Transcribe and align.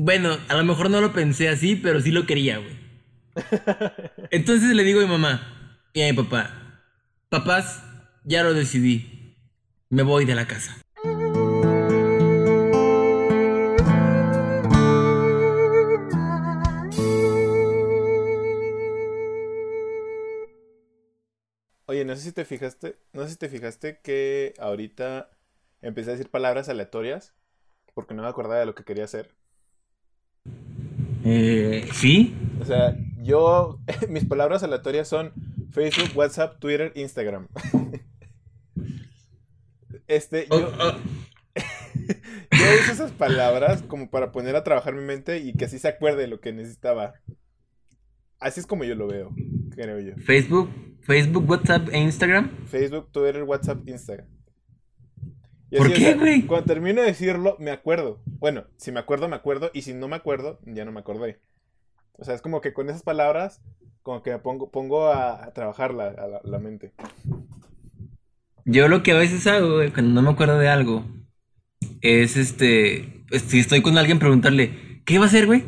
Bueno, 0.00 0.38
a 0.48 0.54
lo 0.54 0.62
mejor 0.62 0.90
no 0.90 1.00
lo 1.00 1.12
pensé 1.12 1.48
así, 1.48 1.74
pero 1.74 2.00
sí 2.00 2.12
lo 2.12 2.24
quería, 2.24 2.58
güey. 2.58 2.78
Entonces 4.30 4.72
le 4.76 4.84
digo 4.84 5.00
a 5.00 5.02
mi 5.02 5.08
mamá 5.08 5.82
y 5.92 6.02
a 6.02 6.12
mi 6.12 6.12
papá, 6.12 6.84
papás, 7.28 7.82
ya 8.22 8.44
lo 8.44 8.54
decidí, 8.54 9.36
me 9.90 10.04
voy 10.04 10.24
de 10.24 10.36
la 10.36 10.46
casa. 10.46 10.80
Oye, 21.86 22.04
no 22.04 22.14
sé 22.14 22.22
si 22.22 22.30
te 22.30 22.44
fijaste, 22.44 23.00
no 23.12 23.24
sé 23.24 23.30
si 23.30 23.36
te 23.36 23.48
fijaste 23.48 23.98
que 24.00 24.54
ahorita 24.60 25.28
empecé 25.82 26.10
a 26.10 26.12
decir 26.12 26.30
palabras 26.30 26.68
aleatorias 26.68 27.34
porque 27.94 28.14
no 28.14 28.22
me 28.22 28.28
acordaba 28.28 28.60
de 28.60 28.66
lo 28.66 28.76
que 28.76 28.84
quería 28.84 29.02
hacer. 29.02 29.34
Eh, 31.30 31.86
¿Sí? 31.92 32.34
O 32.60 32.64
sea, 32.64 32.96
yo, 33.18 33.80
mis 34.08 34.24
palabras 34.24 34.62
aleatorias 34.62 35.08
son 35.08 35.32
Facebook, 35.72 36.16
WhatsApp, 36.16 36.58
Twitter, 36.58 36.92
Instagram. 36.94 37.48
Este, 40.06 40.46
yo, 40.50 40.56
Oh, 40.56 40.72
oh, 40.80 40.92
yo 41.54 42.80
uso 42.80 42.92
esas 42.92 43.12
palabras 43.12 43.82
como 43.82 44.08
para 44.08 44.32
poner 44.32 44.56
a 44.56 44.64
trabajar 44.64 44.94
mi 44.94 45.02
mente 45.02 45.36
y 45.36 45.52
que 45.52 45.66
así 45.66 45.78
se 45.78 45.88
acuerde 45.88 46.22
de 46.22 46.28
lo 46.28 46.40
que 46.40 46.50
necesitaba. 46.50 47.12
Así 48.40 48.60
es 48.60 48.66
como 48.66 48.84
yo 48.84 48.94
lo 48.94 49.06
veo, 49.06 49.34
creo 49.74 50.00
yo. 50.00 50.14
Facebook, 50.16 50.70
Facebook, 51.02 51.44
WhatsApp 51.46 51.90
e 51.92 51.98
Instagram. 51.98 52.64
Facebook, 52.68 53.12
Twitter, 53.12 53.42
WhatsApp, 53.42 53.86
Instagram. 53.86 54.26
Y 55.70 55.76
¿Por 55.76 55.92
qué, 55.92 56.14
güey? 56.14 56.42
Cuando 56.46 56.66
termino 56.66 57.00
de 57.02 57.08
decirlo, 57.08 57.56
me 57.58 57.70
acuerdo. 57.70 58.22
Bueno, 58.26 58.64
si 58.76 58.92
me 58.92 59.00
acuerdo, 59.00 59.28
me 59.28 59.36
acuerdo. 59.36 59.70
Y 59.74 59.82
si 59.82 59.94
no 59.94 60.08
me 60.08 60.16
acuerdo, 60.16 60.58
ya 60.64 60.84
no 60.84 60.92
me 60.92 61.00
acordé. 61.00 61.40
O 62.14 62.24
sea, 62.24 62.34
es 62.34 62.42
como 62.42 62.60
que 62.60 62.72
con 62.74 62.88
esas 62.90 63.02
palabras, 63.02 63.62
como 64.02 64.22
que 64.22 64.32
me 64.32 64.38
pongo, 64.40 64.70
pongo 64.70 65.08
a, 65.08 65.44
a 65.44 65.52
trabajar 65.54 65.94
la, 65.94 66.08
a 66.08 66.28
la, 66.28 66.40
la 66.44 66.58
mente. 66.58 66.94
Yo 68.64 68.88
lo 68.88 69.02
que 69.02 69.12
a 69.12 69.18
veces 69.18 69.46
hago, 69.46 69.76
güey, 69.76 69.90
cuando 69.92 70.12
no 70.12 70.22
me 70.22 70.30
acuerdo 70.34 70.58
de 70.58 70.68
algo, 70.68 71.04
es 72.02 72.36
este, 72.36 73.24
si 73.48 73.60
estoy 73.60 73.82
con 73.82 73.98
alguien 73.98 74.18
preguntarle, 74.18 75.02
¿qué 75.06 75.18
va 75.18 75.26
a 75.26 75.28
hacer, 75.28 75.46
güey? 75.46 75.64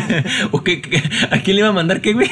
o 0.52 0.64
qué, 0.64 0.82
qué- 0.82 1.02
a 1.30 1.42
quién 1.42 1.56
le 1.56 1.62
va 1.62 1.68
a 1.70 1.72
mandar 1.72 2.00
qué, 2.02 2.14
güey? 2.14 2.30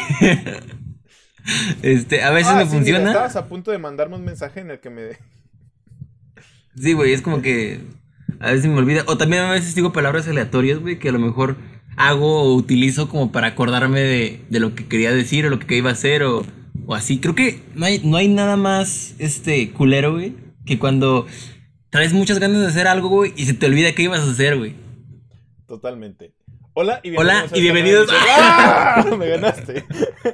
este, 1.82 2.22
a 2.22 2.30
veces 2.30 2.54
Ah, 2.54 2.56
me 2.56 2.66
sí, 2.66 2.80
mira, 2.80 3.02
funciona. 3.02 3.04
estabas 3.04 3.36
a 3.36 3.48
punto 3.48 3.70
de 3.70 3.78
mandarme 3.78 4.16
un 4.16 4.24
mensaje 4.24 4.60
en 4.60 4.70
el 4.70 4.80
que 4.80 4.90
me... 4.90 5.18
Sí, 6.76 6.92
güey, 6.92 7.12
es 7.12 7.22
como 7.22 7.42
que 7.42 7.80
a 8.40 8.52
veces 8.52 8.66
me 8.66 8.76
olvida. 8.76 9.02
O 9.06 9.16
también 9.16 9.42
a 9.42 9.50
veces 9.52 9.74
digo 9.74 9.92
palabras 9.92 10.28
aleatorias, 10.28 10.78
güey, 10.78 10.98
que 10.98 11.08
a 11.08 11.12
lo 11.12 11.18
mejor 11.18 11.56
hago 11.96 12.42
o 12.42 12.54
utilizo 12.54 13.08
como 13.08 13.32
para 13.32 13.48
acordarme 13.48 14.00
de, 14.00 14.40
de 14.50 14.60
lo 14.60 14.74
que 14.74 14.86
quería 14.86 15.12
decir 15.12 15.46
o 15.46 15.50
lo 15.50 15.58
que 15.58 15.76
iba 15.76 15.90
a 15.90 15.94
hacer 15.94 16.22
o, 16.22 16.44
o 16.86 16.94
así. 16.94 17.18
Creo 17.18 17.34
que 17.34 17.62
no 17.74 17.86
hay, 17.86 18.00
no 18.04 18.16
hay 18.16 18.28
nada 18.28 18.56
más 18.56 19.14
este 19.18 19.70
culero, 19.70 20.12
güey, 20.12 20.34
que 20.66 20.78
cuando 20.78 21.26
traes 21.90 22.12
muchas 22.12 22.38
ganas 22.38 22.60
de 22.60 22.66
hacer 22.66 22.86
algo, 22.86 23.08
güey, 23.08 23.32
y 23.36 23.46
se 23.46 23.54
te 23.54 23.66
olvida 23.66 23.92
qué 23.92 24.02
ibas 24.02 24.20
a 24.20 24.30
hacer, 24.30 24.58
güey. 24.58 24.74
Totalmente. 25.66 26.34
Hola 26.74 27.00
y 27.02 27.16
Hola, 27.16 27.46
bienvenidos. 27.52 27.52
a 27.52 27.56
y 27.56 27.62
bienvenidos-. 27.62 28.10
¡Ah! 28.38 29.06
Me 29.18 29.28
ganaste. 29.28 29.84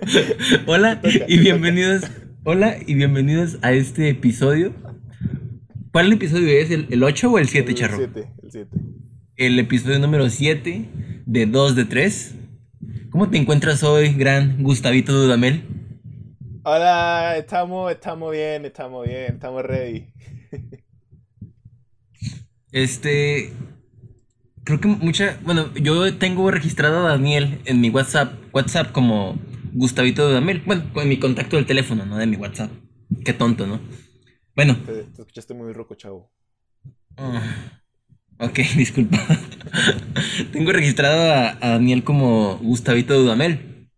Hola 0.66 1.00
toca, 1.00 1.24
y 1.28 1.38
bienvenidos. 1.38 2.02
Hola 2.42 2.78
y 2.84 2.94
bienvenidos 2.94 3.58
a 3.62 3.72
este 3.72 4.08
episodio. 4.08 4.72
¿Cuál 5.92 6.10
episodio 6.10 6.48
es? 6.48 6.70
¿El, 6.70 6.86
el 6.90 7.02
8 7.02 7.30
o 7.30 7.38
el 7.38 7.48
7, 7.48 7.70
El 7.70 7.76
charro? 7.76 7.96
7, 7.98 8.28
el 8.42 8.50
7. 8.50 8.76
el 9.36 9.58
episodio 9.58 9.98
número 9.98 10.30
7 10.30 10.88
de 11.26 11.46
2 11.46 11.76
de 11.76 11.84
3. 11.84 12.34
¿Cómo 13.10 13.28
te 13.28 13.36
encuentras 13.36 13.82
hoy, 13.82 14.14
gran 14.14 14.62
Gustavito 14.62 15.12
Dudamel? 15.12 15.64
Hola, 16.64 17.36
estamos, 17.36 17.92
estamos 17.92 18.32
bien, 18.32 18.64
estamos 18.64 19.06
bien, 19.06 19.34
estamos 19.34 19.62
ready. 19.64 20.06
Este. 22.72 23.52
Creo 24.64 24.80
que 24.80 24.88
mucha. 24.88 25.38
Bueno, 25.44 25.74
yo 25.74 26.16
tengo 26.16 26.50
registrado 26.50 27.06
a 27.06 27.10
Daniel 27.10 27.60
en 27.66 27.82
mi 27.82 27.90
WhatsApp. 27.90 28.32
WhatsApp 28.54 28.92
como 28.92 29.38
Gustavito 29.74 30.26
Dudamel. 30.26 30.62
Bueno, 30.64 30.84
con 30.94 31.06
mi 31.06 31.18
contacto 31.18 31.56
del 31.56 31.66
teléfono, 31.66 32.06
no 32.06 32.16
de 32.16 32.26
mi 32.26 32.36
WhatsApp. 32.36 32.70
Qué 33.26 33.34
tonto, 33.34 33.66
¿no? 33.66 33.78
Bueno, 34.54 34.76
Te, 34.84 35.04
te 35.04 35.22
escuchaste 35.22 35.54
muy 35.54 35.72
roco, 35.72 35.94
chavo. 35.94 36.30
Ah, 37.16 37.42
ok, 38.38 38.58
disculpa. 38.76 39.18
Tengo 40.52 40.72
registrado 40.72 41.32
a, 41.32 41.50
a 41.60 41.70
Daniel 41.70 42.04
como 42.04 42.58
Gustavito 42.58 43.14
Dudamel. 43.18 43.88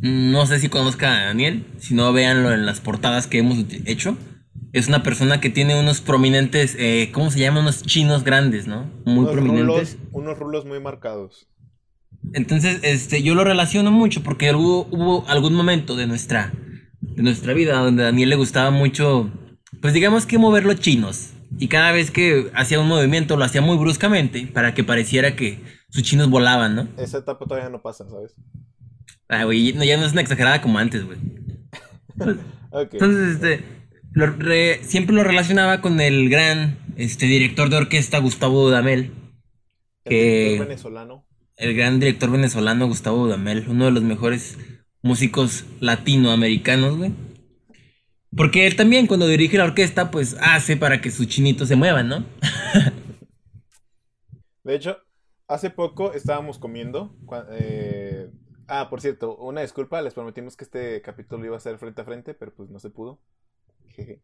No 0.00 0.46
sé 0.46 0.58
si 0.58 0.68
conozca 0.68 1.12
a 1.22 1.24
Daniel, 1.26 1.64
si 1.78 1.94
no, 1.94 2.12
véanlo 2.12 2.52
en 2.52 2.66
las 2.66 2.80
portadas 2.80 3.26
que 3.28 3.38
hemos 3.38 3.58
hecho. 3.86 4.16
Es 4.72 4.88
una 4.88 5.02
persona 5.02 5.40
que 5.40 5.50
tiene 5.50 5.78
unos 5.78 6.00
prominentes, 6.00 6.76
eh, 6.78 7.10
¿cómo 7.12 7.30
se 7.30 7.38
llama? 7.40 7.60
Unos 7.60 7.82
chinos 7.82 8.24
grandes, 8.24 8.66
¿no? 8.66 8.90
Muy 9.04 9.26
unos 9.26 9.32
prominentes. 9.32 9.94
rulos, 9.94 9.98
unos 10.12 10.38
rulos 10.38 10.64
muy 10.64 10.80
marcados. 10.80 11.48
Entonces, 12.32 12.80
este, 12.82 13.22
yo 13.22 13.34
lo 13.34 13.44
relaciono 13.44 13.90
mucho 13.90 14.22
porque 14.22 14.52
hubo, 14.54 14.86
hubo 14.90 15.28
algún 15.28 15.54
momento 15.54 15.96
de 15.96 16.06
nuestra, 16.06 16.52
de 17.00 17.22
nuestra 17.22 17.52
vida 17.52 17.78
donde 17.78 18.02
a 18.02 18.06
Daniel 18.06 18.30
le 18.30 18.36
gustaba 18.36 18.70
mucho, 18.70 19.30
pues 19.80 19.94
digamos 19.94 20.26
que 20.26 20.38
mover 20.38 20.64
los 20.64 20.80
chinos. 20.80 21.30
Y 21.58 21.68
cada 21.68 21.92
vez 21.92 22.10
que 22.10 22.50
hacía 22.54 22.80
un 22.80 22.88
movimiento 22.88 23.36
lo 23.36 23.44
hacía 23.44 23.60
muy 23.60 23.76
bruscamente 23.76 24.46
para 24.46 24.74
que 24.74 24.84
pareciera 24.84 25.36
que 25.36 25.60
sus 25.90 26.02
chinos 26.02 26.30
volaban, 26.30 26.74
¿no? 26.74 26.88
Esa 26.96 27.18
etapa 27.18 27.44
todavía 27.44 27.68
no 27.68 27.82
pasa, 27.82 28.08
¿sabes? 28.08 28.34
Ah, 29.28 29.44
güey, 29.44 29.72
no, 29.74 29.84
ya 29.84 29.96
no 29.98 30.06
es 30.06 30.12
una 30.12 30.22
exagerada 30.22 30.62
como 30.62 30.78
antes, 30.78 31.04
güey. 31.04 31.18
Entonces, 32.92 33.34
este, 33.34 33.64
lo 34.12 34.26
re- 34.26 34.80
siempre 34.82 35.14
lo 35.14 35.24
relacionaba 35.24 35.80
con 35.80 36.00
el 36.00 36.28
gran, 36.30 36.78
este, 36.96 37.26
director 37.26 37.68
de 37.68 37.76
orquesta 37.76 38.18
Gustavo 38.18 38.64
Dudamel. 38.66 39.12
El 40.04 40.10
que- 40.10 40.42
director 40.44 40.66
venezolano. 40.68 41.26
el 41.56 41.74
gran 41.76 42.00
director 42.00 42.30
venezolano 42.30 42.86
Gustavo 42.86 43.26
Dudamel, 43.26 43.66
uno 43.68 43.84
de 43.86 43.90
los 43.90 44.02
mejores 44.02 44.58
músicos 45.02 45.64
latinoamericanos, 45.80 46.96
güey. 46.96 47.12
Porque 48.36 48.66
él 48.66 48.76
también 48.76 49.06
cuando 49.06 49.26
dirige 49.26 49.58
la 49.58 49.64
orquesta, 49.64 50.10
pues 50.10 50.36
hace 50.40 50.76
para 50.76 51.00
que 51.00 51.10
sus 51.10 51.26
chinitos 51.28 51.68
se 51.68 51.76
muevan, 51.76 52.08
¿no? 52.08 52.24
De 54.64 54.74
hecho, 54.74 54.96
hace 55.48 55.70
poco 55.70 56.12
estábamos 56.12 56.58
comiendo. 56.58 57.16
eh, 57.52 58.30
Ah, 58.68 58.88
por 58.88 59.00
cierto, 59.02 59.36
una 59.36 59.60
disculpa, 59.60 60.00
les 60.00 60.14
prometimos 60.14 60.56
que 60.56 60.64
este 60.64 61.02
capítulo 61.02 61.44
iba 61.44 61.56
a 61.56 61.60
ser 61.60 61.76
frente 61.78 62.00
a 62.00 62.04
frente, 62.04 62.32
pero 62.32 62.54
pues 62.54 62.70
no 62.70 62.78
se 62.78 62.88
pudo. 62.90 63.20
Jeje. 63.88 64.22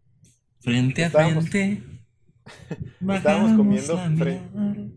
Frente 0.60 1.04
a 1.04 1.08
Estábamos- 1.08 1.48
frente. 1.50 1.82
estábamos 3.14 3.56
comiendo 3.58 3.94
la 3.94 4.08
fre- 4.10 4.40
mirada. 4.52 4.88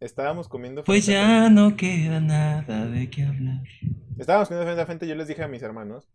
Estábamos 0.00 0.48
comiendo 0.48 0.82
Pues 0.84 1.04
frente 1.04 1.20
a 1.20 1.42
ya 1.42 1.50
no 1.50 1.76
queda 1.76 2.20
nada 2.20 2.86
de 2.86 3.10
qué 3.10 3.24
hablar. 3.24 3.62
Estábamos 4.18 4.48
comiendo 4.48 4.66
frente 4.66 4.82
a 4.82 4.86
frente 4.86 5.06
yo 5.08 5.14
les 5.14 5.28
dije 5.28 5.42
a 5.42 5.48
mis 5.48 5.62
hermanos 5.62 6.08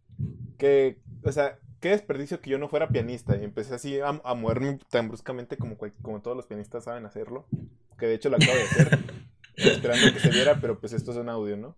que, 0.58 1.00
o 1.24 1.32
sea, 1.32 1.60
qué 1.80 1.90
desperdicio 1.90 2.42
que 2.42 2.50
yo 2.50 2.58
no 2.60 2.70
fuera 2.70 2.90
pianista. 2.90 3.38
Y 3.38 3.44
empecé 3.44 3.76
así 3.76 4.00
a, 4.00 4.20
a 4.24 4.34
moverme 4.34 4.80
tan 4.90 5.08
bruscamente 5.08 5.58
como, 5.58 5.78
cual- 5.78 5.94
como 6.02 6.22
todos 6.22 6.36
los 6.38 6.48
pianistas 6.48 6.86
saben 6.86 7.06
hacerlo. 7.06 7.46
Que 8.00 8.08
de 8.08 8.16
hecho 8.16 8.30
lo 8.30 8.38
acabo 8.38 8.54
de 8.54 8.64
hacer. 8.64 9.00
esperando 9.56 10.14
que 10.14 10.20
se 10.20 10.30
viera, 10.30 10.60
pero 10.62 10.80
pues 10.80 10.94
esto 10.94 11.12
es 11.12 11.18
un 11.18 11.30
audio, 11.30 11.58
¿no? 11.58 11.76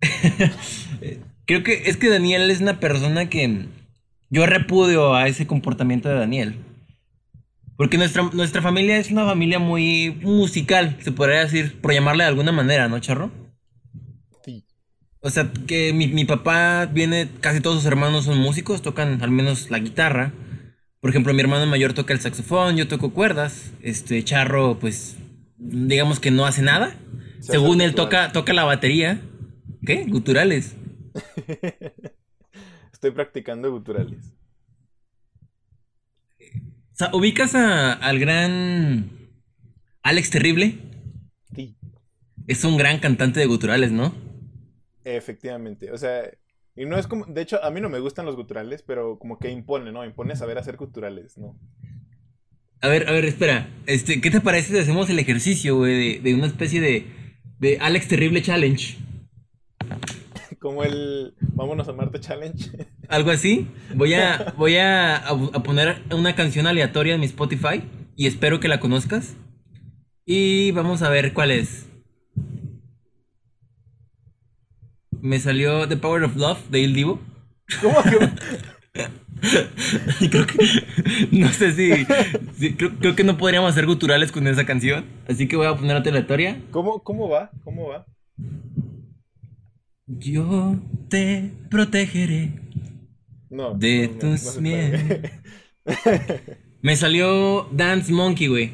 Creo 1.46 1.62
que 1.62 1.82
es 1.86 1.96
que 1.96 2.08
Daniel 2.08 2.50
es 2.50 2.60
una 2.60 2.78
persona 2.80 3.28
que 3.28 3.66
yo 4.30 4.46
repudio 4.46 5.14
a 5.14 5.26
ese 5.28 5.46
comportamiento 5.46 6.08
de 6.08 6.14
Daniel. 6.16 6.56
Porque 7.76 7.96
nuestra, 7.96 8.22
nuestra 8.32 8.60
familia 8.60 8.96
es 8.98 9.10
una 9.10 9.24
familia 9.24 9.58
muy 9.60 10.18
musical, 10.22 10.96
se 11.00 11.12
podría 11.12 11.40
decir, 11.40 11.80
por 11.80 11.92
llamarle 11.92 12.24
de 12.24 12.28
alguna 12.28 12.52
manera, 12.52 12.88
¿no, 12.88 12.98
Charro? 12.98 13.30
O 15.20 15.30
sea, 15.30 15.50
que 15.66 15.92
mi, 15.92 16.06
mi 16.06 16.24
papá 16.24 16.86
viene, 16.86 17.28
casi 17.40 17.60
todos 17.60 17.76
sus 17.78 17.86
hermanos 17.86 18.24
son 18.24 18.38
músicos, 18.38 18.82
tocan 18.82 19.20
al 19.22 19.30
menos 19.30 19.70
la 19.70 19.78
guitarra. 19.80 20.32
Por 21.00 21.10
ejemplo, 21.10 21.34
mi 21.34 21.40
hermano 21.40 21.66
mayor 21.66 21.92
toca 21.92 22.12
el 22.12 22.20
saxofón, 22.20 22.76
yo 22.76 22.88
toco 22.88 23.10
cuerdas. 23.12 23.72
Este 23.82 24.22
Charro, 24.24 24.78
pues, 24.78 25.16
digamos 25.58 26.20
que 26.20 26.30
no 26.30 26.46
hace 26.46 26.62
nada. 26.62 26.96
Se 27.40 27.52
Según 27.52 27.76
hace 27.80 27.84
él 27.90 27.94
toca, 27.94 28.32
toca 28.32 28.52
la 28.52 28.64
batería. 28.64 29.20
¿Qué? 29.84 30.04
Guturales. 30.08 30.76
Estoy 32.92 33.10
practicando 33.12 33.70
guturales. 33.70 34.34
O 36.40 36.96
sea, 36.98 37.10
ubicas 37.12 37.54
a- 37.54 37.92
al 37.92 38.18
gran 38.18 39.10
Alex 40.02 40.30
Terrible. 40.30 40.78
Sí. 41.54 41.76
Es 42.46 42.64
un 42.64 42.76
gran 42.76 42.98
cantante 42.98 43.38
de 43.40 43.46
guturales, 43.46 43.92
¿no? 43.92 44.12
Efectivamente. 45.04 45.92
O 45.92 45.98
sea, 45.98 46.30
y 46.76 46.86
no 46.86 46.98
es 46.98 47.06
como. 47.06 47.24
De 47.26 47.42
hecho, 47.42 47.62
a 47.62 47.70
mí 47.70 47.80
no 47.80 47.88
me 47.88 47.98
gustan 47.98 48.26
los 48.26 48.36
guturales, 48.36 48.82
pero 48.82 49.18
como 49.18 49.38
que 49.38 49.50
impone, 49.50 49.90
¿no? 49.92 50.04
Impone 50.04 50.36
saber 50.36 50.58
hacer 50.58 50.76
guturales, 50.76 51.36
¿no? 51.36 51.58
A 52.80 52.88
ver, 52.88 53.08
a 53.08 53.12
ver, 53.12 53.24
espera. 53.24 53.68
Este, 53.86 54.20
¿qué 54.20 54.30
te 54.30 54.40
parece 54.40 54.72
si 54.72 54.78
hacemos 54.78 55.10
el 55.10 55.18
ejercicio, 55.18 55.76
güey, 55.76 56.18
de, 56.18 56.20
de 56.20 56.34
una 56.34 56.46
especie 56.46 56.80
de, 56.80 57.06
de 57.58 57.78
Alex 57.80 58.08
Terrible 58.08 58.42
Challenge? 58.42 58.96
Como 60.60 60.84
el 60.84 61.34
Vámonos 61.40 61.88
a 61.88 61.92
Marte 61.92 62.20
Challenge. 62.20 62.70
Algo 63.08 63.32
así. 63.32 63.66
Voy 63.96 64.14
a, 64.14 64.54
voy 64.56 64.76
a, 64.76 65.16
a 65.16 65.62
poner 65.64 66.02
una 66.12 66.36
canción 66.36 66.68
aleatoria 66.68 67.14
en 67.14 67.20
mi 67.20 67.26
Spotify 67.26 67.82
y 68.14 68.28
espero 68.28 68.60
que 68.60 68.68
la 68.68 68.78
conozcas. 68.78 69.34
Y 70.24 70.70
vamos 70.70 71.02
a 71.02 71.10
ver 71.10 71.32
cuál 71.32 71.50
es. 71.50 71.86
Me 75.20 75.38
salió 75.40 75.88
The 75.88 75.96
Power 75.96 76.24
of 76.24 76.36
Love 76.36 76.58
de 76.70 76.80
Il 76.80 76.94
Divo. 76.94 77.20
¿Cómo 77.82 78.02
que? 78.02 78.18
Creo 80.30 80.46
que. 80.46 80.56
No 81.30 81.48
sé 81.50 81.72
si. 81.72 82.04
si- 82.58 82.74
creo, 82.74 82.90
creo 82.98 83.14
que 83.14 83.22
no 83.24 83.38
podríamos 83.38 83.70
hacer 83.70 83.86
guturales 83.86 84.32
con 84.32 84.46
esa 84.48 84.66
canción. 84.66 85.04
Así 85.28 85.46
que 85.46 85.56
voy 85.56 85.66
a 85.66 85.76
poner 85.76 85.96
otra 85.96 86.10
aleatoria. 86.10 86.60
¿Cómo, 86.72 87.02
¿Cómo 87.04 87.28
va? 87.28 87.50
¿Cómo 87.62 87.88
va? 87.88 88.06
Yo 90.06 90.76
te 91.08 91.52
protegeré. 91.70 92.52
No. 93.50 93.74
De 93.74 94.08
no, 94.08 94.18
tus 94.18 94.56
no 94.56 94.60
miedos. 94.62 95.00
Me 96.82 96.96
salió 96.96 97.68
Dance 97.72 98.12
Monkey, 98.12 98.46
güey. 98.48 98.72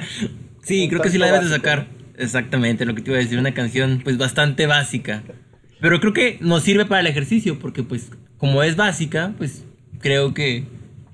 sí, 0.62 0.82
Un 0.84 0.88
creo 0.90 1.00
que 1.00 1.10
sí 1.10 1.18
la 1.18 1.26
debes 1.26 1.48
de 1.48 1.56
sacar. 1.56 1.86
Exactamente, 2.16 2.84
lo 2.84 2.94
que 2.94 3.02
te 3.02 3.10
iba 3.10 3.18
a 3.18 3.22
decir. 3.22 3.38
Una 3.38 3.54
canción, 3.54 4.00
pues, 4.04 4.18
bastante 4.18 4.66
básica. 4.66 5.22
Pero 5.80 6.00
creo 6.00 6.12
que 6.12 6.38
nos 6.40 6.62
sirve 6.62 6.86
para 6.86 7.00
el 7.00 7.06
ejercicio, 7.06 7.58
porque, 7.58 7.82
pues, 7.82 8.10
como 8.38 8.62
es 8.62 8.76
básica, 8.76 9.34
pues, 9.38 9.64
creo 10.00 10.34
que, 10.34 10.64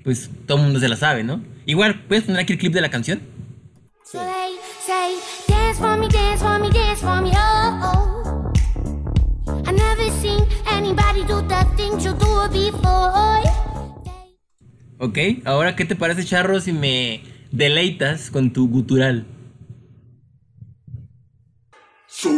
pues, 0.03 0.29
todo 0.45 0.57
el 0.57 0.63
mundo 0.63 0.79
se 0.79 0.89
la 0.89 0.95
sabe, 0.95 1.23
¿no? 1.23 1.43
Igual, 1.65 2.03
¿puedes 2.07 2.25
poner 2.25 2.41
aquí 2.41 2.53
el 2.53 2.59
clip 2.59 2.73
de 2.73 2.81
la 2.81 2.89
canción? 2.89 3.21
Sí. 4.03 4.17
Oh. 4.17 4.51
oh. 7.83 8.51
Ok, 14.99 15.17
ahora, 15.45 15.75
¿qué 15.75 15.85
te 15.85 15.95
parece, 15.95 16.23
Charro, 16.25 16.59
si 16.59 16.73
me 16.73 17.23
deleitas 17.51 18.29
con 18.29 18.53
tu 18.53 18.67
gutural? 18.69 19.25
So 22.07 22.29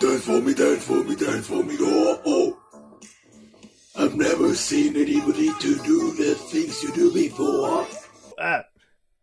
dance, 0.00 0.24
for 0.24 0.40
me, 0.42 0.54
dance 0.54 0.84
for 0.84 1.04
me, 1.04 1.16
dance 1.16 1.46
for 1.46 1.64
me, 1.64 1.76
oh, 1.80 2.20
oh. 2.24 2.56
I've 3.98 4.14
never 4.14 4.54
seen 4.54 4.94
anybody 4.96 5.48
to 5.60 5.74
do 5.82 6.12
the 6.16 6.34
things 6.50 6.82
you 6.82 6.92
do 6.92 7.12
before. 7.12 7.86
Ah, 8.38 8.66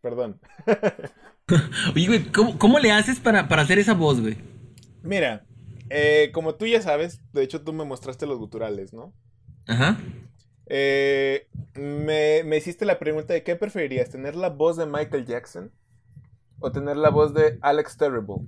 perdón. 0.02 0.40
Oye, 1.96 2.08
güey, 2.08 2.32
¿cómo, 2.32 2.58
cómo 2.58 2.80
le 2.80 2.92
haces 2.92 3.20
para, 3.20 3.48
para 3.48 3.62
hacer 3.62 3.78
esa 3.78 3.94
voz, 3.94 4.20
güey? 4.20 4.38
Mira, 5.04 5.46
eh, 5.90 6.32
como 6.34 6.56
tú 6.56 6.66
ya 6.66 6.82
sabes, 6.82 7.22
de 7.34 7.44
hecho 7.44 7.62
tú 7.62 7.74
me 7.74 7.86
mostraste 7.86 8.26
los 8.26 8.40
guturales, 8.40 8.94
¿no? 8.94 9.14
Ajá. 9.68 9.98
Eh, 10.66 11.48
me, 11.76 12.44
me 12.46 12.58
hiciste 12.58 12.86
la 12.86 12.98
pregunta 12.98 13.34
de 13.34 13.44
qué 13.44 13.56
preferirías, 13.56 14.10
tener 14.10 14.36
la 14.36 14.50
voz 14.50 14.78
de 14.78 14.86
Michael 14.86 15.26
Jackson 15.26 15.72
o 16.60 16.72
tener 16.72 16.98
la 16.98 17.10
voz 17.10 17.34
de 17.34 17.60
Alex 17.62 17.98
Terrible. 17.98 18.48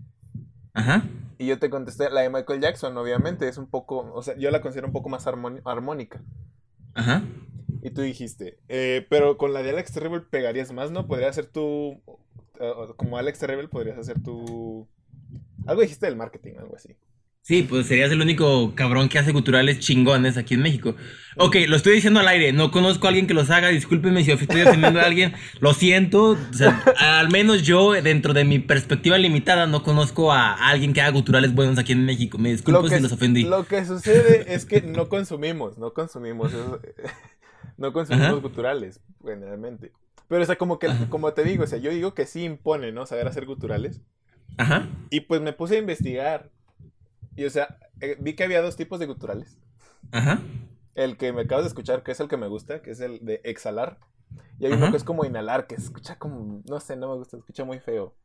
Ajá. 0.74 1.04
Y 1.38 1.48
yo 1.48 1.60
te 1.60 1.70
contesté 1.70 2.10
la 2.10 2.22
de 2.22 2.30
Michael 2.30 2.62
Jackson, 2.62 2.98
obviamente, 2.98 3.48
es 3.48 3.58
un 3.58 3.68
poco, 3.68 4.12
o 4.14 4.22
sea, 4.22 4.38
yo 4.38 4.52
la 4.52 4.62
considero 4.62 4.88
un 4.88 4.94
poco 4.94 5.10
más 5.10 5.28
armónica. 5.28 6.22
Ajá. 6.94 7.24
Y 7.82 7.92
tú 7.92 8.02
dijiste, 8.02 8.58
eh, 8.68 9.06
pero 9.10 9.38
con 9.38 9.54
la 9.54 9.62
de 9.62 9.70
Alex 9.72 9.92
Terrible 9.92 10.22
pegarías 10.22 10.72
más, 10.72 10.92
¿no? 10.92 11.08
Podría 11.08 11.32
ser 11.34 11.50
eh, 11.54 12.00
como 12.98 13.18
Alex 13.18 13.40
Terrible, 13.40 13.68
podrías 13.68 13.98
hacer 13.98 14.22
tu... 14.24 14.88
Algo 15.68 15.82
dijiste 15.82 16.06
del 16.06 16.16
marketing, 16.16 16.54
algo 16.58 16.76
así. 16.76 16.96
Sí, 17.46 17.62
pues 17.62 17.86
serías 17.86 18.12
el 18.12 18.22
único 18.22 18.74
cabrón 18.74 19.08
que 19.08 19.20
hace 19.20 19.32
culturales 19.32 19.78
chingones 19.78 20.36
aquí 20.36 20.56
en 20.56 20.64
México. 20.64 20.96
Ok, 21.38 21.58
lo 21.68 21.76
estoy 21.76 21.94
diciendo 21.94 22.20
al 22.20 22.28
aire, 22.28 22.54
no 22.54 22.72
conozco 22.72 23.06
a 23.06 23.10
alguien 23.10 23.28
que 23.28 23.36
los 23.36 23.52
haga, 23.52 23.68
discúlpenme 23.68 24.24
si 24.24 24.32
estoy 24.32 24.62
ofendiendo 24.64 25.00
a 25.00 25.04
alguien, 25.04 25.34
lo 25.60 25.76
siento, 25.76 26.30
o 26.32 26.54
sea, 26.54 26.82
al 26.98 27.30
menos 27.30 27.62
yo, 27.62 27.92
dentro 27.92 28.34
de 28.34 28.46
mi 28.46 28.58
perspectiva 28.58 29.20
limitada, 29.20 29.68
no 29.68 29.84
conozco 29.84 30.32
a 30.34 30.54
alguien 30.54 30.92
que 30.94 31.02
haga 31.02 31.12
culturales 31.14 31.54
buenos 31.54 31.78
aquí 31.78 31.92
en 31.92 32.04
México, 32.04 32.40
me 32.40 32.50
disculpo 32.52 32.90
si 32.90 33.00
los 33.00 33.12
ofendí. 33.12 33.44
lo 33.44 33.68
que 33.68 33.86
sucede 33.86 34.52
es 34.56 34.66
que 34.66 34.82
no 34.82 35.08
consumimos, 35.08 35.78
no 35.78 35.94
consumimos 35.94 36.52
eso, 36.52 36.80
no 37.78 37.94
consumimos 37.94 38.30
Ajá. 38.30 38.40
guturales, 38.40 39.02
generalmente. 39.24 39.92
Pero, 40.28 40.42
o 40.42 40.46
sea, 40.48 40.56
como 40.56 40.80
que, 40.80 40.88
Ajá. 40.88 41.06
como 41.12 41.32
te 41.34 41.44
digo, 41.44 41.66
o 41.66 41.68
sea, 41.68 41.78
yo 41.78 41.92
digo 41.92 42.16
que 42.16 42.26
sí 42.26 42.44
impone, 42.44 42.92
¿no? 42.92 43.06
Saber 43.06 43.28
hacer 43.28 43.46
guturales. 43.46 44.02
Ajá, 44.58 44.88
Y 45.12 45.20
pues 45.20 45.42
me 45.42 45.54
puse 45.54 45.76
a 45.76 45.80
investigar. 45.80 46.50
Y, 47.36 47.46
o 47.46 47.50
sea, 47.50 47.78
eh, 48.02 48.18
vi 48.20 48.36
que 48.36 48.44
había 48.44 48.62
dos 48.62 48.76
tipos 48.76 49.00
de 49.00 49.06
guturales. 49.08 49.60
ajá, 50.12 50.40
El 50.96 51.18
que 51.18 51.32
me 51.34 51.42
acabas 51.44 51.66
de 51.66 51.68
escuchar, 51.70 52.04
que 52.04 52.12
es 52.12 52.20
el 52.20 52.28
que 52.28 52.38
me 52.38 52.48
gusta, 52.48 52.82
que 52.82 52.92
es 52.92 53.00
el 53.00 53.24
de 53.26 53.42
exhalar. 53.44 54.00
Y 54.60 54.66
hay 54.66 54.76
uno 54.76 54.86
Ajá. 54.86 54.92
que 54.92 54.98
es 54.98 55.04
como 55.04 55.26
inhalar, 55.26 55.68
que 55.68 55.76
se 55.78 55.84
escucha 55.84 56.18
como, 56.18 56.62
no 56.66 56.80
sé, 56.80 56.96
no 56.96 57.10
me 57.10 57.16
gusta, 57.18 57.38
se 57.38 57.42
escucha 57.42 57.66
muy 57.66 57.80
feo. 57.80 58.16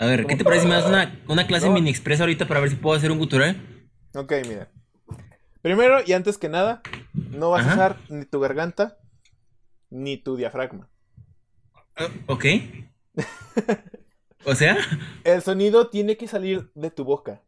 A 0.00 0.06
ver, 0.06 0.26
¿qué 0.26 0.36
te 0.36 0.44
parece 0.44 0.62
si 0.62 0.68
me 0.68 0.74
das 0.74 0.86
una, 0.86 1.20
una 1.28 1.46
clase 1.46 1.66
No. 1.66 1.74
mini 1.74 1.90
express 1.90 2.20
ahorita 2.20 2.46
para 2.48 2.60
ver 2.60 2.70
si 2.70 2.76
puedo 2.76 2.96
hacer 2.96 3.10
un 3.10 3.18
gutural? 3.18 3.56
Ok, 4.14 4.32
mira. 4.46 4.68
Primero 5.62 5.98
y 6.06 6.12
antes 6.12 6.38
que 6.38 6.48
nada, 6.48 6.82
no 7.14 7.50
vas 7.50 7.62
Ajá. 7.62 7.72
a 7.72 7.74
usar 7.74 8.04
ni 8.08 8.24
tu 8.26 8.40
garganta 8.40 8.98
ni 9.90 10.16
tu 10.18 10.36
diafragma. 10.36 10.88
Ok. 12.28 12.44
O 14.44 14.54
sea, 14.54 14.76
El 15.24 15.42
sonido 15.42 15.90
tiene 15.90 16.16
que 16.16 16.26
salir 16.26 16.70
de 16.74 16.90
tu 16.90 17.04
boca. 17.04 17.42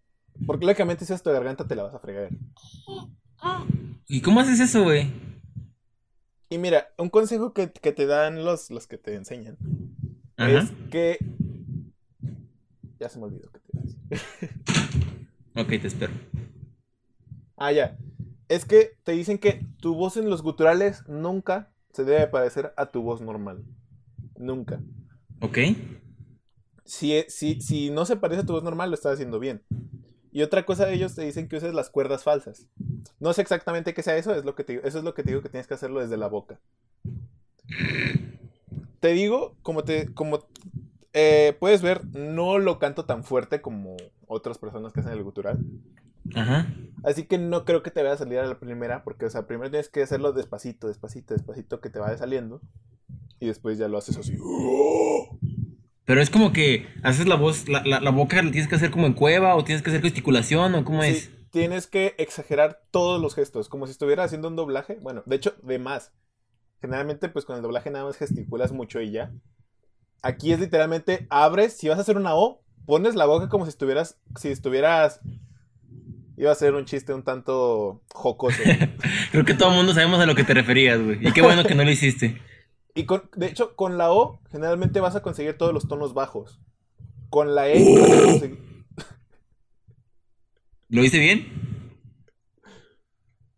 Porque 0.47 0.67
lógicamente 0.67 1.05
si 1.05 1.13
es 1.13 1.23
tu 1.23 1.31
garganta 1.31 1.67
te 1.67 1.75
la 1.75 1.85
vas 1.85 1.95
a 1.95 1.99
fregar. 1.99 2.31
¿y 4.07 4.21
cómo 4.21 4.41
haces 4.41 4.61
eso, 4.61 4.83
güey? 4.83 5.11
Y 6.49 6.59
mira, 6.59 6.89
un 6.99 7.11
consejo 7.11 7.53
que, 7.53 7.71
que 7.71 7.93
te 7.93 8.07
dan 8.07 8.45
los, 8.45 8.71
los 8.71 8.87
que 8.87 8.99
te 8.99 9.15
enseñan 9.15 9.57
Ajá. 10.37 10.59
es 10.59 10.73
que... 10.91 11.19
Ya 12.99 13.09
se 13.09 13.19
me 13.19 13.27
olvidó 13.27 13.51
que 13.51 13.61
te 13.61 13.79
decir. 13.79 14.01
Ok, 15.57 15.69
te 15.69 15.87
espero. 15.87 16.13
Ah, 17.57 17.73
ya. 17.73 17.99
Es 18.49 18.65
que 18.65 18.93
te 19.05 19.13
dicen 19.13 19.39
que 19.39 19.67
tu 19.81 19.95
voz 19.95 20.17
en 20.17 20.31
los 20.31 20.43
guturales 20.43 21.07
nunca 21.09 21.73
se 21.93 22.05
debe 22.05 22.27
parecer 22.29 22.73
a 22.77 22.87
tu 22.87 23.03
voz 23.03 23.21
normal. 23.21 23.65
Nunca. 24.39 24.81
Ok. 25.41 25.59
Si, 26.85 27.25
si, 27.29 27.61
si 27.61 27.91
no 27.91 28.07
se 28.07 28.17
parece 28.17 28.43
a 28.43 28.47
tu 28.47 28.53
voz 28.53 28.63
normal, 28.63 28.91
lo 28.91 28.95
estás 28.95 29.15
haciendo 29.15 29.39
bien. 29.39 29.63
Y 30.33 30.43
otra 30.43 30.65
cosa 30.65 30.87
de 30.87 30.95
ellos 30.95 31.15
te 31.15 31.23
dicen 31.23 31.49
que 31.49 31.57
uses 31.57 31.75
las 31.75 31.91
cuerdas 31.91 32.23
falsas. 32.23 32.67
No 33.19 33.33
sé 33.33 33.43
exactamente 33.43 33.95
qué 33.95 34.03
sea 34.03 34.17
eso, 34.17 34.35
es 34.35 34.45
lo 34.45 34.55
que 34.55 34.65
te, 34.65 34.75
digo- 34.75 34.85
eso 34.87 34.99
es 34.99 35.05
lo 35.05 35.15
que 35.15 35.23
te 35.23 35.31
digo 35.31 35.43
que 35.43 35.49
tienes 35.49 35.67
que 35.67 35.75
hacerlo 35.75 36.01
desde 36.01 36.17
la 36.17 36.29
boca. 36.29 36.61
Te 39.01 39.09
digo, 39.09 39.57
como 39.63 39.83
te, 39.85 40.13
como 40.13 40.41
eh, 41.13 41.57
puedes 41.59 41.83
ver, 41.83 42.05
no 42.15 42.59
lo 42.59 42.79
canto 42.79 43.05
tan 43.07 43.25
fuerte 43.25 43.61
como 43.61 43.97
otras 44.27 44.59
personas 44.59 44.93
que 44.93 45.01
hacen 45.01 45.13
el 45.13 45.25
gutural. 45.25 45.59
Ajá. 46.35 46.73
Así 47.03 47.25
que 47.25 47.39
no 47.39 47.65
creo 47.65 47.83
que 47.83 47.91
te 47.91 48.03
vaya 48.03 48.15
a 48.15 48.19
salir 48.19 48.39
a 48.39 48.47
la 48.47 48.61
primera, 48.61 49.03
porque, 49.03 49.25
o 49.27 49.31
sea, 49.31 49.47
primero 49.47 49.71
tienes 49.71 49.89
que 49.89 50.03
hacerlo 50.03 50.33
despacito, 50.33 50.87
despacito, 50.87 51.35
despacito, 51.35 51.81
que 51.81 51.91
te 51.91 51.99
vaya 51.99 52.17
saliendo. 52.19 52.61
Y 53.41 53.47
después 53.47 53.79
ya 53.79 53.89
lo 53.89 53.97
haces 53.99 54.19
así. 54.19 54.37
Pero 56.11 56.21
es 56.21 56.29
como 56.29 56.53
que 56.53 56.89
haces 57.05 57.29
la 57.29 57.37
voz, 57.37 57.69
la, 57.69 57.85
la, 57.85 58.01
la 58.01 58.11
boca 58.11 58.43
la 58.43 58.51
tienes 58.51 58.67
que 58.67 58.75
hacer 58.75 58.91
como 58.91 59.07
en 59.07 59.13
cueva 59.13 59.55
o 59.55 59.63
tienes 59.63 59.81
que 59.81 59.91
hacer 59.91 60.03
gesticulación 60.03 60.75
o 60.75 60.85
cómo 60.85 61.05
Sí, 61.05 61.09
es. 61.11 61.31
tienes 61.53 61.87
que 61.87 62.17
exagerar 62.19 62.83
todos 62.91 63.23
los 63.23 63.37
gestos, 63.37 63.69
como 63.69 63.87
si 63.87 63.93
estuvieras 63.93 64.27
haciendo 64.27 64.49
un 64.49 64.57
doblaje. 64.57 64.99
Bueno, 65.01 65.23
de 65.25 65.37
hecho, 65.37 65.55
de 65.63 65.79
más. 65.79 66.11
Generalmente, 66.81 67.29
pues 67.29 67.45
con 67.45 67.55
el 67.55 67.63
doblaje 67.63 67.91
nada 67.93 68.07
más 68.07 68.17
gesticulas 68.17 68.73
mucho 68.73 69.01
y 69.01 69.13
ya. 69.13 69.31
Aquí 70.21 70.53
es 70.53 70.59
literalmente, 70.59 71.29
abres, 71.31 71.77
si 71.77 71.89
vas 71.89 71.99
a 71.99 72.01
hacer 72.01 72.17
una 72.17 72.35
O, 72.35 72.61
pones 72.87 73.15
la 73.15 73.27
boca 73.27 73.49
como 73.49 73.65
si 73.65 73.69
estuvieras, 73.69 74.19
si 74.35 74.49
estuvieras... 74.49 75.21
Iba 76.37 76.51
a 76.51 76.57
ser 76.57 76.75
un 76.75 76.87
chiste 76.87 77.15
un 77.15 77.23
tanto 77.23 78.03
jocoso. 78.13 78.61
Creo 79.31 79.45
que 79.45 79.55
todo 79.55 79.71
el 79.71 79.77
mundo 79.77 79.95
sabemos 79.95 80.19
a 80.19 80.27
lo 80.27 80.35
que 80.35 80.43
te 80.43 80.55
referías, 80.55 81.01
güey. 81.01 81.25
Y 81.25 81.31
qué 81.31 81.41
bueno 81.41 81.63
que 81.63 81.77
no 81.77 81.85
lo 81.85 81.91
hiciste. 81.93 82.43
Y 83.01 83.07
con, 83.07 83.31
de 83.35 83.47
hecho, 83.47 83.75
con 83.77 83.97
la 83.97 84.13
O, 84.13 84.43
generalmente 84.51 85.01
vas 85.01 85.17
a 85.17 85.23
conseguir 85.23 85.57
todos 85.57 85.73
los 85.73 85.89
tonos 85.89 86.13
bajos. 86.13 86.61
Con 87.31 87.55
la 87.55 87.67
E, 87.71 87.83
vas 87.99 88.11
a 88.11 88.25
conseguir... 88.25 88.59
¿Lo 90.91 91.03
hice 91.03 91.19
bien? 91.19 91.47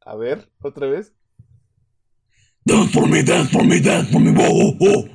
A 0.06 0.14
ver, 0.14 0.48
otra 0.60 0.86
vez. 0.86 1.12
Dance 2.64 2.92
for 2.92 3.08
me, 3.08 3.24
dance 3.24 3.50
for 3.50 3.64
me, 3.64 3.80
dance 3.80 4.12
for 4.12 4.20
me, 4.20 4.30
oh, 4.38 4.76
oh. 4.80 5.08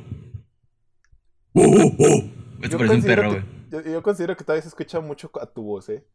Oh, 1.53 1.75
oh, 1.79 1.96
oh. 2.00 2.24
Un 2.62 2.69
considero 2.86 3.29
perro, 3.29 3.31
que- 3.31 3.46
yo, 3.69 3.81
yo 3.93 4.03
considero 4.03 4.36
que 4.36 4.43
todavía 4.43 4.62
se 4.63 4.67
escucha 4.67 5.00
mucho 5.00 5.31
a 5.41 5.46
tu 5.46 5.63
voz, 5.63 5.88
¿eh? 5.88 6.05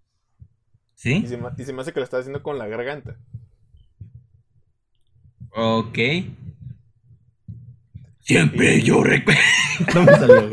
¿Sí? 0.97 1.15
Y 1.25 1.27
se, 1.29 1.39
me, 1.39 1.49
y 1.57 1.65
se 1.65 1.73
me 1.73 1.81
hace 1.81 1.95
que 1.95 2.01
lo 2.01 2.05
estás 2.05 2.21
haciendo 2.21 2.43
con 2.43 2.59
la 2.59 2.67
garganta. 2.67 3.17
Ok. 5.55 5.99
Siempre 8.23 8.83
yo 8.83 9.03
recuerdo. 9.03 9.41
no 9.95 10.03
me 10.05 10.13
salió. 10.13 10.51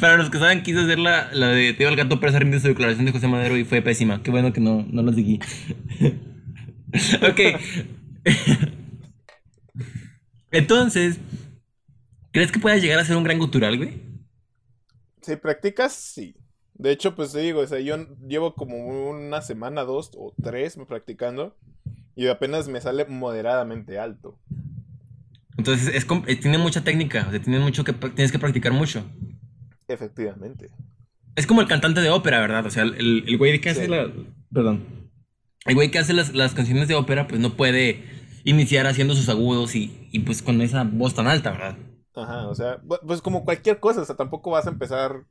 Para 0.00 0.16
los 0.16 0.30
que 0.30 0.38
saben, 0.38 0.62
quise 0.62 0.80
hacer 0.80 0.98
la, 0.98 1.30
la 1.32 1.48
de 1.48 1.74
Teo 1.74 1.88
el 1.90 1.96
gato 1.96 2.18
presa 2.18 2.38
rinde 2.38 2.60
su 2.60 2.68
declaración 2.68 3.04
de 3.04 3.12
José 3.12 3.28
Madero 3.28 3.56
y 3.56 3.64
fue 3.64 3.82
pésima. 3.82 4.22
Qué 4.22 4.30
bueno 4.30 4.52
que 4.52 4.60
no, 4.60 4.86
no 4.90 5.02
lo 5.02 5.12
seguí. 5.12 5.38
ok. 7.22 7.40
Entonces, 10.50 11.18
¿crees 12.32 12.50
que 12.50 12.58
puedas 12.58 12.80
llegar 12.80 12.98
a 12.98 13.04
ser 13.04 13.16
un 13.16 13.24
gran 13.24 13.38
gutural, 13.38 13.76
güey? 13.76 14.00
Si 15.20 15.36
practicas, 15.36 15.92
sí. 15.92 16.34
De 16.74 16.90
hecho, 16.90 17.14
pues 17.14 17.32
te 17.32 17.40
digo, 17.40 17.60
o 17.60 17.66
sea, 17.66 17.80
yo 17.80 17.96
llevo 18.26 18.54
como 18.54 19.10
una 19.10 19.42
semana, 19.42 19.82
dos 19.82 20.12
o 20.16 20.32
tres 20.42 20.78
practicando 20.86 21.54
y 22.14 22.28
apenas 22.28 22.68
me 22.68 22.80
sale 22.80 23.04
moderadamente 23.04 23.98
alto. 23.98 24.38
Entonces, 25.58 25.94
es, 25.94 26.04
com- 26.06 26.22
eh, 26.26 26.36
tiene 26.36 26.56
mucha 26.56 26.82
técnica, 26.84 27.26
o 27.28 27.30
sea, 27.30 27.40
tiene 27.42 27.58
mucho 27.58 27.84
que, 27.84 27.92
tienes 27.92 28.32
que 28.32 28.38
practicar 28.38 28.72
mucho. 28.72 29.04
Efectivamente. 29.88 30.70
Es 31.36 31.46
como 31.46 31.60
el 31.60 31.68
cantante 31.68 32.00
de 32.00 32.10
ópera, 32.10 32.40
¿verdad? 32.40 32.64
O 32.66 32.70
sea, 32.70 32.84
el, 32.84 33.24
el 33.26 33.38
güey 33.38 33.60
que 33.60 33.70
hace 33.70 33.84
Sí. 33.84 33.90
la... 33.90 34.10
Perdón. 34.52 34.84
El 35.66 35.74
güey 35.74 35.90
que 35.90 35.98
hace 35.98 36.14
las, 36.14 36.34
las 36.34 36.54
canciones 36.54 36.88
de 36.88 36.94
ópera, 36.94 37.26
pues 37.28 37.40
no 37.40 37.56
puede 37.56 38.04
iniciar 38.44 38.86
haciendo 38.86 39.14
sus 39.14 39.28
agudos 39.28 39.74
y, 39.74 40.08
y 40.12 40.20
pues 40.20 40.42
con 40.42 40.62
esa 40.62 40.84
voz 40.84 41.14
tan 41.14 41.26
alta, 41.26 41.50
¿verdad? 41.50 41.76
Ajá, 42.14 42.48
o 42.48 42.54
sea, 42.54 42.80
pues 43.06 43.20
como 43.20 43.44
cualquier 43.44 43.78
cosa, 43.78 44.00
o 44.00 44.04
sea, 44.04 44.16
tampoco 44.16 44.50
vas 44.50 44.66
a 44.66 44.70
empezar 44.70 45.24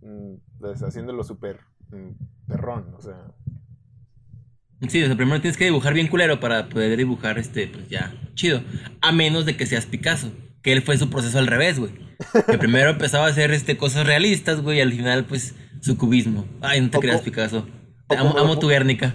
mm, 0.00 0.34
pues, 0.58 0.82
haciéndolo 0.82 1.24
súper 1.24 1.60
mm, 1.90 2.10
perrón, 2.46 2.94
o 2.96 3.00
sea. 3.00 3.32
Sí, 4.88 5.02
o 5.02 5.06
sea, 5.06 5.16
primero 5.16 5.40
tienes 5.40 5.56
que 5.56 5.64
dibujar 5.64 5.94
bien 5.94 6.08
culero 6.08 6.40
para 6.40 6.68
poder 6.68 6.96
dibujar, 6.96 7.38
este, 7.38 7.68
pues 7.68 7.88
ya, 7.88 8.14
chido. 8.34 8.62
A 9.00 9.12
menos 9.12 9.46
de 9.46 9.56
que 9.56 9.66
seas 9.66 9.86
Picasso, 9.86 10.32
que 10.62 10.72
él 10.72 10.82
fue 10.82 10.98
su 10.98 11.10
proceso 11.10 11.38
al 11.38 11.46
revés, 11.46 11.78
güey. 11.78 11.92
Que 12.46 12.58
primero 12.58 12.90
empezaba 12.90 13.26
a 13.26 13.30
hacer, 13.30 13.50
este, 13.50 13.76
cosas 13.76 14.06
realistas, 14.06 14.60
güey, 14.60 14.78
y 14.78 14.80
al 14.80 14.92
final, 14.92 15.24
pues, 15.24 15.54
su 15.80 15.96
cubismo. 15.98 16.46
Ay, 16.60 16.80
no 16.80 16.90
te 16.90 16.98
O 16.98 17.00
creas, 17.00 17.22
Picasso. 17.22 17.66
Te 18.08 18.16
amo, 18.16 18.58
tu 18.58 18.68
Guernica. 18.68 19.14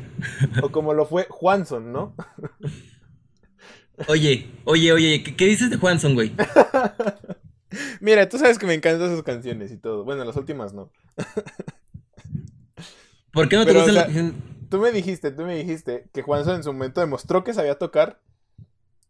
O 0.62 0.72
como 0.72 0.94
lo 0.94 1.06
fue 1.06 1.28
Juanson, 1.30 1.92
¿no? 1.92 2.16
Oye, 4.08 4.50
oye, 4.64 4.94
oye, 4.94 5.24
¿qué, 5.24 5.36
qué 5.36 5.46
dices 5.46 5.70
de 5.70 5.76
Juanson, 5.76 6.14
güey? 6.14 6.32
Mira, 8.00 8.28
tú 8.30 8.38
sabes 8.38 8.58
que 8.58 8.66
me 8.66 8.74
encantan 8.74 9.10
sus 9.10 9.24
canciones 9.24 9.72
y 9.72 9.78
todo. 9.78 10.04
Bueno, 10.06 10.24
las 10.24 10.38
últimas 10.38 10.74
no. 10.74 10.90
¿Por 13.32 13.50
qué 13.50 13.58
no 13.58 13.66
te 13.66 13.74
Pero, 13.74 13.82
gustan 13.84 13.96
o 13.96 14.00
las 14.00 14.06
sea, 14.06 14.06
canciones? 14.06 14.34
Tú 14.70 14.80
me 14.80 14.92
dijiste, 14.92 15.32
tú 15.32 15.44
me 15.44 15.56
dijiste 15.56 16.10
que 16.14 16.22
Juanson 16.22 16.56
en 16.58 16.64
su 16.64 16.74
momento 16.74 17.02
demostró 17.02 17.44
que 17.44 17.54
sabía 17.54 17.76
tocar 17.78 18.22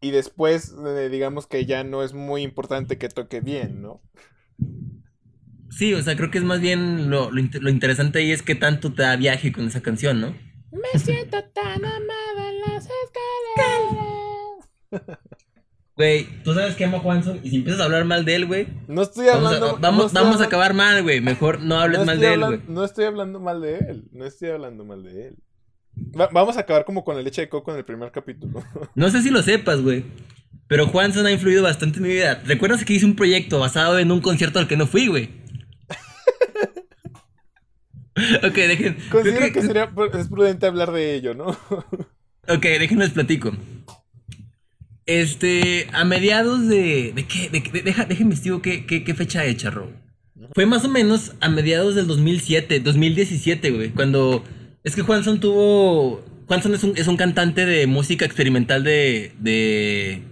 y 0.01 0.11
después 0.11 0.73
eh, 0.85 1.09
digamos 1.09 1.47
que 1.47 1.65
ya 1.65 1.83
no 1.83 2.03
es 2.03 2.13
muy 2.13 2.43
importante 2.43 2.97
que 2.97 3.09
toque 3.09 3.41
bien, 3.41 3.81
¿no? 3.81 4.01
Sí, 5.69 5.93
o 5.93 6.01
sea, 6.01 6.15
creo 6.15 6.31
que 6.31 6.37
es 6.39 6.43
más 6.43 6.61
bien 6.61 7.09
lo, 7.09 7.29
lo, 7.31 7.39
inter- 7.39 7.61
lo 7.61 7.69
interesante 7.69 8.19
ahí 8.19 8.31
es 8.31 8.41
que 8.41 8.55
tanto 8.55 8.93
te 8.93 9.03
da 9.03 9.15
viaje 9.17 9.51
con 9.51 9.67
esa 9.67 9.81
canción, 9.81 10.19
¿no? 10.21 10.35
Me 10.71 10.99
siento 10.99 11.43
tan 11.53 11.83
amada 11.85 12.49
en 12.49 12.59
las 12.61 12.87
escaleras. 12.87 15.19
Güey, 15.95 16.43
tú 16.43 16.53
sabes 16.53 16.75
que 16.75 16.85
amo 16.85 16.97
a 16.97 17.01
Juanson 17.01 17.39
y 17.43 17.49
si 17.49 17.57
empiezas 17.57 17.81
a 17.81 17.85
hablar 17.85 18.05
mal 18.05 18.23
de 18.23 18.35
él, 18.35 18.45
güey, 18.47 18.67
No 18.87 19.01
estoy 19.01 19.25
vamos, 19.27 19.45
hablando 19.47 19.67
a, 19.67 19.71
no 19.73 19.79
vamos, 19.79 20.13
vamos 20.13 20.41
a 20.41 20.45
acabar 20.45 20.73
mal, 20.73 21.03
güey. 21.03 21.19
Mejor 21.19 21.59
no 21.61 21.77
hables 21.77 21.99
no 21.99 22.05
mal 22.05 22.19
de 22.19 22.33
él, 22.33 22.45
güey. 22.45 22.61
No 22.67 22.85
estoy 22.85 23.05
hablando 23.05 23.39
mal 23.41 23.61
de 23.61 23.77
él, 23.79 24.07
no 24.13 24.25
estoy 24.25 24.49
hablando 24.49 24.85
mal 24.85 25.03
de 25.03 25.27
él. 25.27 25.35
Va- 26.19 26.29
vamos 26.31 26.57
a 26.57 26.61
acabar 26.61 26.85
como 26.85 27.03
con 27.03 27.15
la 27.15 27.21
leche 27.21 27.41
de 27.41 27.49
coco 27.49 27.71
en 27.71 27.77
el 27.77 27.85
primer 27.85 28.11
capítulo. 28.11 28.63
No 28.95 29.09
sé 29.09 29.21
si 29.21 29.29
lo 29.29 29.41
sepas, 29.43 29.81
güey. 29.81 30.03
Pero 30.67 30.87
Juanson 30.87 31.25
ha 31.25 31.31
influido 31.31 31.63
bastante 31.63 31.97
en 31.97 32.03
mi 32.03 32.09
vida. 32.09 32.41
¿Recuerdas 32.45 32.85
que 32.85 32.93
hice 32.93 33.05
un 33.05 33.15
proyecto 33.15 33.59
basado 33.59 33.97
en 33.99 34.11
un 34.11 34.21
concierto 34.21 34.59
al 34.59 34.67
que 34.67 34.77
no 34.77 34.85
fui, 34.87 35.07
güey? 35.07 35.29
ok, 38.43 38.53
dejen. 38.55 38.97
Considero 39.11 39.51
que 39.53 39.61
sería 39.61 39.91
es 40.13 40.27
prudente 40.27 40.65
hablar 40.67 40.91
de 40.91 41.15
ello, 41.15 41.33
¿no? 41.33 41.57
Ok, 42.47 42.63
déjenles 42.63 43.11
platico. 43.11 43.51
Este, 45.05 45.87
a 45.93 46.03
mediados 46.03 46.67
de. 46.67 47.11
¿De 47.15 47.25
qué? 47.27 47.47
De, 47.49 47.59
de- 47.61 47.81
deja, 47.83 48.05
deja 48.05 48.23
investigo 48.23 48.61
qué, 48.63 48.87
qué, 48.87 49.03
qué 49.03 49.13
fecha 49.13 49.45
es, 49.45 49.57
charro. 49.57 49.91
Fue 50.55 50.65
más 50.65 50.83
o 50.83 50.89
menos 50.89 51.33
a 51.41 51.49
mediados 51.49 51.93
del 51.93 52.07
2007, 52.07 52.79
2017, 52.79 53.69
güey. 53.71 53.89
Cuando. 53.89 54.43
Es 54.83 54.95
que 54.95 55.01
Juanson 55.01 55.39
tuvo. 55.39 56.23
Juanson 56.47 56.73
es 56.73 56.83
un, 56.83 56.93
es 56.97 57.07
un 57.07 57.17
cantante 57.17 57.65
de 57.65 57.87
música 57.87 58.25
experimental 58.25 58.83
de. 58.83 59.33
de. 59.39 60.23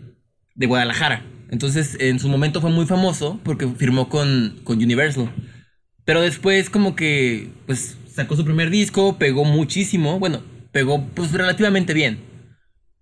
de 0.55 0.65
Guadalajara. 0.67 1.25
Entonces, 1.49 1.95
en 1.99 2.19
su 2.19 2.27
momento 2.29 2.59
fue 2.61 2.71
muy 2.71 2.85
famoso 2.85 3.39
porque 3.43 3.67
firmó 3.67 4.09
con, 4.09 4.59
con 4.63 4.77
Universal. 4.77 5.31
Pero 6.05 6.21
después, 6.21 6.69
como 6.69 6.95
que. 6.95 7.49
Pues 7.65 7.97
sacó 8.11 8.35
su 8.35 8.45
primer 8.45 8.69
disco, 8.69 9.17
pegó 9.17 9.43
muchísimo. 9.45 10.19
Bueno, 10.19 10.41
pegó 10.71 11.05
pues 11.13 11.31
relativamente 11.31 11.93
bien. 11.93 12.19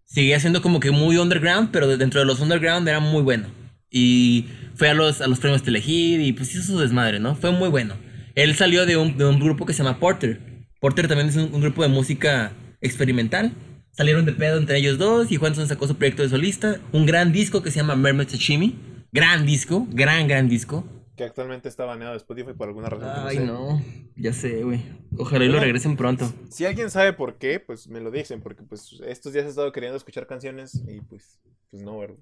Seguía 0.06 0.40
siendo 0.40 0.62
como 0.62 0.80
que 0.80 0.92
muy 0.92 1.18
underground, 1.18 1.70
pero 1.72 1.88
de- 1.88 1.98
dentro 1.98 2.20
de 2.20 2.26
los 2.26 2.40
underground 2.40 2.88
era 2.88 3.00
muy 3.00 3.22
bueno. 3.24 3.48
Y 3.90 4.46
fue 4.76 4.90
a 4.90 4.94
los, 4.94 5.22
a 5.22 5.28
los 5.28 5.40
premios 5.40 5.64
Telehit 5.64 6.22
y 6.22 6.34
pues 6.34 6.54
hizo 6.54 6.64
su 6.64 6.80
desmadre, 6.80 7.20
¿no? 7.20 7.36
Fue 7.36 7.52
muy 7.52 7.70
bueno. 7.70 7.96
Él 8.36 8.56
salió 8.56 8.86
de 8.86 8.98
un, 8.98 9.18
de 9.18 9.26
un 9.26 9.40
grupo 9.40 9.66
que 9.66 9.74
se 9.74 9.84
llama 9.84 10.00
Porter. 10.00 10.55
Porter 10.86 11.08
también 11.08 11.30
es 11.30 11.36
un, 11.36 11.52
un 11.52 11.62
grupo 11.62 11.82
de 11.82 11.88
música 11.88 12.52
experimental. 12.80 13.54
Salieron 13.90 14.24
de 14.24 14.34
pedo 14.34 14.60
entre 14.60 14.78
ellos 14.78 15.00
dos 15.00 15.32
y 15.32 15.36
Juanson 15.36 15.68
sacó 15.68 15.88
su 15.88 15.96
proyecto 15.96 16.22
de 16.22 16.30
solista. 16.30 16.80
Un 16.92 17.08
gran 17.08 17.34
disco 17.34 17.64
que 17.64 17.72
se 17.72 17.78
llama 17.78 17.96
Mermaid 17.96 18.28
Sashimi. 18.28 18.78
Gran 19.12 19.48
disco, 19.48 19.88
gran, 19.90 20.28
gran 20.28 20.48
disco. 20.48 20.86
que 21.16 21.24
actualmente 21.24 21.70
está 21.70 21.86
baneado 21.86 22.12
de 22.12 22.18
Spotify 22.18 22.54
por 22.54 22.68
alguna 22.68 22.88
razón. 22.90 23.10
Ay, 23.26 23.38
sé. 23.38 23.46
no, 23.46 23.82
ya 24.16 24.32
sé, 24.32 24.64
güey. 24.64 24.84
Ojalá 25.18 25.46
y 25.46 25.48
lo 25.48 25.60
regresen 25.60 25.98
pronto. 25.98 26.32
Si 26.52 26.68
alguien 26.68 26.92
sabe 26.92 27.14
por 27.14 27.40
qué, 27.40 27.60
pues 27.60 27.88
me 27.88 28.00
lo 28.00 28.12
dicen, 28.12 28.42
porque 28.42 28.62
pues 28.62 29.02
estos 29.08 29.34
días 29.34 29.46
he 29.46 29.50
estado 29.50 29.72
queriendo 29.72 29.98
escuchar 29.98 30.28
canciones 30.28 30.84
y 30.88 31.02
pues, 31.02 31.40
pues 31.72 31.82
no, 31.82 31.98
¿verdad? 31.98 32.18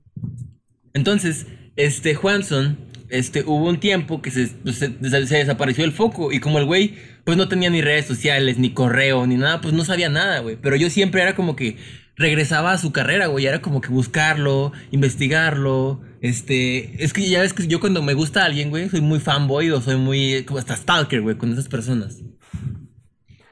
Entonces, 0.94 1.48
este 1.76 2.16
Juanson, 2.16 2.78
este, 3.10 3.44
hubo 3.44 3.68
un 3.68 3.80
tiempo 3.80 4.22
que 4.22 4.32
se, 4.32 4.48
pues, 4.48 4.78
se, 4.78 4.98
se 5.00 5.38
desapareció 5.38 5.86
el 5.86 5.92
foco 5.92 6.32
y 6.32 6.40
como 6.40 6.60
el 6.60 6.66
güey, 6.66 6.96
pues 7.24 7.38
no 7.38 7.48
tenía 7.48 7.70
ni 7.70 7.82
redes 7.82 8.06
sociales, 8.06 8.58
ni 8.58 8.74
correo, 8.74 9.26
ni 9.28 9.38
nada, 9.38 9.62
pues 9.62 9.74
no 9.74 9.86
sabía 9.86 10.10
nada, 10.10 10.40
güey. 10.40 10.56
Pero 10.56 10.76
yo 10.76 10.90
siempre 10.90 11.22
era 11.22 11.36
como 11.36 11.56
que 11.56 11.78
regresaba 12.16 12.72
a 12.72 12.78
su 12.78 12.92
carrera, 12.92 13.28
güey, 13.28 13.46
era 13.46 13.62
como 13.62 13.82
que 13.82 13.90
buscarlo, 13.90 14.72
investigarlo, 14.92 16.02
este, 16.22 17.04
es 17.04 17.12
que 17.12 17.28
ya 17.30 17.42
ves 17.42 17.54
que 17.54 17.68
yo 17.68 17.80
cuando 17.80 18.02
me 18.02 18.14
gusta 18.14 18.46
alguien, 18.46 18.70
güey, 18.70 18.88
soy 18.90 19.02
muy 19.02 19.20
fanboy 19.20 19.72
o 19.72 19.82
soy 19.82 19.98
muy, 19.98 20.46
como 20.46 20.60
hasta 20.60 20.76
stalker, 20.76 21.22
güey, 21.22 21.38
con 21.38 21.52
esas 21.52 21.68
personas. 21.68 22.22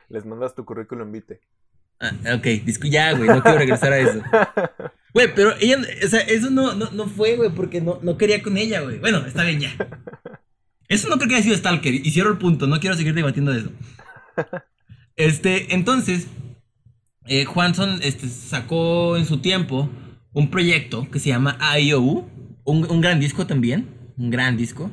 Les 0.10 0.26
mandas 0.26 0.56
tu 0.56 0.64
currículum 0.64 1.12
vitae. 1.12 1.42
Ah, 2.00 2.14
ok, 2.36 2.48
ya, 2.90 3.12
güey, 3.14 3.30
no 3.30 3.44
quiero 3.44 3.58
regresar 3.58 3.94
a 3.94 4.00
eso. 4.00 4.22
Güey, 5.13 5.34
pero 5.36 5.53
ella, 5.60 5.80
o 6.03 6.08
sea, 6.08 6.22
eso 6.22 6.50
no, 6.50 6.74
no, 6.74 6.89
no 6.91 7.08
fue, 7.08 7.36
güey, 7.36 7.50
porque 7.50 7.82
no, 7.82 8.00
no 8.01 8.18
quería 8.18 8.41
con 8.41 8.58
ella, 8.58 8.82
güey. 8.82 9.00
Bueno, 9.00 9.25
está 9.25 9.44
bien 9.44 9.60
ya. 9.60 9.75
Eso 10.88 11.08
no 11.08 11.18
creo 11.18 11.30
que 11.30 11.36
haya 11.36 11.44
sido 11.44 11.58
Stalker, 11.58 11.94
y 11.94 12.12
cierro 12.12 12.32
el 12.32 12.38
punto, 12.38 12.68
no 12.68 12.80
quiero 12.80 12.96
seguir 12.96 13.13
debatiendo 13.13 13.51
de 13.51 13.60
eso. 13.60 13.72
Este, 15.15 15.74
entonces, 15.75 16.27
eh, 17.27 17.46
Juanson 17.46 18.00
este, 18.01 18.27
sacó 18.27 19.18
en 19.18 19.25
su 19.25 19.39
tiempo 19.39 19.89
un 20.34 20.50
proyecto 20.50 21.10
que 21.12 21.20
se 21.20 21.30
llama 21.30 21.58
IOU, 21.80 22.27
un, 22.63 22.89
un 22.89 23.01
gran 23.01 23.20
disco 23.20 23.46
también, 23.46 23.88
un 24.18 24.32
gran 24.32 24.58
disco. 24.58 24.89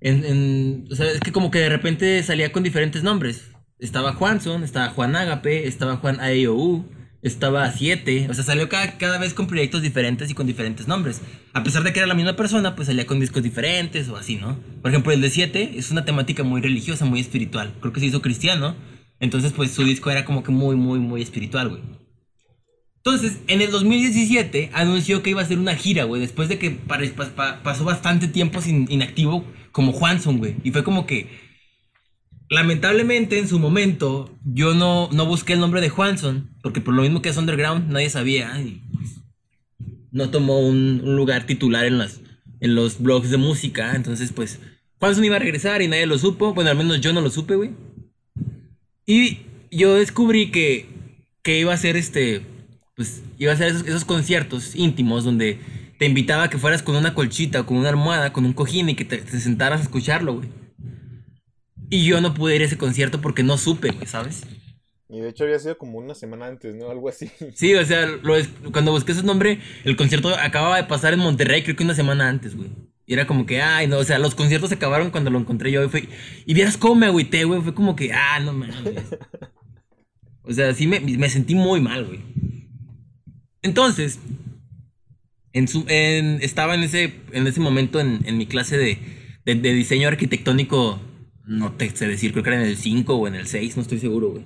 En, 0.00 0.86
o 0.90 0.94
sea, 0.94 1.10
es 1.10 1.20
que 1.20 1.32
como 1.32 1.50
que 1.50 1.58
de 1.58 1.68
repente 1.68 2.22
salía 2.22 2.52
con 2.52 2.62
diferentes 2.62 3.02
nombres. 3.02 3.50
Estaba 3.78 4.12
Juanson, 4.14 4.62
estaba 4.62 4.90
Juan 4.90 5.16
Agape, 5.16 5.66
estaba 5.66 5.96
Juan 5.96 6.18
IOU, 6.20 6.84
estaba 7.22 7.70
Siete. 7.72 8.26
O 8.30 8.34
sea, 8.34 8.44
salió 8.44 8.68
cada, 8.68 8.98
cada 8.98 9.18
vez 9.18 9.34
con 9.34 9.46
proyectos 9.46 9.82
diferentes 9.82 10.30
y 10.30 10.34
con 10.34 10.46
diferentes 10.46 10.88
nombres. 10.88 11.20
A 11.52 11.62
pesar 11.62 11.82
de 11.82 11.92
que 11.92 12.00
era 12.00 12.06
la 12.06 12.14
misma 12.14 12.36
persona, 12.36 12.76
pues 12.76 12.86
salía 12.86 13.06
con 13.06 13.20
discos 13.20 13.42
diferentes 13.42 14.08
o 14.08 14.16
así, 14.16 14.36
¿no? 14.36 14.58
Por 14.82 14.90
ejemplo, 14.90 15.12
el 15.12 15.20
de 15.20 15.30
Siete 15.30 15.72
es 15.76 15.90
una 15.90 16.04
temática 16.04 16.42
muy 16.42 16.60
religiosa, 16.60 17.04
muy 17.04 17.20
espiritual. 17.20 17.74
Creo 17.80 17.92
que 17.92 18.00
se 18.00 18.06
hizo 18.06 18.22
cristiano. 18.22 18.76
Entonces, 19.20 19.52
pues 19.52 19.70
su 19.70 19.84
disco 19.84 20.10
era 20.10 20.24
como 20.24 20.42
que 20.42 20.50
muy, 20.50 20.76
muy, 20.76 20.98
muy 20.98 21.22
espiritual, 21.22 21.68
güey. 21.68 21.82
Entonces, 23.02 23.38
en 23.46 23.62
el 23.62 23.70
2017 23.70 24.70
anunció 24.74 25.22
que 25.22 25.30
iba 25.30 25.40
a 25.40 25.44
hacer 25.44 25.58
una 25.58 25.74
gira, 25.74 26.04
güey, 26.04 26.20
después 26.20 26.50
de 26.50 26.58
que 26.58 26.70
pasó 26.70 27.84
bastante 27.84 28.28
tiempo 28.28 28.60
sin 28.60 28.90
inactivo 28.90 29.44
como 29.72 29.92
Juanson, 29.92 30.38
güey. 30.38 30.56
Y 30.64 30.70
fue 30.70 30.84
como 30.84 31.06
que, 31.06 31.49
lamentablemente 32.50 33.38
en 33.38 33.48
su 33.48 33.58
momento, 33.58 34.36
yo 34.44 34.74
no, 34.74 35.08
no 35.12 35.24
busqué 35.24 35.54
el 35.54 35.60
nombre 35.60 35.80
de 35.80 35.88
Juanson, 35.88 36.50
porque 36.62 36.80
por 36.80 36.94
lo 36.94 37.02
mismo 37.02 37.22
que 37.22 37.30
es 37.30 37.36
underground, 37.36 37.90
nadie 37.90 38.10
sabía. 38.10 38.60
Y 38.60 38.82
pues, 38.92 39.20
no 40.10 40.30
tomó 40.30 40.58
un, 40.58 41.16
lugar 41.16 41.46
titular 41.46 41.86
en, 41.86 41.98
las, 41.98 42.20
en 42.58 42.74
los 42.74 43.00
blogs 43.00 43.30
de 43.30 43.36
música. 43.36 43.94
Entonces, 43.94 44.32
pues, 44.32 44.58
Juanson 44.98 45.24
iba 45.24 45.36
a 45.36 45.38
regresar 45.38 45.80
y 45.80 45.88
nadie 45.88 46.06
lo 46.06 46.18
supo. 46.18 46.52
Bueno, 46.52 46.70
al 46.70 46.76
menos 46.76 47.00
yo 47.00 47.12
no 47.12 47.20
lo 47.20 47.30
supe, 47.30 47.54
güey. 47.54 47.70
Y 49.06 49.38
yo 49.70 49.94
descubrí 49.94 50.50
que, 50.50 50.86
que 51.42 51.60
iba 51.60 51.72
a 51.72 51.76
ser 51.76 51.96
este, 51.96 52.42
pues 52.96 53.22
iba 53.38 53.52
a 53.52 53.56
ser 53.56 53.68
esos, 53.68 53.86
esos 53.86 54.04
conciertos 54.04 54.74
íntimos 54.74 55.24
donde 55.24 55.58
te 55.98 56.06
invitaba 56.06 56.44
a 56.44 56.50
que 56.50 56.58
fueras 56.58 56.82
con 56.82 56.96
una 56.96 57.14
colchita, 57.14 57.64
con 57.64 57.76
una 57.76 57.88
almohada, 57.90 58.32
con 58.32 58.44
un 58.44 58.52
cojín 58.52 58.88
y 58.88 58.94
que 58.94 59.04
te, 59.04 59.18
te 59.18 59.40
sentaras 59.40 59.80
a 59.80 59.84
escucharlo, 59.84 60.34
güey. 60.34 60.48
Y 61.90 62.04
yo 62.04 62.20
no 62.20 62.32
pude 62.34 62.56
ir 62.56 62.62
a 62.62 62.66
ese 62.66 62.78
concierto 62.78 63.20
porque 63.20 63.42
no 63.42 63.58
supe, 63.58 63.90
güey, 63.90 64.06
¿sabes? 64.06 64.44
Y 65.08 65.18
de 65.20 65.28
hecho 65.30 65.42
había 65.44 65.58
sido 65.58 65.76
como 65.76 65.98
una 65.98 66.14
semana 66.14 66.46
antes, 66.46 66.74
¿no? 66.76 66.88
Algo 66.90 67.08
así. 67.08 67.30
Sí, 67.54 67.74
o 67.74 67.84
sea, 67.84 68.06
lo 68.06 68.36
es- 68.36 68.48
cuando 68.72 68.92
busqué 68.92 69.10
ese 69.12 69.24
nombre, 69.24 69.58
el 69.84 69.96
concierto 69.96 70.28
acababa 70.36 70.76
de 70.76 70.84
pasar 70.84 71.12
en 71.12 71.18
Monterrey, 71.18 71.62
creo 71.64 71.74
que 71.76 71.82
una 71.82 71.94
semana 71.94 72.28
antes, 72.28 72.56
güey. 72.56 72.70
Y 73.06 73.14
era 73.14 73.26
como 73.26 73.44
que, 73.44 73.60
ay, 73.60 73.88
no, 73.88 73.98
o 73.98 74.04
sea, 74.04 74.20
los 74.20 74.36
conciertos 74.36 74.68
se 74.68 74.76
acabaron 74.76 75.10
cuando 75.10 75.30
lo 75.30 75.40
encontré 75.40 75.72
yo. 75.72 75.82
Y, 75.84 75.88
fue, 75.88 76.08
y 76.46 76.54
vieras 76.54 76.76
cómo 76.76 76.94
me 76.94 77.06
agüité, 77.06 77.42
güey. 77.42 77.60
Fue 77.60 77.74
como 77.74 77.96
que, 77.96 78.12
ah, 78.12 78.38
no 78.40 78.52
mames. 78.52 78.74
O 80.42 80.52
sea, 80.52 80.72
sí 80.74 80.86
me, 80.86 81.00
me 81.00 81.28
sentí 81.28 81.54
muy 81.54 81.80
mal, 81.80 82.06
güey. 82.06 82.20
Entonces, 83.62 84.18
en 85.52 85.68
su, 85.68 85.84
en- 85.88 86.40
estaba 86.42 86.74
en 86.74 86.82
ese, 86.82 87.14
en 87.32 87.46
ese 87.46 87.60
momento 87.60 88.00
en, 88.00 88.20
en 88.24 88.38
mi 88.38 88.46
clase 88.46 88.76
de, 88.78 88.98
de, 89.44 89.54
de 89.56 89.72
diseño 89.74 90.08
arquitectónico, 90.08 91.00
no 91.50 91.72
te 91.72 91.90
sé 91.90 92.06
decir, 92.06 92.30
creo 92.30 92.44
que 92.44 92.50
era 92.50 92.62
en 92.62 92.68
el 92.68 92.76
5 92.76 93.12
o 93.12 93.26
en 93.26 93.34
el 93.34 93.48
6, 93.48 93.76
no 93.76 93.82
estoy 93.82 93.98
seguro, 93.98 94.30
güey. 94.30 94.44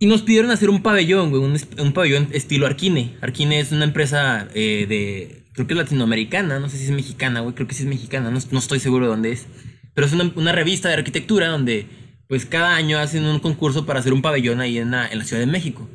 Y 0.00 0.06
nos 0.06 0.22
pidieron 0.22 0.50
hacer 0.50 0.70
un 0.70 0.82
pabellón, 0.82 1.30
güey, 1.30 1.40
un, 1.40 1.56
un 1.78 1.92
pabellón 1.92 2.28
estilo 2.32 2.66
Arquine. 2.66 3.16
Arquine 3.20 3.60
es 3.60 3.70
una 3.70 3.84
empresa 3.84 4.48
eh, 4.54 4.86
de, 4.88 5.44
creo 5.52 5.68
que 5.68 5.74
es 5.74 5.78
latinoamericana, 5.78 6.58
no 6.58 6.68
sé 6.68 6.78
si 6.78 6.84
es 6.84 6.90
mexicana, 6.90 7.40
güey, 7.40 7.54
creo 7.54 7.68
que 7.68 7.74
sí 7.74 7.84
es 7.84 7.88
mexicana, 7.88 8.32
no, 8.32 8.40
no 8.50 8.58
estoy 8.58 8.80
seguro 8.80 9.06
de 9.06 9.10
dónde 9.10 9.30
es. 9.30 9.46
Pero 9.94 10.04
es 10.04 10.12
una, 10.12 10.32
una 10.34 10.50
revista 10.50 10.88
de 10.88 10.94
arquitectura 10.94 11.46
donde, 11.46 11.86
pues, 12.26 12.44
cada 12.44 12.74
año 12.74 12.98
hacen 12.98 13.24
un 13.24 13.38
concurso 13.38 13.86
para 13.86 14.00
hacer 14.00 14.12
un 14.12 14.22
pabellón 14.22 14.60
ahí 14.60 14.78
en 14.78 14.90
la, 14.90 15.06
en 15.06 15.18
la 15.18 15.24
Ciudad 15.24 15.40
de 15.40 15.46
México. 15.46 15.88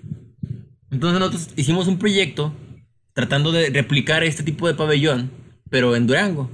Entonces 0.92 1.20
nosotros 1.20 1.50
hicimos 1.58 1.88
un 1.88 2.00
proyecto 2.00 2.54
tratando 3.14 3.52
de 3.52 3.70
replicar 3.70 4.24
este 4.24 4.44
tipo 4.44 4.66
de 4.66 4.76
pabellón, 4.76 5.30
pero 5.70 5.94
en 5.98 6.08
Durango. 6.08 6.50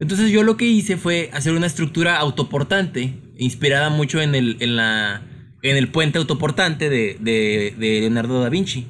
Entonces 0.00 0.30
yo 0.30 0.42
lo 0.44 0.56
que 0.56 0.66
hice 0.66 0.96
fue 0.96 1.28
hacer 1.32 1.54
una 1.54 1.66
estructura 1.66 2.18
autoportante, 2.18 3.14
inspirada 3.36 3.90
mucho 3.90 4.20
en 4.20 4.34
el, 4.34 4.56
en 4.60 4.76
la, 4.76 5.22
en 5.62 5.76
el 5.76 5.88
puente 5.88 6.18
autoportante 6.18 6.88
de, 6.88 7.16
de- 7.20 7.74
Leonardo 7.78 8.40
da 8.40 8.48
Vinci. 8.48 8.86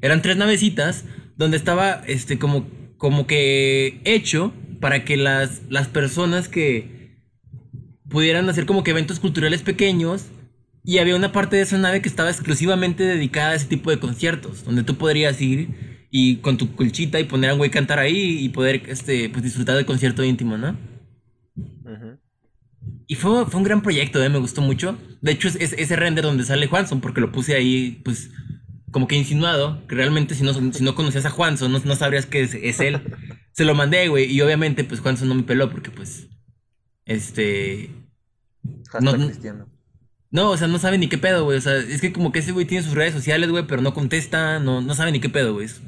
Eran 0.00 0.22
tres 0.22 0.36
navecitas 0.36 1.04
donde 1.36 1.56
estaba 1.56 2.02
este, 2.06 2.38
como, 2.38 2.68
como 2.98 3.26
que 3.26 4.00
hecho 4.04 4.52
para 4.80 5.04
que 5.04 5.16
las, 5.16 5.62
las 5.70 5.88
personas 5.88 6.48
que 6.48 7.18
pudieran 8.08 8.48
hacer 8.48 8.66
como 8.66 8.84
que 8.84 8.92
eventos 8.92 9.18
culturales 9.18 9.62
pequeños 9.62 10.26
y 10.84 10.98
había 10.98 11.16
una 11.16 11.32
parte 11.32 11.56
de 11.56 11.62
esa 11.62 11.78
nave 11.78 12.02
que 12.02 12.08
estaba 12.08 12.30
exclusivamente 12.30 13.02
dedicada 13.02 13.50
a 13.52 13.54
ese 13.54 13.66
tipo 13.66 13.90
de 13.90 13.98
conciertos, 13.98 14.64
donde 14.64 14.82
tú 14.84 14.96
podrías 14.96 15.40
ir 15.40 15.93
y 16.16 16.36
con 16.36 16.56
tu 16.56 16.76
colchita 16.76 17.18
y 17.18 17.24
poner 17.24 17.50
a 17.50 17.54
un 17.54 17.58
güey 17.58 17.72
cantar 17.72 17.98
ahí 17.98 18.38
y 18.44 18.48
poder 18.50 18.84
este, 18.86 19.28
pues, 19.30 19.42
disfrutar 19.42 19.74
del 19.74 19.84
concierto 19.84 20.22
íntimo, 20.22 20.56
¿no? 20.56 20.78
Y 23.08 23.16
fue, 23.16 23.44
fue 23.46 23.58
un 23.58 23.64
gran 23.64 23.82
proyecto, 23.82 24.22
¿eh? 24.22 24.28
me 24.28 24.38
gustó 24.38 24.60
mucho. 24.60 24.96
De 25.22 25.32
hecho, 25.32 25.48
es, 25.48 25.56
es 25.56 25.72
ese 25.72 25.96
render 25.96 26.22
donde 26.22 26.44
sale 26.44 26.68
Juanson, 26.68 27.00
porque 27.00 27.20
lo 27.20 27.32
puse 27.32 27.56
ahí, 27.56 28.00
pues, 28.04 28.30
como 28.92 29.08
que 29.08 29.16
insinuado, 29.16 29.84
que 29.88 29.96
realmente 29.96 30.36
si 30.36 30.44
no, 30.44 30.54
si 30.72 30.84
no 30.84 30.94
conocías 30.94 31.26
a 31.26 31.30
Juanson, 31.30 31.72
no, 31.72 31.80
no 31.80 31.96
sabrías 31.96 32.26
que 32.26 32.42
es, 32.42 32.54
es 32.54 32.78
él. 32.78 33.00
Se 33.50 33.64
lo 33.64 33.74
mandé, 33.74 34.06
güey, 34.06 34.30
y 34.30 34.40
obviamente, 34.40 34.84
pues, 34.84 35.00
Juanson 35.00 35.28
no 35.28 35.34
me 35.34 35.42
peló, 35.42 35.68
porque, 35.68 35.90
pues, 35.90 36.28
este... 37.06 37.90
Hashtag 38.88 39.18
No, 39.18 39.26
cristiano. 39.26 39.68
No, 40.36 40.50
o 40.50 40.56
sea, 40.56 40.66
no 40.66 40.78
sabe 40.80 40.98
ni 40.98 41.08
qué 41.08 41.16
pedo, 41.16 41.44
güey. 41.44 41.56
O 41.58 41.60
sea, 41.60 41.76
es 41.76 42.00
que 42.00 42.12
como 42.12 42.32
que 42.32 42.40
ese 42.40 42.50
güey 42.52 42.66
tiene 42.66 42.82
sus 42.84 42.94
redes 42.94 43.14
sociales, 43.14 43.48
güey, 43.50 43.66
pero 43.68 43.80
no 43.82 43.94
contesta, 43.94 44.58
no, 44.58 44.80
no 44.80 44.94
sabe 44.94 45.12
ni 45.12 45.20
qué 45.20 45.28
pedo, 45.28 45.54
güey. 45.54 45.66
Es, 45.66 45.80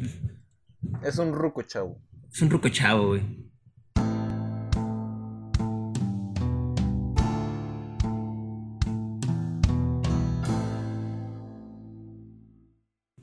Es 1.03 1.19
un 1.19 1.33
ruco, 1.35 1.63
chavo. 1.63 1.99
es 2.33 2.41
un 2.43 2.51
ruco 2.51 2.69
chavo, 2.69 3.09
güey. 3.09 3.23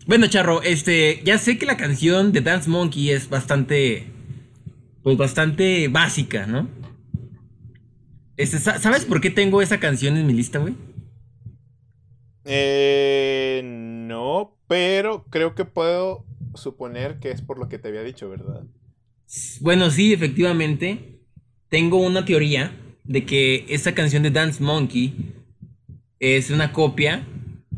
Bueno, 0.05 0.27
Charro, 0.27 0.61
este, 0.63 1.21
ya 1.23 1.37
sé 1.37 1.57
que 1.57 1.65
la 1.65 1.77
canción 1.77 2.33
de 2.33 2.41
Dance 2.41 2.69
Monkey 2.69 3.09
es 3.11 3.29
bastante, 3.29 4.07
pues 5.01 5.17
bastante 5.17 5.87
básica, 5.87 6.45
¿no? 6.45 6.67
Este, 8.35 8.59
sa- 8.59 8.79
¿sabes 8.79 9.05
por 9.05 9.21
qué 9.21 9.29
tengo 9.29 9.61
esa 9.61 9.79
canción 9.79 10.17
en 10.17 10.27
mi 10.27 10.33
lista, 10.33 10.59
güey? 10.59 10.75
Eh, 12.45 13.61
no, 13.63 14.57
pero 14.67 15.25
creo 15.29 15.55
que 15.55 15.65
puedo 15.65 16.25
suponer 16.55 17.19
que 17.19 17.31
es 17.31 17.41
por 17.41 17.57
lo 17.57 17.69
que 17.69 17.79
te 17.79 17.87
había 17.87 18.03
dicho, 18.03 18.29
¿verdad? 18.29 18.63
Bueno, 19.61 19.89
sí, 19.89 20.13
efectivamente. 20.13 21.19
Tengo 21.69 21.97
una 21.97 22.23
teoría 22.23 22.71
de 23.03 23.25
que 23.25 23.65
esta 23.69 23.95
canción 23.95 24.23
de 24.23 24.29
Dance 24.31 24.61
Monkey 24.63 25.33
es 26.19 26.51
una 26.51 26.71
copia 26.71 27.27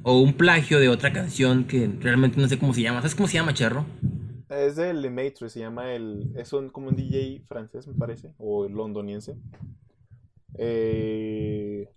o 0.04 0.20
un 0.20 0.34
plagio 0.34 0.80
de 0.80 0.90
otra 0.90 1.14
canción 1.14 1.66
que 1.66 1.90
realmente 2.00 2.40
no 2.40 2.48
sé 2.48 2.60
cómo 2.60 2.74
se 2.74 2.82
llama. 2.82 3.00
¿Sabes 3.00 3.16
cómo 3.16 3.28
se 3.28 3.36
llama, 3.36 3.54
Charro? 3.54 3.86
Es 4.50 4.76
de 4.76 4.94
Lemaitre, 4.94 5.50
se 5.50 5.60
llama 5.60 5.94
el... 5.94 6.32
Es 6.36 6.54
un, 6.54 6.70
como 6.70 6.90
un 6.90 6.96
DJ 6.96 7.44
francés, 7.48 7.88
me 7.88 7.94
parece, 7.96 8.34
o 8.38 8.68
londoniense. 8.68 9.36
Eh, 10.58 11.90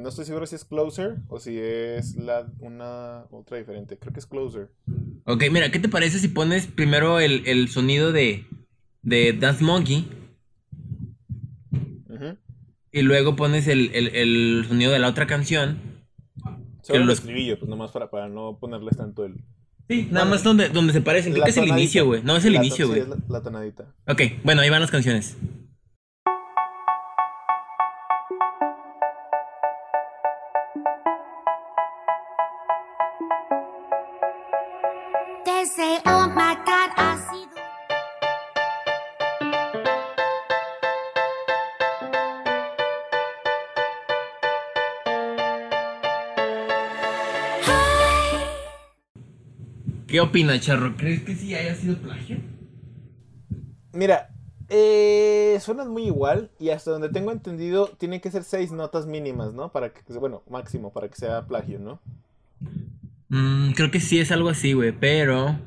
no 0.00 0.08
estoy 0.08 0.24
seguro 0.24 0.46
si 0.46 0.54
es 0.56 0.64
Closer 0.64 1.18
o 1.28 1.38
si 1.38 1.58
es 1.58 2.16
la, 2.16 2.46
una 2.58 3.24
otra 3.30 3.58
diferente. 3.58 3.98
Creo 3.98 4.12
que 4.12 4.20
es 4.20 4.26
Closer. 4.26 4.70
Ok, 5.24 5.44
mira, 5.52 5.70
¿qué 5.70 5.78
te 5.78 5.88
parece 5.88 6.18
si 6.18 6.28
pones 6.28 6.66
primero 6.66 7.20
el, 7.20 7.46
el 7.46 7.68
sonido 7.68 8.10
de, 8.12 8.46
de 9.02 9.32
Dance 9.34 9.62
Monkey 9.62 10.08
y 12.92 13.02
luego 13.02 13.36
pones 13.36 13.68
el, 13.68 13.90
el- 13.94 14.08
el 14.16 14.64
sonido 14.68 14.92
de 14.92 14.98
la 14.98 15.08
otra 15.08 15.26
canción? 15.26 15.78
Solo 16.82 17.04
el 17.04 17.10
estribillo, 17.10 17.58
pues 17.58 17.68
nomás 17.68 17.90
para, 17.92 18.10
para 18.10 18.28
no 18.28 18.58
ponerles 18.58 18.96
tanto 18.96 19.24
el... 19.24 19.44
Sí, 19.88 20.08
nada 20.10 20.24
más 20.24 20.42
donde, 20.44 20.68
donde 20.68 20.92
se 20.92 21.00
parecen. 21.00 21.32
Creo 21.32 21.44
que 21.44 21.50
es 21.50 21.56
el 21.56 21.64
tonadita. 21.64 21.80
inicio, 21.82 22.06
güey. 22.06 22.22
No, 22.22 22.36
es 22.36 22.44
el 22.44 22.52
La 22.54 22.58
inicio, 22.60 22.86
sí, 22.86 22.90
güey. 22.90 23.00
es 23.02 23.08
la, 23.08 23.16
la 23.28 23.42
tonadita. 23.42 23.94
Ok, 24.06 24.22
bueno, 24.44 24.62
ahí 24.62 24.70
van 24.70 24.80
las 24.80 24.90
canciones. 24.90 25.36
They 35.60 35.66
say, 35.66 36.00
oh 36.06 36.26
my 36.34 36.54
God, 36.64 36.90
I 36.96 37.18
see 37.28 37.44
the 37.52 37.60
Hi. 47.66 48.40
¿Qué 50.06 50.20
opinas, 50.22 50.60
Charro? 50.60 50.96
¿Crees 50.96 51.24
que 51.24 51.34
sí 51.34 51.54
haya 51.54 51.74
sido 51.74 51.98
plagio? 51.98 52.38
Mira, 53.92 54.30
eh, 54.70 55.58
suenan 55.60 55.90
muy 55.90 56.04
igual 56.04 56.50
y 56.58 56.70
hasta 56.70 56.90
donde 56.92 57.10
tengo 57.10 57.32
entendido 57.32 57.88
tienen 57.98 58.22
que 58.22 58.30
ser 58.30 58.44
seis 58.44 58.72
notas 58.72 59.04
mínimas, 59.04 59.52
¿no? 59.52 59.70
Para 59.72 59.92
que, 59.92 60.00
bueno, 60.14 60.42
máximo, 60.48 60.90
para 60.90 61.10
que 61.10 61.16
sea 61.16 61.46
plagio, 61.46 61.78
¿no? 61.78 62.00
Mm, 63.30 63.72
creo 63.72 63.90
que 63.90 64.00
sí 64.00 64.18
es 64.18 64.30
algo 64.32 64.48
así, 64.50 64.72
güey, 64.74 64.92
pero... 64.92 65.58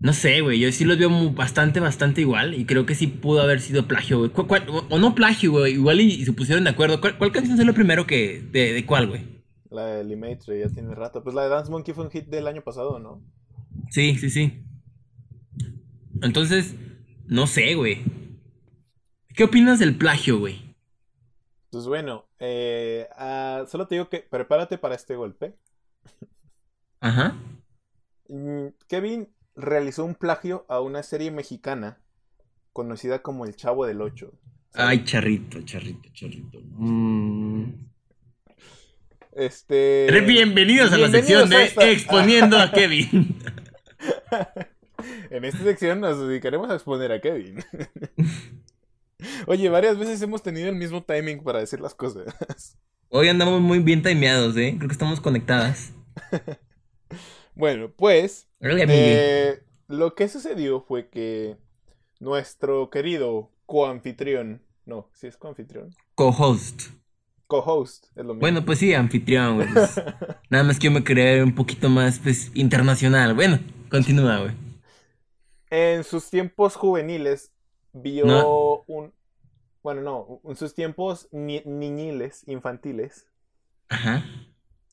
No 0.00 0.14
sé, 0.14 0.40
güey, 0.40 0.58
yo 0.60 0.72
sí 0.72 0.84
los 0.84 0.98
veo 0.98 1.30
bastante, 1.32 1.78
bastante 1.80 2.22
igual 2.22 2.54
y 2.54 2.64
creo 2.66 2.86
que 2.86 2.94
sí 2.94 3.06
pudo 3.06 3.42
haber 3.42 3.60
sido 3.60 3.86
plagio, 3.86 4.18
güey. 4.18 4.30
¿Cuál- 4.30 4.46
cuál- 4.48 4.68
o, 4.70 4.86
o 4.90 4.98
no 4.98 5.14
plagio, 5.14 5.52
güey, 5.52 5.74
igual 5.74 6.00
y, 6.00 6.04
y 6.14 6.24
se 6.24 6.32
pusieron 6.32 6.64
de 6.64 6.70
acuerdo. 6.70 7.00
¿Cuál, 7.02 7.18
cuál 7.18 7.32
canción 7.32 7.60
es 7.60 7.66
lo 7.66 7.74
primero 7.74 8.06
que... 8.06 8.42
de, 8.52 8.72
de 8.72 8.86
cuál, 8.86 9.08
güey? 9.08 9.22
La 9.70 9.86
de 9.86 10.04
Lemaitre 10.04 10.60
ya 10.60 10.68
tiene 10.68 10.94
rato. 10.94 11.22
Pues 11.24 11.34
la 11.34 11.44
de 11.44 11.48
Dance 11.48 11.70
Monkey 11.70 11.94
fue 11.94 12.04
un 12.04 12.10
hit 12.10 12.26
del 12.26 12.46
año 12.46 12.62
pasado, 12.62 12.98
¿no? 12.98 13.24
Sí, 13.90 14.16
sí, 14.18 14.30
sí. 14.30 14.64
Entonces, 16.22 16.74
no 17.26 17.46
sé, 17.46 17.74
güey. 17.74 18.02
¿Qué 19.34 19.42
opinas 19.44 19.80
del 19.80 19.96
plagio, 19.96 20.38
güey? 20.38 20.76
Pues 21.70 21.86
bueno, 21.86 22.26
eh, 22.40 23.08
ah, 23.16 23.64
solo 23.68 23.86
te 23.86 23.94
digo 23.94 24.08
que 24.08 24.20
prepárate 24.20 24.76
para 24.78 24.94
este 24.96 25.14
golpe. 25.16 25.56
Ajá. 27.00 27.34
Mm, 28.28 28.68
Kevin 28.88 29.28
realizó 29.56 30.04
un 30.04 30.14
plagio 30.14 30.64
a 30.68 30.80
una 30.80 31.02
serie 31.02 31.30
mexicana 31.30 31.98
conocida 32.72 33.20
como 33.22 33.44
El 33.44 33.56
Chavo 33.56 33.86
del 33.86 34.00
Ocho. 34.00 34.32
Ay, 34.74 35.04
charrito, 35.04 35.60
charrito, 35.62 36.08
charrito. 36.12 36.60
Mm. 36.62 37.64
Este. 39.32 40.06
Bienvenidos 40.26 40.92
a 40.92 40.98
la 40.98 41.10
sección 41.10 41.48
de 41.48 41.56
a 41.56 41.62
esta- 41.64 41.88
Exponiendo 41.88 42.58
a 42.58 42.70
Kevin. 42.70 43.36
En 45.30 45.46
esta 45.46 45.62
sección 45.64 46.00
nos 46.00 46.20
dedicaremos 46.20 46.68
a 46.70 46.74
exponer 46.74 47.10
a 47.10 47.22
Kevin. 47.22 47.64
Oye, 49.46 49.70
varias 49.70 49.96
veces 49.98 50.20
hemos 50.20 50.42
tenido 50.42 50.68
el 50.68 50.74
mismo 50.76 51.02
timing 51.02 51.42
para 51.42 51.58
decir 51.60 51.80
las 51.80 51.94
cosas. 51.94 52.26
Hoy 53.08 53.28
andamos 53.28 53.62
muy 53.62 53.78
bien 53.78 54.02
timeados, 54.02 54.58
¿eh? 54.58 54.74
Creo 54.76 54.88
que 54.88 54.92
estamos 54.92 55.20
conectadas. 55.20 55.94
Bueno, 57.54 57.90
pues 57.96 58.48
eh, 58.60 59.62
lo 59.88 60.14
que 60.14 60.28
sucedió 60.28 60.82
fue 60.82 61.08
que 61.08 61.56
nuestro 62.20 62.90
querido 62.90 63.50
coanfitrión, 63.66 64.62
no, 64.86 65.10
si 65.12 65.26
es 65.26 65.36
coanfitrión, 65.36 65.94
Co-host. 66.14 66.90
co-host, 67.46 68.06
es 68.16 68.24
lo 68.24 68.34
mismo. 68.34 68.40
Bueno, 68.40 68.64
pues 68.64 68.78
sí, 68.78 68.94
anfitrión, 68.94 69.56
güey. 69.56 69.68
pues, 69.72 70.00
nada 70.50 70.64
más 70.64 70.78
que 70.78 70.86
yo 70.86 70.90
me 70.90 71.04
quería 71.04 71.42
un 71.44 71.54
poquito 71.54 71.88
más, 71.88 72.18
pues, 72.18 72.50
internacional. 72.54 73.34
Bueno, 73.34 73.58
continúa, 73.90 74.38
güey. 74.38 74.54
En 75.70 76.04
sus 76.04 76.30
tiempos 76.30 76.76
juveniles 76.76 77.52
vio 77.92 78.26
No. 78.26 78.84
un... 78.86 79.12
Bueno, 79.82 80.02
no, 80.02 80.40
en 80.44 80.56
sus 80.56 80.74
tiempos 80.74 81.28
ni- 81.32 81.62
niñiles, 81.64 82.46
infantiles, 82.46 83.26
Ajá. 83.88 84.22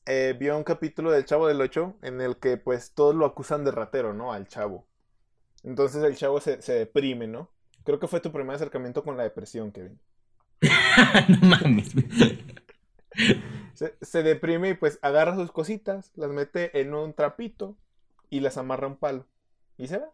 Eh, 0.08 0.36
vio 0.38 0.56
un 0.56 0.64
capítulo 0.64 1.10
del 1.12 1.24
Chavo 1.26 1.48
del 1.48 1.60
Ocho 1.60 1.96
en 2.02 2.20
el 2.20 2.38
que 2.38 2.56
pues 2.58 2.92
todos 2.94 3.14
lo 3.14 3.26
acusan 3.26 3.64
de 3.64 3.72
ratero, 3.72 4.14
¿no? 4.14 4.32
Al 4.32 4.48
chavo. 4.48 4.86
Entonces 5.64 6.02
el 6.04 6.16
chavo 6.16 6.40
se, 6.40 6.62
se 6.62 6.74
deprime, 6.74 7.26
¿no? 7.28 7.50
Creo 7.84 8.00
que 8.00 8.08
fue 8.08 8.20
tu 8.20 8.32
primer 8.32 8.56
acercamiento 8.56 9.04
con 9.04 9.16
la 9.16 9.24
depresión, 9.24 9.72
Kevin. 9.72 10.00
no 11.28 11.38
mames. 11.48 11.94
Se, 13.74 13.96
se 14.00 14.22
deprime 14.22 14.70
y 14.70 14.74
pues 14.74 14.98
agarra 15.02 15.36
sus 15.36 15.52
cositas, 15.52 16.12
las 16.16 16.30
mete 16.30 16.80
en 16.80 16.94
un 16.94 17.14
trapito 17.14 17.76
y 18.30 18.40
las 18.40 18.58
amarra 18.58 18.86
a 18.86 18.90
un 18.90 18.96
palo. 18.96 19.26
Y 19.78 19.88
se 19.88 19.98
va. 19.98 20.12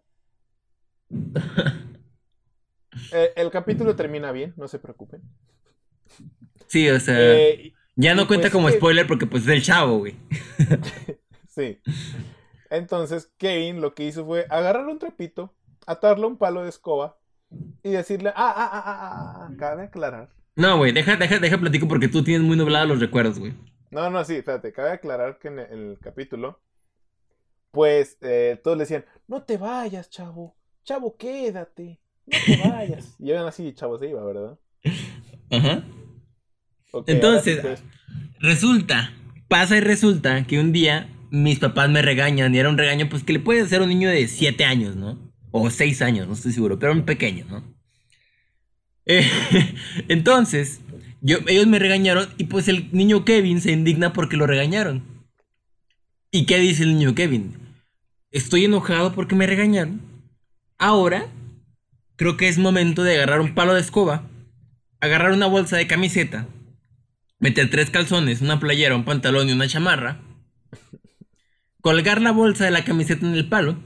Eh, 3.11 3.33
el 3.37 3.51
capítulo 3.51 3.97
termina 3.97 4.31
bien, 4.33 4.53
no 4.59 4.69
se 4.69 4.79
preocupen. 4.79 5.23
Sí, 6.69 6.89
o 6.91 7.01
sea, 7.01 7.17
Eh, 7.17 7.73
ya 7.97 8.15
no 8.15 8.27
cuenta 8.27 8.45
pues 8.45 8.53
como 8.53 8.71
spoiler 8.71 9.07
porque, 9.07 9.27
pues, 9.27 9.45
es 9.45 9.49
el 9.49 9.63
chavo, 9.63 9.99
güey. 9.99 10.17
Sí. 11.49 11.79
Entonces, 12.69 13.33
Kevin 13.39 13.81
lo 13.81 13.95
que 13.95 14.05
hizo 14.05 14.27
fue 14.27 14.45
agarrar 14.51 14.89
un 14.89 14.99
trapito, 14.99 15.55
atarle 15.87 16.27
un 16.27 16.37
palo 16.37 16.65
de 16.65 16.69
escoba 16.69 17.17
y 17.85 17.91
decirle, 17.91 18.31
ah, 18.31 18.53
ah, 18.57 18.71
ah, 18.73 18.83
ah, 18.85 18.97
ah, 18.97 19.47
ah, 19.49 19.57
cabe 19.57 19.85
aclarar. 19.85 20.31
No, 20.57 20.79
güey, 20.79 20.91
deja, 20.91 21.15
deja, 21.15 21.39
deja 21.39 21.59
platico 21.59 21.87
porque 21.87 22.09
tú 22.09 22.25
tienes 22.25 22.45
muy 22.45 22.57
nublados 22.57 22.89
los 22.89 22.99
recuerdos, 22.99 23.39
güey. 23.39 23.55
No, 23.93 24.11
no, 24.11 24.25
sí, 24.25 24.35
espérate, 24.35 24.73
cabe 24.73 24.91
aclarar 24.91 25.39
que 25.39 25.47
en 25.47 25.61
el, 25.61 25.73
en 25.73 25.91
el 25.91 25.99
capítulo, 26.01 26.61
pues 27.71 28.19
eh, 28.23 28.61
todos 28.65 28.77
le 28.77 28.83
decían, 28.83 29.05
no 29.29 29.45
te 29.45 29.57
vayas, 29.57 30.11
chavo, 30.11 30.57
chavo, 30.83 31.17
quédate, 31.17 32.01
no 32.27 32.39
te 32.47 32.69
vayas. 32.69 33.15
Y 33.21 33.33
aún 33.33 33.47
así, 33.47 33.73
chavo 33.75 33.97
se 33.99 34.09
iba, 34.09 34.25
¿verdad? 34.25 34.59
Ajá. 35.53 35.85
Entonces- 37.07 37.61
sí, 37.63 37.85
Resulta, 38.41 39.13
pasa 39.49 39.77
y 39.77 39.81
resulta 39.81 40.45
que 40.47 40.59
un 40.61 40.73
día 40.73 41.09
mis 41.31 41.59
papás 41.59 41.89
me 41.89 42.03
regañan 42.03 42.55
y 42.55 42.59
era 42.59 42.69
un 42.69 42.77
regaño 42.79 43.09
pues 43.09 43.25
que 43.25 43.33
le 43.33 43.41
puede 43.41 43.63
hacer 43.63 43.81
a 43.81 43.85
un 43.85 43.89
niño 43.89 44.09
de 44.09 44.29
7 44.29 44.65
años, 44.65 44.97
¿no? 44.97 45.19
O 45.51 45.71
6 45.71 46.03
años, 46.03 46.29
no 46.29 46.35
estoy 46.35 46.53
seguro, 46.53 46.79
pero 46.79 46.93
un 46.93 47.05
pequeño, 47.05 47.47
¿no? 47.49 47.65
Eh, 49.07 49.29
entonces, 50.09 50.81
yo, 51.21 51.39
ellos 51.47 51.67
me 51.67 51.79
regañaron 51.79 52.29
y 52.37 52.45
pues 52.45 52.69
el 52.69 52.89
niño 52.93 53.25
Kevin 53.25 53.61
se 53.61 53.73
indigna 53.73 54.13
porque 54.13 54.37
lo 54.37 54.47
regañaron. 54.47 55.03
¿Y 56.31 56.47
qué 56.47 56.59
dice 56.59 56.83
el 56.83 56.97
niño 56.97 57.15
Kevin? 57.15 57.57
Estoy 58.31 58.65
enojado 58.65 59.15
porque 59.15 59.35
me 59.37 59.47
regañaron. 59.47 60.01
Ahora, 60.79 61.29
creo 62.17 62.37
que 62.37 62.49
es 62.49 62.59
momento 62.59 63.03
de 63.03 63.15
agarrar 63.15 63.41
un 63.41 63.55
palo 63.55 63.75
de 63.75 63.81
escoba, 63.81 64.29
agarrar 65.01 65.33
una 65.33 65.47
bolsa 65.47 65.77
de 65.77 65.87
camiseta, 65.87 66.47
meter 67.45 67.69
tres 67.69 67.91
calzones, 67.91 68.41
una 68.41 68.59
playera, 68.59 68.97
un 68.97 69.05
pantalón 69.05 69.51
y 69.51 69.53
una 69.53 69.69
chamarra, 69.69 70.23
colgar 71.83 72.23
la 72.23 72.33
bolsa 72.33 72.65
de 72.65 72.71
la 72.71 72.87
camiseta 72.87 73.27
en 73.27 73.35
el 73.35 73.51
palo 73.51 73.77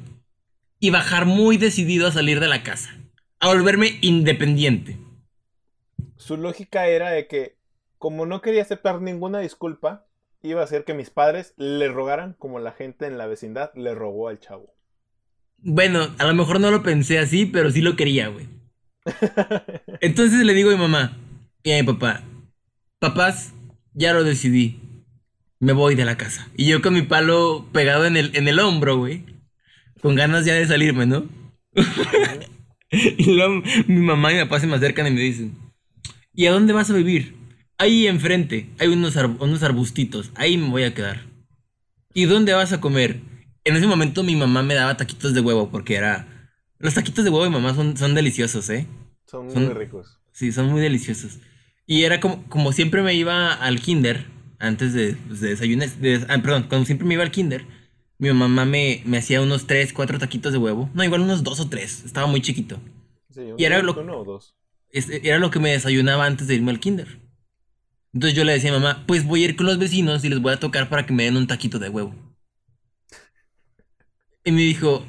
y 0.78 0.90
bajar 0.90 1.26
muy 1.26 1.56
decidido 1.56 2.06
a 2.06 2.12
salir 2.12 2.38
de 2.38 2.46
la 2.46 2.62
casa, 2.62 2.96
a 3.40 3.48
volverme 3.48 3.98
independiente. 4.00 4.96
su 6.18 6.36
lógica 6.36 6.86
era 6.86 7.10
de 7.10 7.26
que, 7.26 7.56
como 7.98 8.26
no 8.26 8.42
quería 8.42 8.62
aceptar 8.62 9.02
ninguna 9.02 9.40
disculpa, 9.40 10.06
iba 10.40 10.60
a 10.60 10.64
hacer 10.64 10.84
que 10.84 10.94
mis 10.94 11.10
padres 11.10 11.54
le 11.56 11.88
rogaran 11.88 12.34
como 12.34 12.60
la 12.60 12.70
gente 12.70 13.06
en 13.06 13.18
la 13.18 13.26
vecindad 13.26 13.72
le 13.74 13.92
rogó 13.92 14.28
al 14.28 14.38
chavo. 14.38 14.72
Bueno, 15.56 16.14
a 16.18 16.26
lo 16.26 16.34
mejor 16.34 16.60
no 16.60 16.70
lo 16.70 16.84
pensé 16.84 17.18
así, 17.18 17.44
pero 17.44 17.72
sí 17.72 17.80
lo 17.80 17.96
quería, 17.96 18.28
güey. 18.28 18.46
Entonces 20.00 20.44
le 20.44 20.54
digo 20.54 20.70
a 20.70 20.74
mi 20.74 20.78
mamá 20.78 21.18
y 21.64 21.72
a 21.72 21.82
mi 21.82 21.82
papá, 21.82 22.22
papás, 22.98 23.52
ya 23.94 24.12
lo 24.12 24.24
decidí, 24.24 24.80
me 25.60 25.72
voy 25.72 25.94
de 25.94 26.04
la 26.04 26.16
casa. 26.16 26.48
Y 26.56 26.66
yo 26.66 26.82
con 26.82 26.94
mi 26.94 27.02
palo 27.02 27.68
pegado 27.72 28.06
en 28.06 28.16
el, 28.16 28.34
en 28.36 28.48
el 28.48 28.58
hombro, 28.60 28.96
güey, 28.98 29.24
con 30.00 30.14
ganas 30.14 30.44
ya 30.44 30.54
de 30.54 30.66
salirme, 30.66 31.06
¿no? 31.06 31.26
y 32.90 33.34
luego 33.34 33.62
mi 33.86 34.00
mamá 34.00 34.32
y 34.32 34.36
mi 34.36 34.42
papá 34.44 34.60
se 34.60 34.66
me 34.66 34.76
acercan 34.76 35.06
y 35.06 35.10
me 35.10 35.20
dicen, 35.20 35.56
¿y 36.34 36.46
a 36.46 36.52
dónde 36.52 36.72
vas 36.72 36.90
a 36.90 36.94
vivir? 36.94 37.36
Ahí 37.78 38.06
enfrente, 38.06 38.70
hay 38.78 38.88
unos, 38.88 39.14
unos 39.16 39.62
arbustitos, 39.62 40.30
ahí 40.34 40.56
me 40.56 40.68
voy 40.68 40.82
a 40.84 40.94
quedar. 40.94 41.26
¿Y 42.14 42.24
dónde 42.24 42.52
vas 42.52 42.72
a 42.72 42.80
comer? 42.80 43.20
En 43.64 43.76
ese 43.76 43.86
momento 43.86 44.22
mi 44.24 44.34
mamá 44.34 44.62
me 44.62 44.74
daba 44.74 44.96
taquitos 44.96 45.34
de 45.34 45.40
huevo 45.40 45.70
porque 45.70 45.94
era... 45.94 46.26
Los 46.78 46.94
taquitos 46.94 47.24
de 47.24 47.30
huevo 47.30 47.44
de 47.44 47.50
mamá 47.50 47.74
son, 47.74 47.96
son 47.96 48.14
deliciosos, 48.14 48.70
¿eh? 48.70 48.86
Son 49.26 49.46
muy 49.46 49.54
Son- 49.54 49.74
ricos. 49.74 50.18
Sí, 50.32 50.52
son 50.52 50.68
muy 50.70 50.80
deliciosos. 50.80 51.38
Y 51.90 52.04
era 52.04 52.20
como, 52.20 52.44
como 52.50 52.70
siempre 52.72 53.02
me 53.02 53.14
iba 53.14 53.52
al 53.54 53.80
kinder, 53.80 54.26
antes 54.58 54.92
de, 54.92 55.16
pues, 55.26 55.40
de 55.40 55.48
desayunar, 55.48 55.88
de- 55.88 56.24
ah, 56.28 56.38
perdón, 56.42 56.66
cuando 56.68 56.84
siempre 56.84 57.06
me 57.08 57.14
iba 57.14 57.22
al 57.22 57.30
kinder, 57.30 57.64
mi 58.18 58.30
mamá 58.32 58.64
me, 58.66 59.02
me 59.06 59.16
hacía 59.16 59.40
unos 59.40 59.66
3, 59.66 59.92
4 59.94 60.18
taquitos 60.18 60.52
de 60.52 60.58
huevo. 60.58 60.90
No, 60.92 61.02
igual 61.02 61.22
unos 61.22 61.42
2 61.42 61.58
o 61.60 61.68
3, 61.68 62.04
estaba 62.04 62.26
muy 62.26 62.42
chiquito. 62.42 62.78
Sí, 63.30 63.40
Y 63.56 63.64
era 63.64 63.82
lo- 63.82 63.98
uno 63.98 64.18
o 64.18 64.24
dos. 64.24 64.54
Era 64.92 65.38
lo 65.38 65.50
que 65.50 65.60
me 65.60 65.70
desayunaba 65.70 66.26
antes 66.26 66.46
de 66.46 66.56
irme 66.56 66.70
al 66.72 66.80
kinder. 66.80 67.20
Entonces 68.12 68.36
yo 68.36 68.44
le 68.44 68.52
decía 68.52 68.70
a 68.70 68.78
mamá, 68.78 69.04
pues 69.06 69.24
voy 69.24 69.42
a 69.42 69.46
ir 69.46 69.56
con 69.56 69.64
los 69.66 69.78
vecinos 69.78 70.24
y 70.24 70.28
les 70.28 70.40
voy 70.40 70.52
a 70.52 70.60
tocar 70.60 70.90
para 70.90 71.06
que 71.06 71.12
me 71.14 71.24
den 71.24 71.36
un 71.38 71.46
taquito 71.46 71.78
de 71.78 71.88
huevo. 71.88 72.14
Y 74.44 74.52
me 74.52 74.62
dijo, 74.62 75.06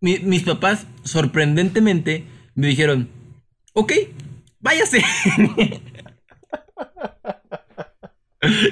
mi- 0.00 0.18
mis 0.20 0.42
papás 0.42 0.86
sorprendentemente 1.04 2.24
me 2.54 2.68
dijeron, 2.68 3.08
ok, 3.74 3.92
váyase. 4.60 5.02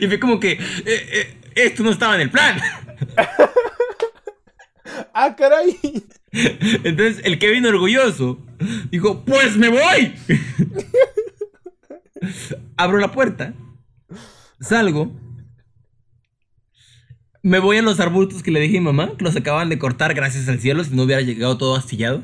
y 0.00 0.06
fue 0.06 0.20
como 0.20 0.40
que, 0.40 0.52
"Eh, 0.52 0.60
eh, 0.84 1.40
esto 1.54 1.82
no 1.82 1.90
estaba 1.90 2.14
en 2.14 2.20
el 2.22 2.30
plan. 2.30 2.58
¡Ah, 5.14 5.34
caray! 5.36 5.76
Entonces 6.84 7.20
el 7.24 7.38
Kevin 7.38 7.66
orgulloso 7.66 8.38
dijo, 8.90 9.24
pues 9.24 9.56
me 9.56 9.68
voy. 9.68 10.14
Abro 12.76 12.98
la 12.98 13.12
puerta, 13.12 13.54
salgo, 14.60 15.12
me 17.42 17.58
voy 17.58 17.78
a 17.78 17.82
los 17.82 18.00
arbustos 18.00 18.42
que 18.42 18.50
le 18.50 18.60
dije 18.60 18.78
a 18.78 18.80
mi 18.80 18.86
mamá, 18.86 19.16
que 19.16 19.24
los 19.24 19.36
acaban 19.36 19.68
de 19.68 19.78
cortar 19.78 20.14
gracias 20.14 20.48
al 20.48 20.60
cielo, 20.60 20.82
si 20.84 20.94
no 20.94 21.04
hubiera 21.04 21.22
llegado 21.22 21.56
todo 21.56 21.76
astillado. 21.76 22.22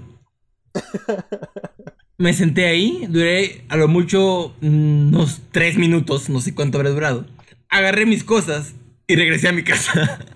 Me 2.19 2.33
senté 2.33 2.67
ahí, 2.67 3.07
duré 3.09 3.65
a 3.69 3.77
lo 3.77 3.89
mucho 3.89 4.55
mm, 4.61 5.09
unos 5.09 5.43
tres 5.51 5.77
minutos, 5.77 6.29
no 6.29 6.41
sé 6.41 6.55
cuánto 6.55 6.79
habrá 6.79 6.91
durado. 6.91 7.27
Agarré 7.69 8.07
mis 8.07 8.23
cosas 8.25 8.75
y 9.07 9.17
regresé 9.17 9.49
a 9.49 9.53
mi 9.53 9.65
casa. 9.65 10.19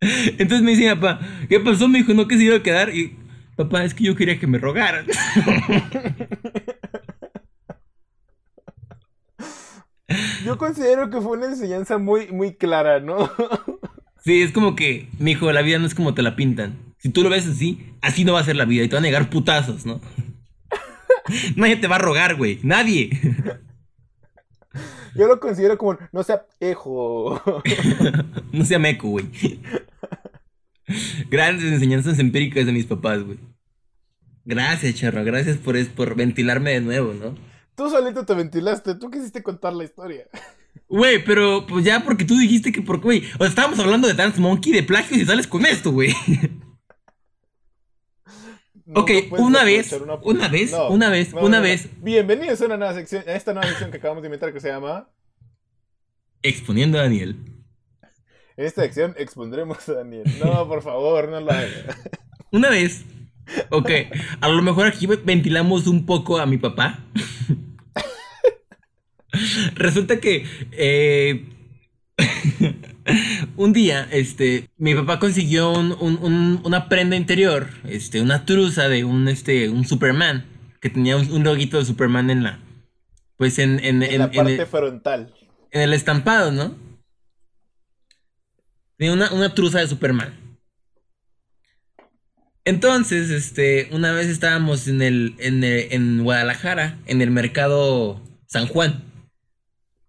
Entonces 0.00 0.62
me 0.62 0.70
dice 0.72 0.94
papá, 0.96 1.20
¿qué 1.48 1.60
pasó? 1.60 1.88
Me 1.88 1.98
dijo, 1.98 2.14
no 2.14 2.26
que 2.28 2.36
se 2.36 2.44
iba 2.44 2.56
a 2.56 2.62
quedar. 2.62 2.94
Y 2.94 3.16
papá, 3.56 3.84
es 3.84 3.94
que 3.94 4.04
yo 4.04 4.14
quería 4.14 4.38
que 4.38 4.46
me 4.46 4.58
rogaran. 4.58 5.06
Yo 10.44 10.58
considero 10.58 11.10
que 11.10 11.20
fue 11.20 11.36
una 11.36 11.46
enseñanza 11.46 11.98
muy, 11.98 12.28
muy 12.32 12.54
clara, 12.54 12.98
¿no? 13.00 13.30
Sí, 14.24 14.42
es 14.42 14.52
como 14.52 14.76
que, 14.76 15.08
mi 15.18 15.32
hijo, 15.32 15.50
la 15.52 15.62
vida 15.62 15.78
no 15.78 15.86
es 15.86 15.94
como 15.94 16.14
te 16.14 16.22
la 16.22 16.36
pintan. 16.36 16.76
Si 16.98 17.08
tú 17.08 17.22
lo 17.22 17.30
ves 17.30 17.46
así, 17.46 17.94
así 18.02 18.24
no 18.24 18.34
va 18.34 18.40
a 18.40 18.44
ser 18.44 18.56
la 18.56 18.66
vida 18.66 18.84
y 18.84 18.88
te 18.88 18.94
van 18.94 19.04
a 19.04 19.08
negar 19.08 19.30
putazos, 19.30 19.86
¿no? 19.86 20.00
Nadie 21.56 21.76
te 21.76 21.88
va 21.88 21.96
a 21.96 22.00
rogar, 22.00 22.36
güey. 22.36 22.60
Nadie. 22.62 23.10
Yo 25.14 25.26
lo 25.26 25.40
considero 25.40 25.78
como, 25.78 25.98
no 26.12 26.22
sea 26.22 26.46
ejo. 26.60 27.42
No 28.52 28.64
sea 28.64 28.78
meco, 28.78 29.08
güey. 29.08 29.26
Grandes 31.30 31.72
enseñanzas 31.72 32.18
empíricas 32.18 32.66
de 32.66 32.72
mis 32.72 32.86
papás, 32.86 33.22
güey. 33.22 33.38
Gracias, 34.44 34.96
charro. 34.96 35.24
Gracias 35.24 35.56
por, 35.56 35.76
por 35.90 36.16
ventilarme 36.16 36.72
de 36.72 36.80
nuevo, 36.80 37.14
¿no? 37.14 37.36
Tú 37.76 37.88
solito 37.88 38.26
te 38.26 38.34
ventilaste, 38.34 38.94
tú 38.96 39.10
quisiste 39.10 39.42
contar 39.42 39.72
la 39.72 39.84
historia. 39.84 40.26
Güey, 40.90 41.24
pero 41.24 41.66
pues 41.68 41.84
ya 41.84 42.02
porque 42.02 42.24
tú 42.24 42.36
dijiste 42.36 42.72
que 42.72 42.82
por 42.82 43.00
güey. 43.00 43.22
O 43.34 43.38
sea, 43.38 43.46
estábamos 43.46 43.78
hablando 43.78 44.08
de 44.08 44.14
Dance 44.14 44.40
Monkey, 44.40 44.72
de 44.72 44.82
plagios 44.82 45.20
y 45.20 45.24
sales 45.24 45.46
con 45.46 45.64
esto, 45.64 45.92
güey. 45.92 46.12
No 48.86 49.02
Ok, 49.02 49.10
una 49.38 49.62
vez, 49.62 49.92
una 50.24 50.48
vez, 50.48 50.72
una 50.72 51.08
vez, 51.08 51.32
una 51.32 51.60
vez. 51.60 51.88
Bienvenidos 52.02 52.60
a 52.60 52.66
una 52.66 52.76
nueva 52.76 52.92
sección, 52.94 53.22
a 53.24 53.34
esta 53.34 53.52
nueva 53.52 53.68
sección 53.68 53.92
que 53.92 53.98
acabamos 53.98 54.20
de 54.22 54.26
inventar 54.26 54.52
que 54.52 54.58
se 54.58 54.66
llama 54.66 55.08
Exponiendo 56.42 56.98
a 56.98 57.02
Daniel. 57.02 57.36
En 58.56 58.66
esta 58.66 58.82
sección 58.82 59.14
expondremos 59.16 59.88
a 59.88 59.94
Daniel. 59.94 60.24
No, 60.44 60.66
por 60.66 60.82
favor, 60.82 61.28
no 61.28 61.40
lo 61.40 61.52
haga. 61.52 61.68
Una 62.50 62.68
vez, 62.68 63.04
ok, 63.70 63.90
a 64.40 64.48
lo 64.48 64.60
mejor 64.60 64.88
aquí 64.88 65.06
ventilamos 65.06 65.86
un 65.86 66.04
poco 66.04 66.40
a 66.40 66.46
mi 66.46 66.58
papá. 66.58 66.98
Resulta 69.74 70.20
que 70.20 70.44
eh, 70.72 71.44
un 73.56 73.72
día, 73.72 74.08
este, 74.12 74.68
mi 74.76 74.94
papá 74.94 75.18
consiguió 75.18 75.72
un- 75.72 75.96
un- 76.00 76.18
un- 76.22 76.60
una 76.64 76.88
prenda 76.88 77.16
interior, 77.16 77.68
este, 77.84 78.20
una 78.20 78.44
truza 78.44 78.88
de 78.88 79.04
un, 79.04 79.28
este, 79.28 79.68
un 79.68 79.86
Superman, 79.86 80.44
que 80.80 80.90
tenía 80.90 81.16
un, 81.16 81.44
loguito 81.44 81.78
de 81.78 81.84
Superman 81.84 82.30
en 82.30 82.42
la, 82.42 82.58
pues 83.36 83.58
en, 83.58 83.78
en, 83.84 84.02
En 84.02 84.12
en- 84.12 84.18
la 84.18 84.30
parte 84.30 84.56
el, 84.62 84.66
frontal. 84.66 85.34
en 85.70 85.80
el 85.82 85.92
estampado, 85.94 86.52
¿no? 86.52 86.76
Tenía 88.96 89.12
una, 89.14 89.32
una 89.32 89.54
truza 89.54 89.78
de 89.80 89.88
Superman. 89.88 90.34
Entonces, 92.66 93.30
este, 93.30 93.88
una 93.92 94.12
vez 94.12 94.26
estábamos 94.28 94.86
en 94.86 95.00
el, 95.02 95.34
en 95.38 95.64
el- 95.64 95.88
en 95.92 96.22
Guadalajara, 96.22 96.98
en 97.06 97.22
el 97.22 97.30
mercado 97.30 98.22
San 98.46 98.66
Juan. 98.66 99.04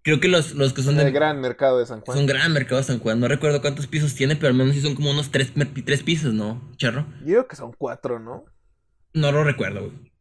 Creo 0.03 0.19
que 0.19 0.27
los, 0.27 0.53
los 0.53 0.73
que 0.73 0.81
son 0.81 0.95
En 0.95 0.97
de, 0.97 1.03
el 1.05 1.11
gran 1.11 1.39
mercado 1.41 1.77
de 1.79 1.85
San 1.85 2.01
es 2.05 2.05
Juan. 2.05 2.17
un 2.17 2.25
gran 2.25 2.51
mercado 2.53 2.81
San 2.81 2.99
Juan. 2.99 3.19
No 3.19 3.27
recuerdo 3.27 3.61
cuántos 3.61 3.87
pisos 3.87 4.15
tiene, 4.15 4.35
pero 4.35 4.47
al 4.49 4.55
menos 4.55 4.73
sí 4.75 4.81
son 4.81 4.95
como 4.95 5.11
unos 5.11 5.31
tres, 5.31 5.51
tres 5.85 6.03
pisos, 6.03 6.33
¿no, 6.33 6.71
Charro? 6.77 7.05
Yo 7.19 7.25
digo 7.25 7.47
que 7.47 7.55
son 7.55 7.73
cuatro, 7.77 8.19
¿no? 8.19 8.45
No 9.13 9.31
lo 9.31 9.43
recuerdo, 9.43 9.89
güey. 9.91 10.11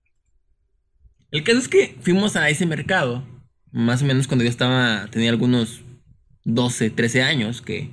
El 1.31 1.45
caso 1.45 1.59
es 1.59 1.69
que 1.69 1.97
fuimos 2.01 2.37
a 2.37 2.49
ese 2.51 2.67
mercado, 2.67 3.25
más 3.71 4.03
o 4.03 4.05
menos 4.05 4.27
cuando 4.27 4.45
yo 4.45 4.51
estaba, 4.51 5.07
tenía 5.11 5.31
algunos 5.31 5.83
12, 6.45 6.91
13 6.91 7.23
años, 7.23 7.63
que... 7.63 7.91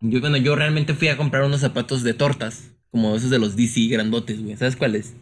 Yo, 0.00 0.20
bueno, 0.20 0.36
yo 0.36 0.54
realmente 0.54 0.94
fui 0.94 1.08
a 1.08 1.16
comprar 1.16 1.44
unos 1.44 1.60
zapatos 1.60 2.02
de 2.02 2.14
tortas, 2.14 2.72
como 2.90 3.16
esos 3.16 3.30
de 3.30 3.38
los 3.38 3.56
DC 3.56 3.86
grandotes, 3.88 4.42
güey. 4.42 4.56
¿Sabes 4.56 4.76
cuáles? 4.76 5.14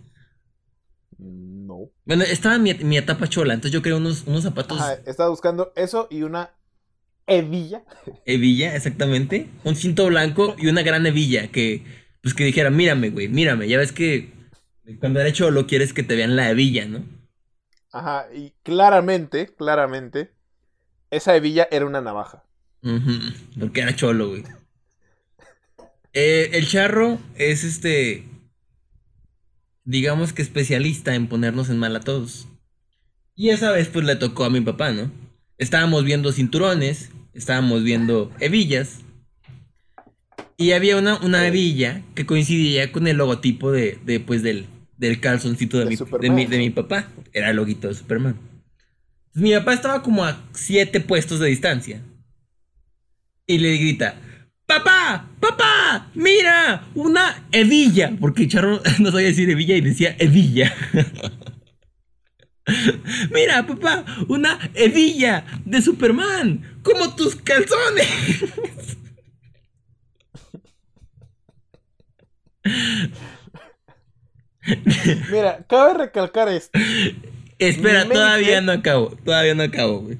No. 2.09 2.17
Bueno, 2.17 2.25
estaba 2.25 2.59
mi, 2.59 2.75
mi 2.75 2.97
etapa 2.99 3.29
chola, 3.29 3.55
entonces 3.55 3.73
yo 3.73 3.83
quería 3.83 3.99
unos, 3.99 4.25
unos 4.27 4.43
zapatos 4.43 4.79
Ajá, 4.79 4.95
estaba 5.07 5.31
buscando 5.31 5.73
eso 5.77 6.07
y 6.11 6.23
una 6.23 6.51
hebilla. 7.27 7.85
hebilla, 8.25 8.75
exactamente. 8.77 9.49
Un 9.65 9.77
cinto 9.77 10.07
blanco 10.07 10.55
y 10.59 10.69
una 10.69 10.83
gran 10.83 11.07
hebilla 11.07 11.49
que, 11.51 11.83
pues 12.23 12.35
que 12.35 12.45
dijera, 12.45 12.71
mírame, 12.71 13.11
güey, 13.11 13.29
mírame. 13.29 13.69
Ya 13.69 13.79
ves 13.79 13.93
que 13.93 14.31
cuando 15.01 15.21
eres 15.21 15.35
cholo 15.35 15.67
quieres 15.67 15.93
que 15.93 16.03
te 16.03 16.17
vean 16.17 16.37
la 16.37 16.51
hebilla, 16.51 16.87
¿no? 16.87 17.05
Ajá, 17.93 18.29
y 18.33 18.53
claramente, 18.63 19.55
claramente, 19.55 20.35
esa 21.11 21.37
hebilla 21.37 21.69
era 21.71 21.87
una 21.87 22.01
navaja. 22.03 22.45
Ujú, 22.83 23.15
porque 23.61 23.81
era 23.83 23.95
cholo, 23.95 24.31
güey. 24.31 24.43
Eh, 26.13 26.51
el 26.55 26.67
charro 26.67 27.19
es 27.37 27.65
este. 27.65 28.25
Digamos 29.89 30.35
que 30.35 30.43
especialista 30.43 31.15
en 31.15 31.29
ponernos 31.29 31.71
en 31.71 31.79
mal 31.79 31.97
a 31.97 32.01
todos. 32.01 32.47
Y 33.35 33.49
esa 33.49 33.71
vez, 33.71 33.89
pues 33.89 34.05
le 34.05 34.17
tocó 34.17 34.45
a 34.45 34.51
mi 34.51 34.61
papá, 34.61 34.93
¿no? 34.93 35.11
Estábamos 35.57 36.05
viendo 36.05 36.31
cinturones, 36.31 37.09
estábamos 37.33 37.83
viendo 37.85 38.31
hebillas. 38.39 38.99
Y 40.59 40.73
había 40.73 40.99
una, 40.99 41.17
una 41.21 41.47
hebilla 41.47 42.03
que 42.15 42.27
coincidía 42.27 42.93
con 42.93 43.07
el 43.07 43.17
logotipo 43.17 43.73
de, 43.73 43.99
de, 44.05 44.21
pues, 44.21 44.43
del, 44.43 44.67
del 44.99 45.21
calzoncito 45.21 45.79
de, 45.79 45.87
De 45.87 45.91
mi, 45.91 45.97
de, 45.97 46.31
mi, 46.31 46.45
de 46.45 46.59
mi 46.59 46.69
papá. 46.69 47.09
Era 47.33 47.49
el 47.49 47.57
loguito 47.57 47.89
de 47.89 47.95
Superman. 47.95 48.39
Entonces, 49.29 49.43
mi 49.43 49.55
papá 49.55 49.73
estaba 49.73 50.03
como 50.03 50.23
a 50.27 50.45
siete 50.53 51.01
puestos 51.01 51.41
de 51.41 51.49
distancia. 51.49 52.03
Y 53.47 53.57
le 53.57 53.75
grita, 53.79 54.21
papá, 54.69 55.27
papá, 55.41 56.11
mira, 56.15 56.85
una 56.95 57.45
hebilla. 57.51 58.13
Porque 58.21 58.47
Charro 58.47 58.81
no 59.01 59.11
sabía 59.11 59.29
decir 59.29 59.51
hebilla 59.51 59.77
y 59.77 59.81
decía 59.81 60.15
hebilla. 60.19 60.73
mira, 63.33 63.67
papá, 63.67 64.05
una 64.29 64.59
hebilla 64.75 65.45
de 65.65 65.81
Superman, 65.83 66.79
como 66.83 67.17
tus 67.17 67.35
calzones. 67.37 68.45
Mira, 75.31 75.65
cabe 75.69 75.95
recalcar 75.95 76.49
esto. 76.49 76.79
Espera, 77.59 78.01
Mi 78.03 78.09
mente- 78.09 78.15
todavía 78.15 78.61
no 78.61 78.73
acabo, 78.73 79.17
todavía 79.25 79.55
no 79.55 79.63
acabo, 79.63 80.01
güey. 80.01 80.19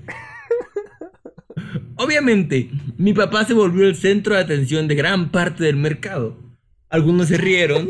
Obviamente, 1.97 2.71
mi 2.97 3.13
papá 3.13 3.45
se 3.45 3.55
volvió 3.55 3.87
el 3.87 3.97
centro 3.97 4.35
de 4.35 4.41
atención 4.41 4.89
de 4.89 4.95
gran 4.95 5.31
parte 5.31 5.65
del 5.65 5.77
mercado. 5.77 6.37
Algunos 6.89 7.29
se 7.29 7.37
rieron. 7.37 7.89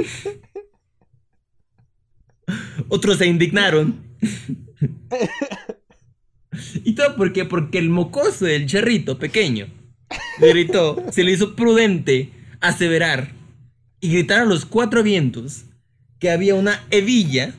Otros 2.89 3.19
se 3.19 3.27
indignaron. 3.27 4.03
¿Y 6.85 6.95
todo 6.95 7.17
por 7.17 7.33
qué? 7.33 7.45
Porque 7.45 7.79
el 7.79 7.91
mocoso 7.91 8.45
del 8.45 8.67
charrito 8.67 9.19
pequeño 9.19 9.67
le 10.41 10.49
gritó, 10.49 11.05
se 11.13 11.23
le 11.25 11.33
hizo 11.33 11.55
prudente 11.55 12.33
aseverar 12.61 13.33
y 14.01 14.11
gritar 14.11 14.41
a 14.41 14.45
los 14.45 14.65
cuatro 14.65 15.03
vientos 15.03 15.67
que 16.19 16.31
había 16.31 16.55
una 16.55 16.85
hebilla 16.91 17.55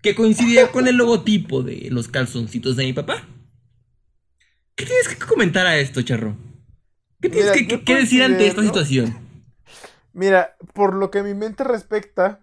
que 0.00 0.14
coincidía 0.14 0.72
con 0.72 0.88
el 0.88 0.96
logotipo 0.96 1.62
de 1.62 1.88
los 1.90 2.08
calzoncitos 2.08 2.76
de 2.76 2.84
mi 2.84 2.92
papá. 2.92 3.28
¿Qué 4.74 4.86
tienes 4.86 5.08
que 5.08 5.16
comentar 5.16 5.66
a 5.66 5.76
esto, 5.78 6.02
charro? 6.02 6.36
¿Qué 7.20 7.28
tienes 7.28 7.54
Mira, 7.54 7.80
que, 7.84 7.94
decir 7.94 8.22
ante 8.22 8.46
esta 8.46 8.62
situación? 8.62 9.14
Mira, 10.12 10.56
por 10.74 10.94
lo 10.94 11.10
que 11.10 11.22
mi 11.22 11.34
mente 11.34 11.64
respecta, 11.64 12.40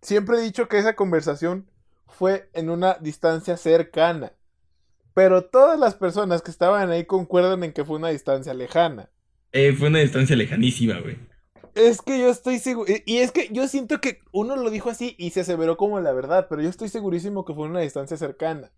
siempre 0.00 0.38
he 0.38 0.42
dicho 0.42 0.68
que 0.68 0.78
esa 0.78 0.94
conversación 0.94 1.68
fue 2.08 2.48
en 2.54 2.70
una 2.70 2.94
distancia 2.94 3.56
cercana. 3.56 4.32
Pero 5.14 5.44
todas 5.44 5.78
las 5.78 5.94
personas 5.94 6.40
que 6.40 6.50
estaban 6.50 6.90
ahí 6.90 7.04
concuerdan 7.04 7.62
en 7.64 7.72
que 7.72 7.84
fue 7.84 7.96
una 7.96 8.08
distancia 8.08 8.54
lejana. 8.54 9.10
Eh, 9.52 9.74
fue 9.74 9.88
una 9.88 9.98
distancia 9.98 10.34
lejanísima, 10.34 10.98
güey. 11.00 11.18
Es 11.74 12.00
que 12.00 12.18
yo 12.18 12.30
estoy 12.30 12.58
seguro. 12.58 12.90
Y 13.04 13.18
es 13.18 13.32
que 13.32 13.48
yo 13.50 13.68
siento 13.68 14.00
que 14.00 14.20
uno 14.30 14.56
lo 14.56 14.70
dijo 14.70 14.88
así 14.88 15.14
y 15.18 15.30
se 15.30 15.40
aseveró 15.40 15.76
como 15.76 16.00
la 16.00 16.12
verdad, 16.12 16.46
pero 16.48 16.62
yo 16.62 16.70
estoy 16.70 16.88
segurísimo 16.88 17.44
que 17.44 17.54
fue 17.54 17.66
una 17.66 17.80
distancia 17.80 18.16
cercana. 18.16 18.70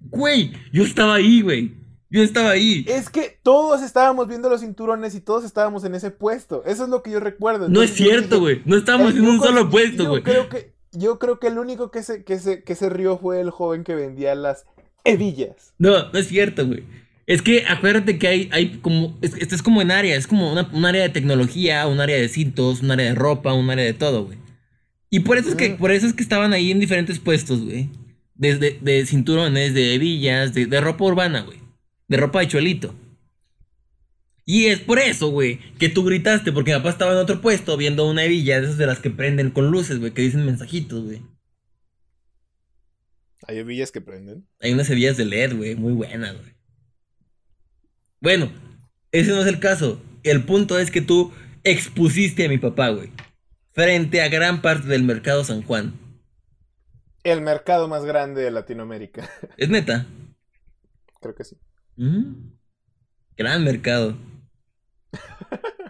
Güey, 0.00 0.52
yo 0.72 0.82
estaba 0.82 1.14
ahí, 1.14 1.42
güey. 1.42 1.85
Yo 2.16 2.22
estaba 2.22 2.50
ahí. 2.50 2.84
Es 2.88 3.10
que 3.10 3.38
todos 3.42 3.82
estábamos 3.82 4.26
viendo 4.28 4.48
los 4.48 4.60
cinturones 4.62 5.14
y 5.14 5.20
todos 5.20 5.44
estábamos 5.44 5.84
en 5.84 5.94
ese 5.94 6.10
puesto. 6.10 6.62
Eso 6.64 6.84
es 6.84 6.88
lo 6.88 7.02
que 7.02 7.10
yo 7.10 7.20
recuerdo. 7.20 7.68
No 7.68 7.82
es 7.82 7.92
cierto, 7.92 8.40
güey. 8.40 8.62
No 8.64 8.76
estábamos 8.76 9.14
en 9.14 9.26
un 9.26 9.38
solo 9.40 9.68
puesto, 9.70 10.08
güey. 10.08 10.22
Creo 10.22 10.48
que, 10.48 10.72
yo 10.92 11.18
creo 11.18 11.38
que 11.38 11.48
el 11.48 11.58
único 11.58 11.90
que 11.90 12.02
se, 12.02 12.24
que, 12.24 12.38
se, 12.38 12.62
que 12.64 12.74
se 12.74 12.88
rió 12.88 13.18
fue 13.18 13.40
el 13.40 13.50
joven 13.50 13.84
que 13.84 13.94
vendía 13.94 14.34
las 14.34 14.64
hebillas. 15.04 15.74
No, 15.78 16.10
no 16.10 16.18
es 16.18 16.28
cierto, 16.28 16.66
güey. 16.66 16.84
Es 17.26 17.42
que 17.42 17.64
acuérdate 17.66 18.18
que 18.18 18.28
hay, 18.28 18.48
hay 18.52 18.78
como. 18.78 19.18
es- 19.20 19.34
Esto 19.34 19.54
es 19.54 19.62
como 19.62 19.82
en 19.82 19.90
área. 19.90 20.16
Es 20.16 20.26
como 20.26 20.50
una, 20.52 20.70
un 20.72 20.84
área 20.84 21.02
de 21.02 21.08
tecnología, 21.10 21.86
un 21.86 22.00
área 22.00 22.16
de 22.16 22.28
cintos, 22.28 22.82
un 22.82 22.90
área 22.92 23.06
de 23.06 23.14
ropa, 23.14 23.52
un 23.52 23.68
área 23.68 23.84
de 23.84 23.94
todo, 23.94 24.24
güey. 24.26 24.38
Y 25.10 25.20
por 25.20 25.36
eso 25.36 25.50
es 25.50 25.54
que, 25.54 25.70
por 25.70 25.90
eso 25.90 26.06
es 26.06 26.12
que 26.14 26.22
estaban 26.22 26.52
ahí 26.52 26.70
en 26.70 26.80
diferentes 26.80 27.18
puestos, 27.18 27.62
güey. 27.64 27.88
Desde 28.34 28.78
de 28.80 29.06
cinturones, 29.06 29.72
de 29.74 29.94
hebillas, 29.94 30.52
de, 30.54 30.66
de 30.66 30.80
ropa 30.80 31.04
urbana, 31.04 31.40
güey. 31.42 31.58
De 32.08 32.16
ropa 32.16 32.40
de 32.40 32.48
chuelito. 32.48 32.94
Y 34.44 34.66
es 34.66 34.78
por 34.78 35.00
eso, 35.00 35.28
güey, 35.30 35.58
que 35.78 35.88
tú 35.88 36.04
gritaste, 36.04 36.52
porque 36.52 36.70
mi 36.70 36.78
papá 36.78 36.90
estaba 36.90 37.12
en 37.12 37.18
otro 37.18 37.40
puesto 37.40 37.76
viendo 37.76 38.08
una 38.08 38.24
hebilla 38.24 38.60
de 38.60 38.66
esas 38.66 38.78
de 38.78 38.86
las 38.86 39.00
que 39.00 39.10
prenden 39.10 39.50
con 39.50 39.72
luces, 39.72 39.98
güey, 39.98 40.12
que 40.12 40.22
dicen 40.22 40.46
mensajitos, 40.46 41.04
güey. 41.04 41.20
Hay 43.48 43.58
hebillas 43.58 43.90
que 43.90 44.00
prenden. 44.00 44.46
Hay 44.60 44.72
unas 44.72 44.88
hebillas 44.88 45.16
de 45.16 45.24
LED, 45.24 45.56
güey, 45.56 45.74
muy 45.74 45.92
buenas, 45.92 46.36
güey. 46.36 46.54
Bueno, 48.20 48.52
ese 49.10 49.32
no 49.32 49.40
es 49.40 49.46
el 49.48 49.58
caso. 49.58 50.00
El 50.22 50.44
punto 50.44 50.78
es 50.78 50.92
que 50.92 51.00
tú 51.00 51.32
expusiste 51.64 52.46
a 52.46 52.48
mi 52.48 52.58
papá, 52.58 52.90
güey. 52.90 53.10
Frente 53.72 54.22
a 54.22 54.28
gran 54.28 54.62
parte 54.62 54.86
del 54.86 55.02
mercado 55.02 55.42
San 55.42 55.62
Juan. 55.62 55.94
El 57.24 57.40
mercado 57.40 57.88
más 57.88 58.04
grande 58.04 58.42
de 58.42 58.52
Latinoamérica. 58.52 59.28
Es 59.56 59.68
neta. 59.68 60.06
Creo 61.20 61.34
que 61.34 61.44
sí. 61.44 61.56
Mm. 61.96 62.52
Gran 63.36 63.64
mercado. 63.64 64.16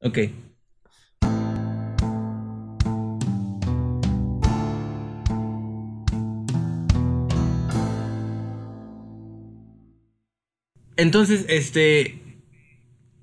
Ok. 0.00 0.18
Entonces, 10.96 11.46
este. 11.48 12.44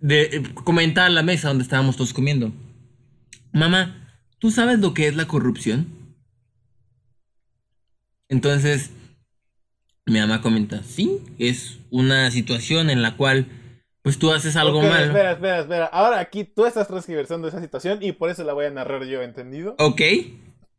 De, 0.01 0.23
eh, 0.23 0.43
comenta 0.53 1.05
a 1.05 1.09
la 1.09 1.23
mesa 1.23 1.49
donde 1.49 1.63
estábamos 1.63 1.97
todos 1.97 2.13
comiendo. 2.13 2.53
Mamá, 3.53 4.19
¿tú 4.39 4.51
sabes 4.51 4.79
lo 4.79 4.93
que 4.93 5.07
es 5.07 5.15
la 5.15 5.27
corrupción? 5.27 5.88
Entonces, 8.29 8.91
mi 10.05 10.19
mamá 10.19 10.41
comenta, 10.41 10.83
sí, 10.83 11.21
es 11.39 11.77
una 11.91 12.29
situación 12.31 12.89
en 12.89 13.01
la 13.01 13.17
cual 13.17 13.47
pues 14.01 14.19
tú 14.19 14.31
haces 14.31 14.55
algo 14.55 14.81
Ok, 14.81 14.83
malo. 14.83 15.13
Espera, 15.13 15.31
espera, 15.33 15.59
espera. 15.59 15.85
Ahora 15.85 16.19
aquí 16.19 16.43
tú 16.43 16.65
estás 16.65 16.87
transgiversando 16.87 17.47
esa 17.47 17.61
situación 17.61 17.99
y 18.01 18.11
por 18.13 18.29
eso 18.29 18.43
la 18.43 18.53
voy 18.53 18.65
a 18.65 18.71
narrar 18.71 19.03
yo, 19.05 19.21
¿entendido? 19.21 19.77
Ok, 19.77 20.01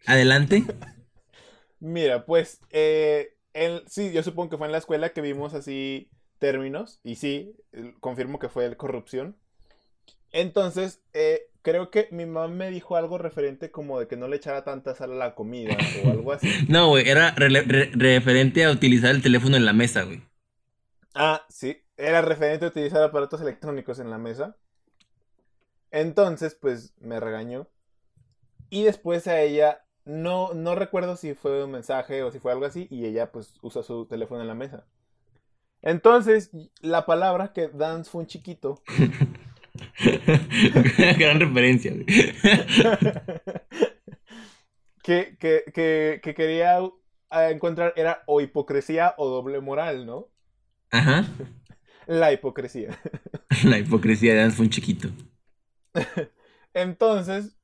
adelante. 0.07 0.65
Mira, 1.81 2.25
pues, 2.27 2.61
eh, 2.71 3.35
el- 3.53 3.85
sí, 3.89 4.13
yo 4.13 4.23
supongo 4.23 4.51
que 4.51 4.59
fue 4.59 4.67
en 4.67 4.73
la 4.73 4.79
escuela 4.79 5.11
que 5.13 5.21
vimos 5.21 5.55
así 5.55 6.11
términos, 6.39 7.01
y 7.03 7.17
sí, 7.17 7.55
el- 7.73 7.99
confirmo 8.01 8.39
que 8.39 8.49
fue 8.49 8.77
corrupción. 8.77 9.37
Entonces, 10.33 11.03
eh, 11.15 11.43
creo 11.67 11.91
que 11.91 12.09
mi 12.13 12.27
mamá 12.27 12.47
me 12.49 12.71
dijo 12.71 12.95
algo 12.97 13.19
referente 13.19 13.73
como 13.73 13.99
de 13.99 14.07
que 14.07 14.17
no 14.17 14.29
le 14.29 14.37
echara 14.37 14.63
tanta 14.63 14.95
sal 14.95 15.11
a 15.15 15.17
la 15.17 15.35
comida 15.35 15.91
o 15.93 16.09
algo 16.13 16.31
así. 16.33 16.63
No, 16.69 16.89
güey, 16.89 17.09
era 17.09 17.33
re- 17.33 17.91
referente 17.93 18.65
a 18.65 18.71
utilizar 18.71 19.11
el 19.15 19.23
teléfono 19.23 19.57
en 19.57 19.65
la 19.65 19.73
mesa, 19.73 20.03
güey. 20.03 20.23
Ah, 21.17 21.45
sí, 21.49 21.83
era 21.97 22.23
referente 22.23 22.65
a 22.65 22.69
utilizar 22.69 23.03
aparatos 23.03 23.41
electrónicos 23.41 23.99
en 23.99 24.09
la 24.11 24.19
mesa. 24.19 24.57
Entonces, 25.91 26.55
pues, 26.55 26.95
me 27.01 27.19
regañó. 27.19 27.69
Y 28.71 28.85
después 28.85 29.27
a 29.27 29.41
ella, 29.41 29.85
no, 30.05 30.55
no 30.55 30.75
recuerdo 30.75 31.17
si 31.17 31.35
fue 31.35 31.65
un 31.65 31.71
mensaje 31.73 32.23
o 32.23 32.31
si 32.31 32.39
fue 32.39 32.53
algo 32.53 32.65
así, 32.67 32.87
y 32.91 33.07
ella, 33.07 33.31
pues, 33.33 33.55
usa 33.63 33.83
su 33.83 34.07
teléfono 34.07 34.43
en 34.43 34.49
la 34.49 34.55
mesa. 34.55 34.87
Entonces, 35.83 36.51
la 36.81 37.07
palabra 37.07 37.53
que 37.53 37.69
Dance 37.69 38.11
fue 38.11 38.23
un 38.23 38.27
chiquito, 38.27 38.83
Gran 41.19 41.41
referencia, 41.41 41.93
que, 45.03 45.37
que, 45.39 45.65
que, 45.73 46.21
que 46.23 46.35
quería 46.35 46.81
ah, 47.31 47.51
encontrar 47.51 47.93
era 47.97 48.23
o 48.27 48.41
hipocresía 48.41 49.15
o 49.17 49.29
doble 49.29 49.61
moral, 49.61 50.07
¿no? 50.07 50.29
Ajá. 50.91 51.27
La 52.07 52.33
hipocresía. 52.33 52.99
La 53.65 53.79
hipocresía 53.79 54.35
de 54.35 54.51
fue 54.51 54.67
un 54.67 54.71
chiquito. 54.71 55.09
Entonces, 56.73 57.57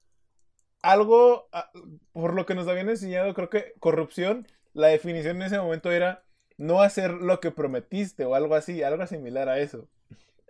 algo 0.82 1.48
ah, 1.52 1.70
por 2.12 2.34
lo 2.34 2.44
que 2.44 2.54
nos 2.54 2.66
habían 2.66 2.88
enseñado, 2.88 3.34
creo 3.34 3.50
que 3.50 3.74
corrupción, 3.78 4.48
la 4.72 4.88
definición 4.88 5.36
en 5.36 5.42
ese 5.42 5.58
momento 5.58 5.92
era 5.92 6.24
no 6.56 6.82
hacer 6.82 7.12
lo 7.12 7.40
que 7.40 7.50
prometiste 7.50 8.24
o 8.24 8.34
algo 8.34 8.54
así, 8.54 8.82
algo 8.82 9.06
similar 9.06 9.48
a 9.48 9.58
eso. 9.58 9.88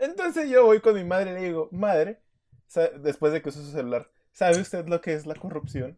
Entonces 0.02 0.50
yo 0.50 0.66
voy 0.66 0.80
con 0.80 0.96
mi 0.96 1.04
madre 1.04 1.30
y 1.30 1.34
le 1.34 1.44
digo, 1.44 1.68
madre, 1.70 2.20
después 2.98 3.32
de 3.32 3.40
que 3.40 3.50
usó 3.50 3.62
su 3.62 3.70
celular, 3.70 4.10
¿sabe 4.32 4.60
usted 4.60 4.88
lo 4.88 5.00
que 5.00 5.14
es 5.14 5.26
la 5.26 5.36
corrupción? 5.36 5.96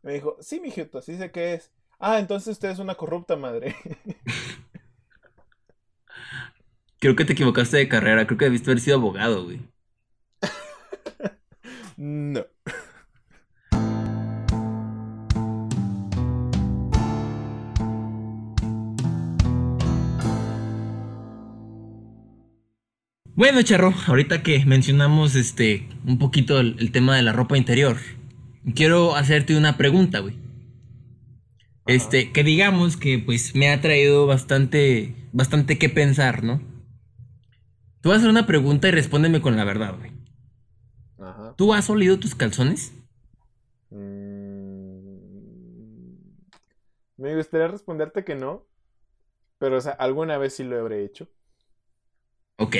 Me 0.00 0.14
dijo, 0.14 0.38
sí, 0.40 0.60
mijito, 0.60 1.02
sí 1.02 1.18
sé 1.18 1.30
qué 1.30 1.52
es. 1.52 1.70
Ah, 1.98 2.20
entonces 2.20 2.52
usted 2.52 2.70
es 2.70 2.78
una 2.78 2.94
corrupta 2.94 3.36
madre. 3.36 3.76
Creo 7.00 7.16
que 7.16 7.26
te 7.26 7.34
equivocaste 7.34 7.76
de 7.76 7.88
carrera. 7.88 8.26
Creo 8.26 8.38
que 8.38 8.46
debiste 8.46 8.70
haber 8.70 8.80
sido 8.80 8.96
abogado, 8.96 9.44
güey. 9.44 9.60
no. 11.98 12.46
Bueno, 23.38 23.62
Charro, 23.62 23.94
ahorita 24.08 24.42
que 24.42 24.64
mencionamos 24.66 25.36
este 25.36 25.88
un 26.04 26.18
poquito 26.18 26.58
el, 26.58 26.74
el 26.80 26.90
tema 26.90 27.14
de 27.14 27.22
la 27.22 27.32
ropa 27.32 27.56
interior, 27.56 27.96
quiero 28.74 29.14
hacerte 29.14 29.56
una 29.56 29.76
pregunta, 29.76 30.18
güey. 30.18 30.34
Este, 31.86 32.32
que 32.32 32.42
digamos 32.42 32.96
que 32.96 33.20
pues 33.20 33.54
me 33.54 33.70
ha 33.70 33.80
traído 33.80 34.26
bastante, 34.26 35.14
bastante 35.32 35.78
que 35.78 35.88
pensar, 35.88 36.42
¿no? 36.42 36.60
Te 38.00 38.08
voy 38.08 38.14
a 38.14 38.16
hacer 38.16 38.28
una 38.28 38.44
pregunta 38.44 38.88
y 38.88 38.90
respóndeme 38.90 39.40
con 39.40 39.56
la 39.56 39.62
verdad, 39.62 39.96
güey. 39.96 40.10
Ajá. 41.20 41.54
¿Tú 41.56 41.72
has 41.74 41.88
olido 41.90 42.18
tus 42.18 42.34
calzones? 42.34 42.92
Mm, 43.90 44.98
Me 47.18 47.36
gustaría 47.36 47.68
responderte 47.68 48.24
que 48.24 48.34
no, 48.34 48.66
pero 49.58 49.78
o 49.78 49.80
sea, 49.80 49.92
alguna 49.92 50.38
vez 50.38 50.54
sí 50.54 50.64
lo 50.64 50.78
habré 50.80 51.04
hecho. 51.04 51.28
Ok. 52.58 52.76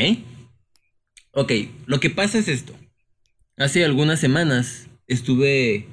Ok, 1.40 1.53
lo 1.87 2.01
que 2.01 2.11
pasa 2.11 2.37
es 2.38 2.48
esto. 2.48 2.74
Hace 3.57 3.85
algunas 3.85 4.18
semanas 4.18 4.88
estuve 5.07 5.87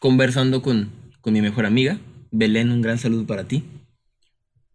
conversando 0.00 0.62
con, 0.62 0.90
con 1.20 1.32
mi 1.32 1.40
mejor 1.40 1.64
amiga, 1.64 2.00
Belén, 2.32 2.72
un 2.72 2.82
gran 2.82 2.98
saludo 2.98 3.24
para 3.24 3.46
ti. 3.46 3.62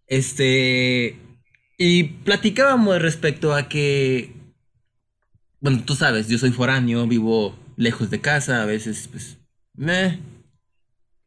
Este, 0.08 1.18
y 1.78 2.04
platicábamos 2.24 3.02
respecto 3.02 3.54
a 3.54 3.68
que, 3.68 4.32
bueno, 5.60 5.84
tú 5.86 5.96
sabes, 5.96 6.30
yo 6.30 6.38
soy 6.38 6.52
foráneo, 6.52 7.06
vivo 7.06 7.54
lejos 7.76 8.10
de 8.10 8.22
casa, 8.22 8.62
a 8.62 8.66
veces, 8.66 9.10
pues, 9.12 9.38
meh. 9.74 10.18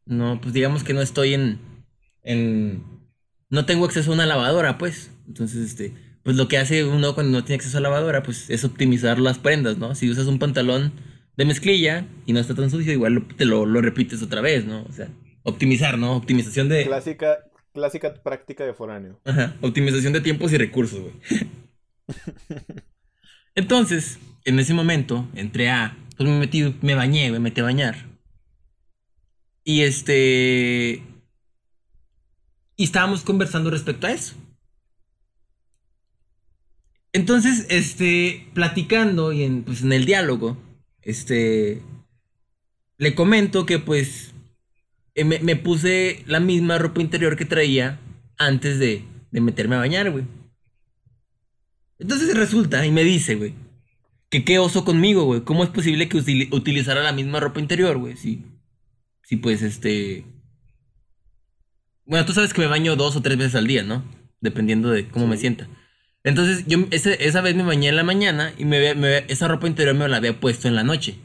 no, 0.07 0.41
pues 0.41 0.55
digamos 0.55 0.83
que 0.83 0.95
no 0.95 1.01
estoy 1.01 1.35
en, 1.35 1.59
en, 2.23 2.83
no 3.51 3.67
tengo 3.67 3.85
acceso 3.85 4.09
a 4.09 4.15
una 4.15 4.25
lavadora, 4.25 4.79
pues, 4.79 5.11
entonces, 5.27 5.63
este, 5.63 6.06
pues 6.27 6.35
lo 6.35 6.49
que 6.49 6.57
hace 6.57 6.83
uno 6.83 7.15
cuando 7.15 7.37
no 7.39 7.45
tiene 7.45 7.55
acceso 7.55 7.77
a 7.77 7.79
lavadora, 7.79 8.21
pues, 8.21 8.49
es 8.49 8.65
optimizar 8.65 9.17
las 9.17 9.39
prendas, 9.39 9.77
¿no? 9.77 9.95
Si 9.95 10.09
usas 10.09 10.27
un 10.27 10.39
pantalón 10.39 10.91
de 11.37 11.45
mezclilla 11.45 12.05
y 12.25 12.33
no 12.33 12.41
está 12.41 12.53
tan 12.53 12.69
sucio, 12.69 12.91
igual 12.91 13.13
lo- 13.13 13.25
te 13.27 13.45
lo, 13.45 13.65
lo 13.65 13.79
repites 13.79 14.21
otra 14.21 14.41
vez, 14.41 14.65
¿no? 14.65 14.83
O 14.83 14.91
sea, 14.91 15.07
optimizar, 15.43 15.97
¿no? 15.97 16.17
Optimización 16.17 16.67
de... 16.67 16.83
Clásica, 16.83 17.37
clásica 17.71 18.13
práctica 18.21 18.65
de 18.65 18.73
foráneo. 18.73 19.21
Ajá, 19.23 19.55
optimización 19.61 20.11
de 20.11 20.19
tiempos 20.19 20.51
y 20.51 20.57
recursos, 20.57 20.99
güey. 20.99 21.13
Entonces, 23.55 24.19
en 24.43 24.59
ese 24.59 24.73
momento, 24.73 25.29
entré 25.33 25.69
a. 25.69 25.97
Pues 26.17 26.27
me 26.27 26.39
metí, 26.39 26.75
me 26.81 26.95
bañé, 26.95 27.31
me 27.31 27.39
metí 27.39 27.61
a 27.61 27.63
bañar. 27.63 28.05
Y 29.63 29.83
este. 29.83 31.03
Y 32.75 32.83
estábamos 32.83 33.21
conversando 33.21 33.69
respecto 33.69 34.07
a 34.07 34.11
eso. 34.11 34.35
Entonces, 37.17 37.65
este, 37.69 38.47
platicando 38.53 39.33
y 39.33 39.41
en, 39.41 39.63
pues, 39.63 39.81
en 39.81 39.91
el 39.91 40.05
diálogo, 40.05 40.55
este, 41.01 41.81
le 42.99 43.15
comento 43.15 43.65
que 43.65 43.79
pues 43.79 44.35
eh, 45.15 45.23
me, 45.23 45.39
me 45.39 45.55
puse 45.55 46.23
la 46.27 46.39
misma 46.39 46.77
ropa 46.77 47.01
interior 47.01 47.35
que 47.35 47.45
traía 47.45 47.99
antes 48.37 48.77
de, 48.77 49.03
de 49.31 49.41
meterme 49.41 49.77
a 49.77 49.79
bañar, 49.79 50.11
güey. 50.11 50.25
Entonces 51.97 52.37
resulta 52.37 52.85
y 52.85 52.91
me 52.91 53.03
dice, 53.03 53.33
güey, 53.33 53.55
que 54.29 54.45
qué 54.45 54.59
oso 54.59 54.85
conmigo, 54.85 55.23
güey. 55.23 55.41
¿Cómo 55.41 55.63
es 55.63 55.71
posible 55.71 56.07
que 56.07 56.19
utili- 56.19 56.53
utilizara 56.53 57.01
la 57.01 57.13
misma 57.13 57.39
ropa 57.39 57.59
interior, 57.59 57.97
güey? 57.97 58.15
Si, 58.15 58.45
si 59.23 59.37
pues 59.37 59.63
este... 59.63 60.23
Bueno, 62.05 62.27
tú 62.27 62.33
sabes 62.33 62.53
que 62.53 62.61
me 62.61 62.67
baño 62.67 62.95
dos 62.95 63.15
o 63.15 63.23
tres 63.23 63.39
veces 63.39 63.55
al 63.55 63.65
día, 63.65 63.81
¿no? 63.81 64.03
Dependiendo 64.39 64.91
de 64.91 65.07
cómo 65.07 65.25
me 65.25 65.37
sienta. 65.37 65.67
Entonces, 66.27 66.65
yo 66.67 66.79
ese- 66.91 67.25
esa 67.25 67.39
vez 67.41 67.55
me 67.55 67.63
bañé 67.63 67.87
en 67.87 67.95
la 67.95 68.03
mañana 68.03 68.53
y 68.57 68.65
me, 68.65 68.93
me 68.95 69.19
esa 69.29 69.47
ropa 69.47 69.65
interior 69.67 69.95
me 69.95 70.09
la 70.09 70.17
había 70.17 70.37
puesto 70.39 70.67
en 70.67 70.75
la 70.75 70.83
noche. 70.83 71.15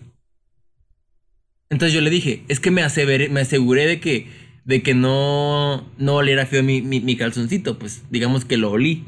Entonces 1.70 1.92
yo 1.92 2.00
le 2.00 2.10
dije, 2.10 2.44
es 2.48 2.60
que 2.60 2.70
me 2.70 2.82
aseguré, 2.82 3.28
me 3.28 3.40
aseguré 3.40 3.86
de 3.86 3.98
que, 3.98 4.28
de 4.64 4.82
que 4.82 4.94
no, 4.94 5.90
no 5.98 6.14
oliera 6.16 6.46
feo 6.46 6.62
mi, 6.62 6.82
mi, 6.82 7.00
mi 7.00 7.16
calzoncito, 7.16 7.78
pues 7.80 8.02
digamos 8.10 8.44
que 8.44 8.56
lo 8.58 8.70
olí. 8.70 9.04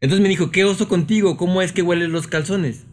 Entonces 0.00 0.22
me 0.22 0.30
dijo, 0.30 0.50
¿qué 0.50 0.64
oso 0.64 0.88
contigo? 0.88 1.36
¿Cómo 1.36 1.60
es 1.60 1.72
que 1.72 1.82
hueles 1.82 2.08
los 2.08 2.26
calzones? 2.28 2.86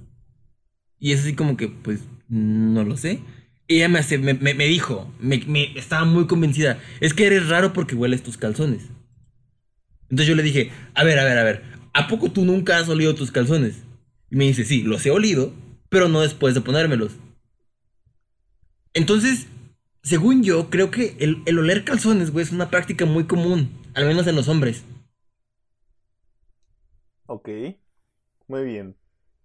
Y 0.99 1.13
es 1.13 1.21
así 1.21 1.34
como 1.36 1.55
que, 1.55 1.69
pues, 1.69 2.01
no 2.27 2.84
lo 2.84 2.97
sé. 2.97 3.21
Y 3.67 3.77
ella 3.77 3.88
me, 3.89 3.99
hace- 3.99 4.17
me, 4.17 4.34
me- 4.34 4.53
dijo, 4.65 5.10
me- 5.19 5.43
estaba 5.77 6.03
muy 6.05 6.27
convencida, 6.27 6.79
es 6.99 7.13
que 7.13 7.27
eres 7.27 7.47
raro 7.47 7.71
porque 7.71 7.95
hueles 7.95 8.23
tus 8.23 8.38
calzones. 8.38 8.89
Entonces 10.10 10.27
yo 10.27 10.36
le 10.36 10.43
dije, 10.43 10.71
a 10.95 11.03
ver, 11.03 11.19
a 11.19 11.23
ver, 11.23 11.38
a 11.38 11.43
ver, 11.43 11.63
¿a 11.93 12.08
poco 12.08 12.32
tú 12.32 12.45
nunca 12.45 12.78
has 12.78 12.89
olido 12.89 13.15
tus 13.15 13.32
calzones? 13.32 13.84
Y 14.30 14.36
me 14.36 14.45
dice, 14.45 14.63
sí, 14.65 14.84
los 14.84 15.06
he 15.06 15.12
olido, 15.12 15.54
pero 15.89 16.08
no 16.08 16.21
después 16.21 16.54
de 16.54 16.61
ponérmelos. 16.61 17.14
Entonces, 18.93 19.47
según 20.03 20.43
yo, 20.43 20.70
creo 20.70 20.91
que 20.91 21.16
el, 21.20 21.41
el 21.45 21.59
oler 21.59 21.84
calzones, 21.84 22.32
güey, 22.32 22.45
es 22.45 22.51
una 22.51 22.70
práctica 22.70 23.05
muy 23.05 23.26
común, 23.26 23.70
al 23.93 24.05
menos 24.05 24.28
en 24.28 24.36
los 24.36 24.47
hombres. 24.47 24.84
Ok. 27.28 27.49
Muy 28.47 28.64
bien. 28.64 28.95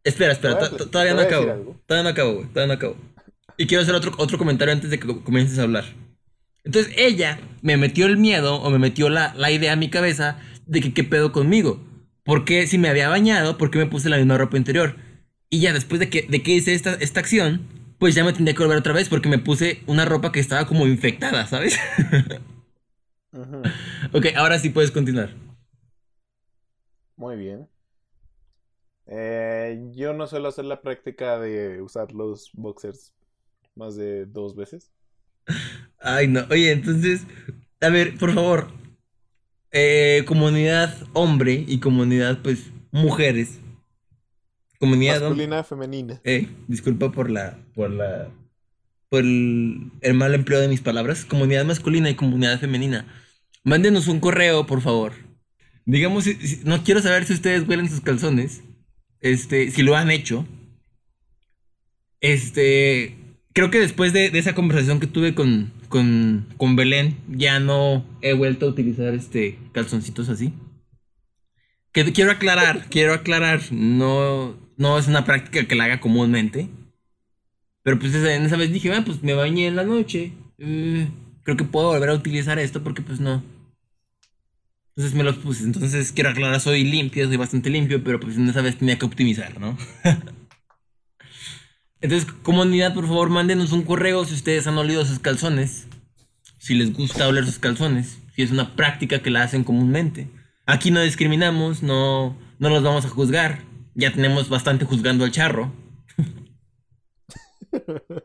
Espera, 0.05 0.33
espera, 0.33 0.59
todavía 0.59 1.15
no 1.15 1.21
acabo. 1.23 1.45
Todavía 1.87 2.03
no 2.03 2.09
acabo, 2.11 2.35
güey, 2.35 2.47
todavía 2.49 2.67
no 2.67 2.73
acabo. 2.75 2.97
Y 3.57 3.67
quiero 3.67 3.83
hacer 3.83 3.95
otro, 3.95 4.13
otro 4.19 4.39
comentario 4.39 4.73
antes 4.73 4.91
de 4.91 4.99
que 4.99 5.07
co- 5.07 5.25
comiences 5.25 5.59
a 5.59 5.63
hablar. 5.63 5.85
Entonces 6.65 6.93
ella 6.97 7.39
me 7.63 7.77
metió 7.77 8.07
el 8.07 8.17
miedo 8.17 8.57
o 8.57 8.71
me 8.71 8.79
metió 8.79 9.09
la, 9.11 9.35
la 9.35 9.51
idea 9.51 9.73
a 9.75 9.77
mi 9.77 9.91
cabeza 9.91 10.39
de 10.67 10.81
que 10.81 10.95
qué 10.95 11.05
pedo 11.05 11.33
conmigo. 11.33 11.79
¿Por 12.25 12.45
qué 12.45 12.67
si 12.67 12.79
me 12.79 12.89
había 12.89 13.09
bañado, 13.09 13.59
por 13.59 13.71
qué 13.71 13.79
me 13.79 13.87
puse 13.87 14.09
la 14.09 14.17
misma 14.17 14.39
ropa 14.39 14.57
interior? 14.57 14.97
Y 15.51 15.61
ya 15.61 15.73
después 15.73 16.01
de 16.01 16.09
que, 16.11 16.23
de 16.23 16.43
que 16.43 16.53
hice 16.53 16.75
esta, 16.75 16.95
esta 16.95 17.21
acción, 17.21 17.63
pues 17.99 18.15
ya 18.15 18.25
me 18.25 18.33
tendría 18.33 18.55
que 18.55 18.63
volver 18.63 18.79
otra 18.79 18.93
vez 18.93 19.09
porque 19.09 19.29
me 19.29 19.39
puse 19.39 19.83
una 19.87 20.05
ropa 20.05 20.33
que 20.33 20.41
estaba 20.41 20.67
como 20.67 20.87
infectada, 20.87 21.47
¿sabes? 21.47 21.79
Ujú. 23.33 23.77
ok, 24.13 24.27
ahora 24.37 24.59
sí 24.59 24.71
puedes 24.71 24.91
continuar. 24.91 25.31
Muy 27.17 27.37
bien. 27.37 27.69
Eh, 29.07 29.91
yo 29.93 30.13
no 30.15 30.27
suelo 30.27 30.49
hacer 30.49 30.65
la 30.65 30.81
práctica 30.83 31.39
de 31.39 31.83
usar 31.83 32.13
los 32.13 32.51
boxers 32.55 33.15
más 33.75 33.97
de 33.97 34.27
dos 34.27 34.57
veces. 34.57 34.93
Ay, 36.01 36.29
no. 36.29 36.47
Oye, 36.51 36.73
entonces, 36.73 37.23
a 37.81 37.89
ver, 37.89 38.17
por 38.19 38.35
favor. 38.35 38.69
Eh, 39.75 40.23
comunidad 40.25 40.97
hombre 41.13 41.65
y 41.69 41.79
comunidad, 41.81 42.39
pues, 42.43 42.71
mujeres. 42.93 43.59
Comunidad 44.81 45.17
hombre. 45.17 45.47
Masculina, 45.47 45.65
femenina. 45.65 46.21
Eh, 46.25 46.49
disculpa 46.69 47.11
por 47.13 47.31
la, 47.31 47.59
por 47.75 47.91
la, 47.91 48.31
por 49.11 49.21
el, 49.21 49.91
el 50.01 50.15
mal 50.15 50.35
empleo 50.35 50.61
de 50.61 50.69
mis 50.69 50.81
palabras. 50.81 51.25
Comunidad 51.25 51.65
masculina 51.67 52.09
y 52.09 52.15
comunidad 52.15 52.59
femenina. 52.61 53.07
Mándenos 53.65 54.09
un 54.09 54.21
correo, 54.21 54.67
por 54.67 54.81
favor. 54.81 55.13
Digamos, 55.87 56.25
si- 56.25 56.35
si- 56.37 56.61
no 56.65 56.83
quiero 56.85 57.03
saber 57.03 57.27
si 57.27 57.33
ustedes 57.35 57.69
huelen 57.69 57.89
sus 57.91 58.01
calzones. 58.01 58.63
Este, 59.21 59.71
si 59.71 59.83
lo 59.83 59.97
han 59.97 60.11
hecho. 60.11 60.47
Este, 62.21 63.17
creo 63.53 63.71
que 63.71 63.81
después 63.81 64.13
de, 64.13 64.31
de 64.31 64.39
esa 64.39 64.55
conversación 64.55 65.01
que 65.01 65.07
tuve 65.07 65.35
con, 65.35 65.73
con, 65.95 66.49
con 66.57 66.75
Belén, 66.75 67.19
ya 67.29 67.61
no 67.61 68.05
he 68.21 68.33
vuelto 68.33 68.67
a 68.67 68.71
utilizar 68.71 69.15
este 69.15 69.61
calzoncitos 69.71 70.29
así. 70.29 70.53
Que 71.93 72.13
quiero 72.13 72.33
aclarar, 72.33 72.87
quiero 72.91 73.15
aclarar, 73.15 73.61
no, 73.71 74.57
no 74.77 74.99
es 74.99 75.07
una 75.07 75.25
práctica 75.25 75.69
que 75.69 75.77
la 75.77 75.85
haga 75.85 76.01
comúnmente. 76.01 76.69
Pero 77.85 78.01
pues 78.01 78.13
en 78.13 78.45
esa 78.45 78.57
vez 78.57 78.73
dije, 78.73 78.93
ah, 78.93 79.05
pues 79.07 79.23
me 79.23 79.35
bañé 79.35 79.69
en 79.69 79.77
la 79.77 79.85
noche. 79.85 80.33
eh, 80.59 81.07
creo 81.45 81.57
que 81.57 81.63
puedo 81.63 81.91
volver 81.91 82.09
a 82.09 82.15
utilizar 82.15 82.59
esto 82.59 82.83
porque 82.83 83.03
pues 83.03 83.21
no. 83.21 83.45
Entonces 84.97 85.15
me 85.17 85.23
los 85.23 85.37
puse. 85.37 85.63
Entonces 85.63 86.11
quiero 86.11 86.31
aclarar, 86.31 86.59
soy 86.61 86.83
limpio, 86.83 87.29
soy 87.29 87.37
bastante 87.37 87.71
limpio, 87.71 88.03
pero 88.03 88.19
pues 88.19 88.37
en 88.37 88.49
esa 88.49 88.63
vez 88.63 88.79
tenía 88.79 88.99
que 88.99 89.07
optimizar, 89.07 89.61
¿no? 89.61 89.79
Entonces, 92.05 92.31
comunidad, 92.43 92.93
por 92.93 93.07
favor, 93.07 93.31
mándenos 93.31 93.73
un 93.73 93.83
correo 93.83 94.27
si 94.27 94.35
ustedes 94.35 94.67
han 94.67 94.77
olido 94.77 95.07
sus 95.07 95.21
calzones. 95.21 95.87
Si 96.59 96.75
les 96.75 96.93
gusta 96.93 97.27
oler 97.27 97.47
sus 97.47 97.59
calzones. 97.59 98.19
Si 98.37 98.43
es 98.43 98.51
una 98.51 98.77
práctica 98.77 99.23
que 99.23 99.31
la 99.31 99.43
hacen 99.43 99.65
comúnmente. 99.65 100.29
Aquí 100.67 100.91
no 100.91 101.01
discriminamos, 101.01 101.83
no, 101.83 102.37
no 102.59 102.69
los 102.69 102.83
vamos 102.83 103.07
a 103.07 103.09
juzgar. 103.09 103.63
Ya 103.95 104.13
tenemos 104.13 104.51
bastante 104.51 104.85
juzgando 104.85 105.25
al 105.25 105.33
charro. 105.33 105.73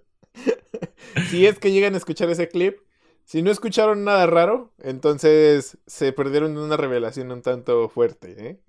Si 1.29 1.45
es 1.45 1.57
que 1.57 1.71
llegan 1.71 1.95
a 1.95 1.97
escuchar 1.97 2.29
ese 2.29 2.49
clip, 2.49 2.77
si 3.25 3.41
no 3.41 3.49
escucharon 3.49 4.03
nada 4.03 4.27
raro, 4.27 4.73
entonces 4.79 5.77
se 5.87 6.13
perdieron 6.13 6.57
una 6.57 6.77
revelación 6.77 7.31
un 7.31 7.41
tanto 7.41 7.89
fuerte, 7.89 8.35
¿eh? 8.37 8.59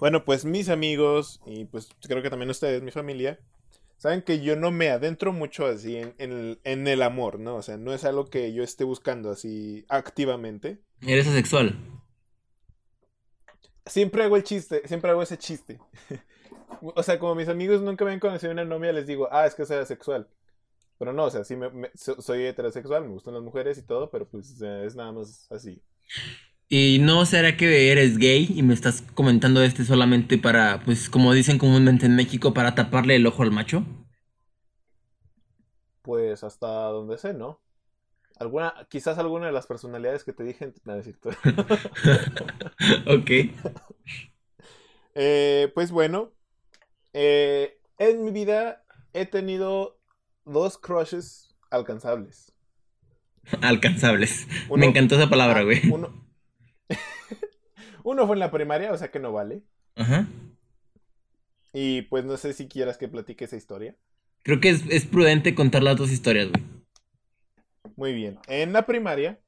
Bueno, 0.00 0.24
pues 0.24 0.44
mis 0.44 0.68
amigos 0.68 1.40
y 1.46 1.66
pues 1.66 1.90
creo 2.02 2.22
que 2.22 2.30
también 2.30 2.50
ustedes, 2.50 2.82
mi 2.82 2.90
familia, 2.90 3.38
saben 3.98 4.22
que 4.22 4.40
yo 4.42 4.56
no 4.56 4.70
me 4.72 4.90
adentro 4.90 5.32
mucho 5.32 5.66
así 5.66 5.96
en, 5.96 6.14
en 6.18 6.32
el, 6.32 6.60
en 6.64 6.88
el 6.88 7.02
amor, 7.02 7.38
¿no? 7.40 7.56
O 7.56 7.62
sea, 7.62 7.76
no 7.78 7.92
es 7.94 8.04
algo 8.04 8.26
que 8.26 8.52
yo 8.54 8.62
esté 8.64 8.84
buscando 8.84 9.30
así 9.30 9.84
activamente. 9.88 10.80
Eres 11.06 11.26
asexual. 11.28 11.76
Siempre 13.86 14.22
hago 14.24 14.36
el 14.36 14.44
chiste, 14.44 14.86
siempre 14.86 15.10
hago 15.10 15.22
ese 15.22 15.38
chiste. 15.38 15.78
o 16.82 17.02
sea, 17.02 17.18
como 17.18 17.34
mis 17.34 17.48
amigos 17.48 17.82
nunca 17.82 18.04
me 18.04 18.12
han 18.12 18.20
conocido 18.20 18.52
una 18.52 18.64
novia, 18.64 18.92
les 18.92 19.06
digo, 19.06 19.28
ah, 19.32 19.46
es 19.46 19.54
que 19.54 19.66
soy 19.66 19.78
asexual. 19.78 20.28
Pero 20.98 21.12
no, 21.12 21.26
o 21.26 21.30
sea, 21.30 21.44
sí 21.44 21.56
me, 21.56 21.70
me- 21.70 21.90
so- 21.94 22.20
soy 22.22 22.46
heterosexual, 22.46 23.04
me 23.04 23.10
gustan 23.10 23.34
las 23.34 23.42
mujeres 23.44 23.78
y 23.78 23.82
todo, 23.82 24.10
pero 24.10 24.28
pues 24.28 24.60
es 24.62 24.96
nada 24.96 25.12
más 25.12 25.46
así. 25.52 25.82
¿Y 26.70 27.00
no 27.00 27.26
será 27.26 27.58
que 27.58 27.90
eres 27.92 28.16
gay 28.16 28.50
y 28.56 28.62
me 28.62 28.72
estás 28.72 29.02
comentando 29.14 29.62
este 29.62 29.84
solamente 29.84 30.38
para, 30.38 30.80
pues 30.84 31.10
como 31.10 31.34
dicen 31.34 31.58
comúnmente 31.58 32.06
en 32.06 32.16
México, 32.16 32.54
para 32.54 32.74
taparle 32.74 33.16
el 33.16 33.26
ojo 33.26 33.42
al 33.42 33.50
macho? 33.50 33.84
Pues 36.02 36.44
hasta 36.44 36.66
donde 36.68 37.18
sé, 37.18 37.34
¿no? 37.34 37.60
Alguna, 38.38 38.74
quizás 38.90 39.18
alguna 39.18 39.46
de 39.46 39.52
las 39.52 39.66
personalidades 39.66 40.24
que 40.24 40.32
te 40.32 40.44
dije, 40.44 40.72
no, 40.84 40.94
es 40.96 41.04
cierto. 41.04 41.30
ok. 43.06 43.30
Eh, 45.14 45.70
pues 45.74 45.90
bueno, 45.90 46.32
eh, 47.14 47.78
en 47.98 48.24
mi 48.24 48.30
vida 48.32 48.84
he 49.12 49.26
tenido 49.26 49.98
dos 50.44 50.78
crushes 50.78 51.54
alcanzables. 51.70 52.52
Alcanzables. 53.62 54.46
Uno- 54.68 54.80
Me 54.80 54.86
encantó 54.86 55.14
esa 55.16 55.28
palabra, 55.30 55.60
Ah, 55.60 55.64
güey. 55.64 55.80
Uno... 55.86 56.29
uno 58.04 58.26
fue 58.26 58.36
en 58.36 58.40
la 58.40 58.50
primaria, 58.50 58.92
o 58.92 58.98
sea 58.98 59.10
que 59.10 59.18
no 59.18 59.32
vale. 59.32 59.62
Ajá. 59.96 60.26
Y 61.72 62.02
pues 62.02 62.24
no 62.24 62.36
sé 62.36 62.52
si 62.52 62.68
quieras 62.68 62.98
que 62.98 63.08
platique 63.08 63.44
esa 63.44 63.56
historia. 63.56 63.96
Creo 64.42 64.60
que 64.60 64.70
es, 64.70 64.84
es 64.88 65.06
prudente 65.06 65.54
contar 65.54 65.82
las 65.82 65.96
dos 65.96 66.10
historias, 66.10 66.48
güey. 66.50 66.64
Muy 67.96 68.14
bien. 68.14 68.38
En 68.46 68.72
la 68.72 68.86
primaria, 68.86 69.40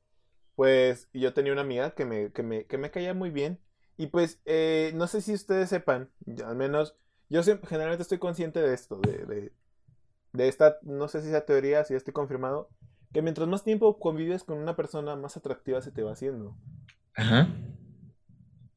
pues 0.54 1.08
yo 1.12 1.32
tenía 1.32 1.52
una 1.52 1.62
amiga 1.62 1.94
que 1.94 2.04
me, 2.04 2.32
que 2.32 2.42
me, 2.42 2.66
que 2.66 2.78
me 2.78 2.90
caía 2.90 3.14
muy 3.14 3.30
bien. 3.30 3.58
Y 3.96 4.08
pues 4.08 4.40
eh, 4.44 4.92
no 4.94 5.06
sé 5.06 5.20
si 5.20 5.32
ustedes 5.32 5.68
sepan, 5.68 6.10
al 6.44 6.56
menos 6.56 6.96
yo 7.28 7.42
generalmente 7.42 8.02
estoy 8.02 8.18
consciente 8.18 8.60
de 8.60 8.74
esto, 8.74 9.00
de, 9.00 9.24
de, 9.24 9.52
de 10.32 10.48
esta, 10.48 10.76
no 10.82 11.08
sé 11.08 11.22
si 11.22 11.28
esa 11.28 11.46
teoría, 11.46 11.84
si 11.84 11.94
ya 11.94 11.98
estoy 11.98 12.12
confirmado, 12.12 12.68
que 13.12 13.22
mientras 13.22 13.48
más 13.48 13.64
tiempo 13.64 13.98
convives 13.98 14.44
con 14.44 14.58
una 14.58 14.76
persona, 14.76 15.16
más 15.16 15.36
atractiva 15.36 15.80
se 15.82 15.92
te 15.92 16.02
va 16.02 16.12
haciendo. 16.12 16.56
Ajá. 17.14 17.48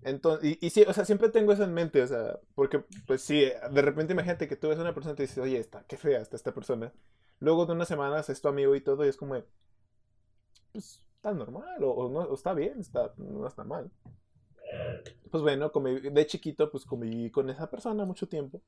Entonces, 0.03 0.57
y, 0.61 0.65
y 0.67 0.69
sí, 0.69 0.83
o 0.87 0.93
sea, 0.93 1.03
siempre 1.03 1.29
tengo 1.29 1.51
eso 1.51 1.63
en 1.63 1.73
mente, 1.73 2.01
o 2.03 2.07
sea, 2.07 2.39
porque, 2.53 2.83
pues 3.07 3.21
sí, 3.21 3.41
de 3.71 3.81
repente 3.81 4.13
imagínate 4.13 4.47
que 4.47 4.55
tú 4.55 4.69
ves 4.69 4.77
a 4.77 4.81
una 4.81 4.93
persona 4.93 5.13
y 5.13 5.15
te 5.15 5.23
dices, 5.23 5.39
oye, 5.39 5.57
está, 5.57 5.83
qué 5.87 5.97
fea 5.97 6.21
está 6.21 6.35
esta 6.35 6.53
persona. 6.53 6.93
Luego 7.39 7.65
de 7.65 7.73
unas 7.73 7.87
semanas 7.87 8.29
es 8.29 8.39
tu 8.41 8.47
amigo 8.47 8.75
y 8.75 8.81
todo, 8.81 9.03
y 9.03 9.09
es 9.09 9.17
como, 9.17 9.35
pues, 10.71 11.01
está 11.15 11.33
normal, 11.33 11.83
o, 11.83 11.89
o 11.89 12.09
no, 12.09 12.19
o 12.19 12.35
está 12.35 12.53
bien, 12.53 12.79
está, 12.79 13.13
no 13.17 13.47
está 13.47 13.63
mal. 13.63 13.89
Pues 15.31 15.41
bueno, 15.41 15.71
conviví- 15.71 16.11
de 16.11 16.25
chiquito, 16.27 16.69
pues 16.71 16.85
conviví 16.85 17.31
con 17.31 17.49
esa 17.49 17.69
persona 17.69 18.05
mucho 18.05 18.27
tiempo, 18.27 18.61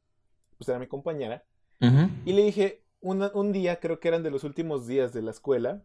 pues 0.58 0.68
era 0.70 0.80
mi 0.80 0.88
compañera, 0.88 1.44
Ajá. 1.80 2.10
y 2.26 2.34
le 2.34 2.44
dije, 2.44 2.84
una- 3.00 3.32
un 3.36 3.52
día, 3.52 3.80
creo 3.80 4.00
que 4.00 4.08
eran 4.08 4.24
de 4.24 4.32
los 4.32 4.44
últimos 4.44 4.88
días 4.88 5.14
de 5.14 5.22
la 5.22 5.32
escuela, 5.32 5.84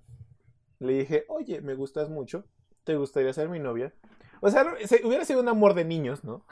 le 0.80 0.94
dije, 0.94 1.24
oye, 1.28 1.60
me 1.60 1.74
gustas 1.74 2.08
mucho, 2.08 2.44
¿te 2.84 2.96
gustaría 2.96 3.32
ser 3.32 3.48
mi 3.48 3.58
novia? 3.58 3.92
O 4.40 4.50
sea, 4.50 4.64
se- 4.84 5.04
hubiera 5.06 5.24
sido 5.24 5.40
un 5.40 5.48
amor 5.48 5.74
de 5.74 5.84
niños, 5.84 6.24
¿no? 6.24 6.44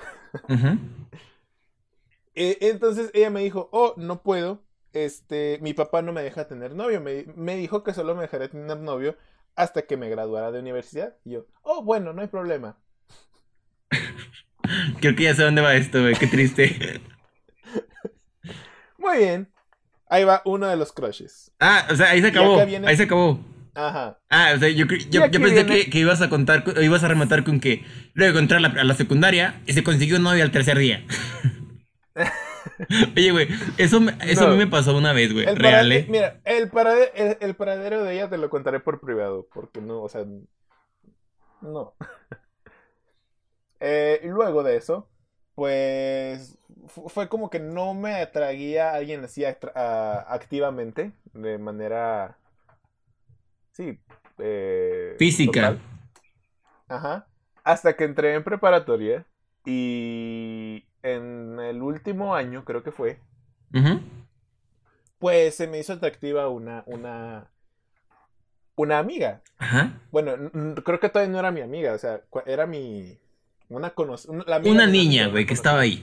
Eh, 2.36 2.58
entonces 2.60 3.10
ella 3.12 3.28
me 3.28 3.40
dijo, 3.42 3.68
oh, 3.72 3.92
no 3.96 4.22
puedo, 4.22 4.62
este, 4.92 5.58
mi 5.62 5.74
papá 5.74 6.00
no 6.00 6.12
me 6.12 6.22
deja 6.22 6.46
tener 6.46 6.74
novio, 6.74 7.00
me, 7.00 7.24
me 7.34 7.56
dijo 7.56 7.82
que 7.82 7.92
solo 7.92 8.14
me 8.14 8.22
dejaría 8.22 8.48
tener 8.48 8.78
novio 8.78 9.16
hasta 9.56 9.82
que 9.82 9.96
me 9.96 10.08
graduara 10.08 10.52
de 10.52 10.60
universidad. 10.60 11.16
Y 11.24 11.32
yo, 11.32 11.46
oh, 11.62 11.82
bueno, 11.82 12.12
no 12.12 12.22
hay 12.22 12.28
problema. 12.28 12.78
Creo 15.00 15.16
que 15.16 15.24
ya 15.24 15.34
sé 15.34 15.42
dónde 15.42 15.60
va 15.60 15.74
esto, 15.74 16.00
güey. 16.00 16.14
Qué 16.14 16.28
triste. 16.28 17.00
Muy 18.96 19.18
bien, 19.18 19.52
ahí 20.08 20.22
va 20.24 20.40
uno 20.44 20.68
de 20.68 20.76
los 20.76 20.92
crushes. 20.92 21.50
Ah, 21.58 21.88
o 21.90 21.96
sea, 21.96 22.10
ahí 22.10 22.20
se 22.22 22.28
acabó. 22.28 22.64
viene- 22.64 22.86
Ahí 22.86 22.96
se 22.96 23.02
acabó. 23.02 23.40
Ajá. 23.74 24.18
Ah, 24.30 24.52
o 24.56 24.58
sea, 24.58 24.68
yo, 24.68 24.86
yo, 24.86 25.26
yo 25.26 25.40
pensé 25.40 25.66
que, 25.66 25.90
que 25.90 25.98
ibas 25.98 26.20
a 26.22 26.28
contar, 26.28 26.64
co- 26.64 26.80
ibas 26.80 27.02
a 27.04 27.08
rematar 27.08 27.44
con 27.44 27.60
que 27.60 27.84
luego 28.14 28.38
entró 28.38 28.58
a 28.58 28.60
la, 28.60 28.68
a 28.68 28.84
la 28.84 28.94
secundaria 28.94 29.60
y 29.66 29.72
se 29.72 29.82
consiguió 29.84 30.16
un 30.16 30.22
novio 30.24 30.42
al 30.44 30.50
tercer 30.50 30.78
día. 30.78 31.04
Oye, 33.16 33.30
güey, 33.32 33.48
eso, 33.78 34.00
eso 34.22 34.46
a 34.46 34.50
mí 34.50 34.56
me 34.56 34.66
pasó 34.66 34.96
una 34.96 35.12
vez, 35.12 35.32
güey. 35.32 35.46
Real, 35.46 35.90
¿eh? 35.92 36.06
Mira, 36.08 36.40
el, 36.44 36.70
parade- 36.70 37.10
el, 37.14 37.36
el 37.40 37.54
paradero 37.54 38.02
de 38.04 38.14
ella 38.14 38.28
te 38.28 38.38
lo 38.38 38.50
contaré 38.50 38.80
por 38.80 39.00
privado, 39.00 39.46
porque 39.52 39.80
no, 39.80 40.02
o 40.02 40.08
sea, 40.08 40.24
no. 41.62 41.94
Eh, 43.80 44.20
luego 44.24 44.62
de 44.62 44.76
eso, 44.76 45.08
pues 45.54 46.58
fu- 46.88 47.08
fue 47.08 47.28
como 47.28 47.50
que 47.50 47.60
no 47.60 47.94
me 47.94 48.14
atraía 48.16 48.90
a 48.90 48.94
alguien 48.96 49.24
así 49.24 49.44
activamente, 49.44 51.12
de 51.32 51.58
manera, 51.58 52.36
sí, 53.80 53.98
eh, 54.38 55.16
Física. 55.18 55.52
total. 55.52 55.80
Ajá. 56.88 57.26
Hasta 57.64 57.96
que 57.96 58.04
entré 58.04 58.34
en 58.34 58.44
preparatoria 58.44 59.24
y 59.64 60.84
en 61.02 61.58
el 61.60 61.82
último 61.82 62.34
año, 62.34 62.64
creo 62.64 62.82
que 62.82 62.90
fue, 62.90 63.18
pues 65.18 65.54
se 65.54 65.66
me 65.66 65.78
hizo 65.78 65.92
atractiva 65.92 66.48
una, 66.48 66.82
una, 66.86 67.50
una 68.76 68.98
amiga. 68.98 69.42
Ajá. 69.58 70.00
Bueno, 70.10 70.50
creo 70.82 71.00
que 71.00 71.08
todavía 71.08 71.32
no 71.32 71.38
era 71.38 71.50
mi 71.50 71.60
amiga, 71.60 71.92
o 71.94 71.98
sea, 71.98 72.22
era 72.46 72.66
mi, 72.66 73.18
una 73.68 73.90
conocida, 73.90 74.32
Una 74.64 74.86
niña, 74.86 75.28
güey, 75.28 75.46
que 75.46 75.54
estaba 75.54 75.80
ahí. 75.80 76.02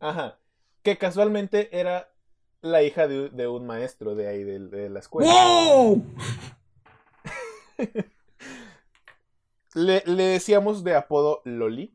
Ajá, 0.00 0.38
que 0.82 0.96
casualmente 0.96 1.68
era 1.78 2.08
la 2.62 2.82
hija 2.82 3.06
de, 3.08 3.28
de 3.30 3.46
un 3.48 3.66
maestro 3.66 4.14
de 4.14 4.28
ahí, 4.28 4.44
de, 4.44 4.58
de 4.60 4.88
la 4.90 4.98
escuela. 5.00 5.30
¡Wow! 5.32 6.04
Le, 9.74 10.02
le 10.06 10.22
decíamos 10.24 10.82
de 10.82 10.94
apodo 10.96 11.42
Loli, 11.44 11.94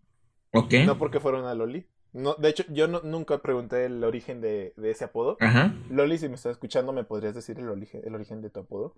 Ok. 0.54 0.74
no 0.86 0.98
porque 0.98 1.20
fuera 1.20 1.40
una 1.40 1.54
Loli. 1.56 1.88
No, 2.14 2.36
de 2.36 2.50
hecho, 2.50 2.64
yo 2.70 2.88
no- 2.88 3.02
nunca 3.02 3.40
pregunté 3.42 3.86
el 3.86 4.04
origen 4.04 4.40
de, 4.40 4.74
de 4.78 4.92
ese 4.92 5.06
apodo. 5.06 5.38
Ajá. 5.40 5.74
Loli, 5.90 6.18
si 6.20 6.30
me 6.30 6.36
estás 6.36 6.52
escuchando, 6.52 6.94
¿me 6.94 7.04
podrías 7.04 7.34
decir 7.34 7.58
el 7.60 7.68
origen, 7.70 8.02
el 8.06 8.14
origen 8.14 8.42
de 8.42 8.52
tu 8.52 8.60
apodo? 8.60 8.96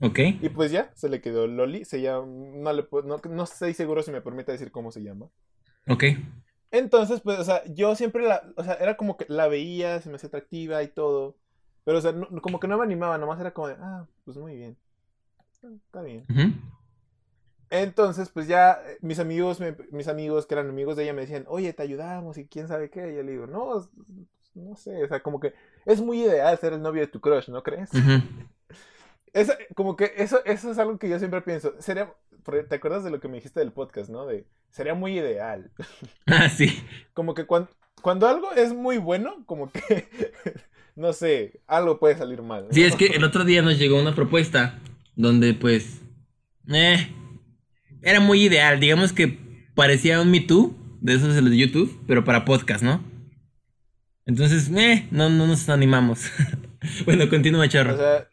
Ok. 0.00 0.18
Y 0.42 0.48
pues 0.48 0.72
ya, 0.72 0.90
se 0.94 1.08
le 1.08 1.20
quedó 1.20 1.46
Loli. 1.46 1.84
Se 1.84 2.00
llama, 2.00 2.26
no, 2.26 2.72
le, 2.72 2.86
no, 3.04 3.18
no 3.30 3.42
estoy 3.44 3.74
seguro 3.74 4.02
si 4.02 4.10
me 4.10 4.20
permite 4.20 4.50
decir 4.52 4.72
cómo 4.72 4.90
se 4.90 5.02
llama. 5.02 5.28
Ok. 5.88 6.04
Entonces, 6.70 7.20
pues, 7.22 7.38
o 7.38 7.44
sea, 7.44 7.62
yo 7.66 7.94
siempre 7.94 8.26
la, 8.26 8.42
o 8.56 8.62
sea, 8.64 8.74
era 8.74 8.96
como 8.96 9.16
que 9.16 9.24
la 9.28 9.48
veía, 9.48 10.00
se 10.00 10.10
me 10.10 10.16
hacía 10.16 10.28
atractiva 10.28 10.82
y 10.82 10.88
todo. 10.88 11.36
Pero, 11.84 11.98
o 11.98 12.00
sea, 12.00 12.12
no- 12.12 12.28
como 12.42 12.60
que 12.60 12.68
no 12.68 12.76
me 12.76 12.84
animaba, 12.84 13.16
nomás 13.18 13.40
era 13.40 13.52
como 13.54 13.68
de, 13.68 13.76
ah, 13.80 14.06
pues 14.24 14.36
muy 14.36 14.56
bien. 14.56 14.76
Está 15.62 16.02
bien. 16.02 16.24
Entonces, 17.70 18.30
pues 18.30 18.46
ya 18.46 18.80
eh, 18.86 18.98
mis 19.02 19.18
amigos, 19.18 19.60
me- 19.60 19.76
mis 19.90 20.08
amigos 20.08 20.46
que 20.46 20.54
eran 20.54 20.68
amigos 20.68 20.96
de 20.96 21.04
ella 21.04 21.12
me 21.12 21.22
decían, 21.22 21.44
oye, 21.48 21.72
te 21.72 21.82
ayudamos 21.82 22.38
y 22.38 22.46
quién 22.46 22.68
sabe 22.68 22.90
qué. 22.90 23.12
Y 23.12 23.16
yo 23.16 23.22
le 23.22 23.32
digo, 23.32 23.46
no, 23.46 23.88
no 24.54 24.76
sé, 24.76 25.04
o 25.04 25.08
sea, 25.08 25.22
como 25.22 25.38
que 25.40 25.54
es 25.84 26.00
muy 26.00 26.22
ideal 26.22 26.56
ser 26.58 26.72
el 26.72 26.82
novio 26.82 27.02
de 27.02 27.08
tu 27.08 27.20
crush, 27.20 27.48
¿no 27.48 27.62
crees? 27.62 27.92
Ujú. 27.92 28.22
Eso, 29.32 29.52
como 29.74 29.96
que 29.96 30.12
eso, 30.16 30.44
eso 30.44 30.70
es 30.70 30.78
algo 30.78 30.98
que 30.98 31.08
yo 31.08 31.18
siempre 31.18 31.42
pienso. 31.42 31.74
Sería, 31.80 32.12
¿te 32.68 32.74
acuerdas 32.74 33.04
de 33.04 33.10
lo 33.10 33.20
que 33.20 33.28
me 33.28 33.36
dijiste 33.36 33.60
del 33.60 33.72
podcast, 33.72 34.10
no? 34.10 34.26
De, 34.26 34.46
sería 34.70 34.94
muy 34.94 35.18
ideal. 35.18 35.70
Ah, 36.26 36.48
sí. 36.48 36.82
Como 37.14 37.34
que 37.34 37.46
cuando, 37.46 37.70
cuando 38.02 38.28
algo 38.28 38.52
es 38.52 38.74
muy 38.74 38.98
bueno, 38.98 39.42
como 39.46 39.70
que, 39.70 40.08
no 40.96 41.12
sé, 41.12 41.60
algo 41.66 41.98
puede 41.98 42.16
salir 42.16 42.42
mal. 42.42 42.66
¿no? 42.66 42.72
Sí, 42.72 42.84
es 42.84 42.96
que 42.96 43.06
el 43.06 43.24
otro 43.24 43.44
día 43.44 43.62
nos 43.62 43.78
llegó 43.78 44.00
una 44.00 44.14
propuesta 44.14 44.78
donde 45.16 45.54
pues... 45.54 46.00
Eh, 46.70 47.14
era 48.02 48.20
muy 48.20 48.44
ideal. 48.44 48.78
Digamos 48.78 49.12
que 49.12 49.38
parecía 49.74 50.20
un 50.20 50.30
Me 50.30 50.40
Too, 50.40 50.76
de 51.00 51.14
esos 51.14 51.34
de 51.34 51.42
los 51.42 51.50
de 51.50 51.56
YouTube, 51.56 52.00
pero 52.06 52.24
para 52.24 52.44
podcast, 52.44 52.82
¿no? 52.82 53.02
Entonces, 54.26 54.70
eh, 54.76 55.08
no, 55.10 55.30
no 55.30 55.46
nos 55.46 55.68
animamos. 55.68 56.30
bueno, 57.06 57.28
continúa, 57.28 57.68
Charro. 57.68 57.94
O 57.94 57.96
sea, 57.96 58.28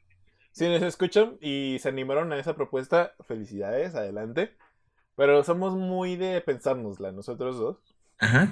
si 0.56 0.70
nos 0.70 0.82
escuchan 0.84 1.38
y 1.41 1.78
se 1.82 1.89
animaron 1.89 2.32
a 2.32 2.38
esa 2.39 2.56
propuesta, 2.56 3.14
felicidades, 3.28 3.93
adelante. 3.93 4.56
Pero 5.18 5.43
somos 5.43 5.76
muy 5.76 6.16
de 6.16 6.39
pensárnosla, 6.39 7.12
nosotros 7.12 7.58
dos. 7.58 7.78
Ajá. 8.20 8.47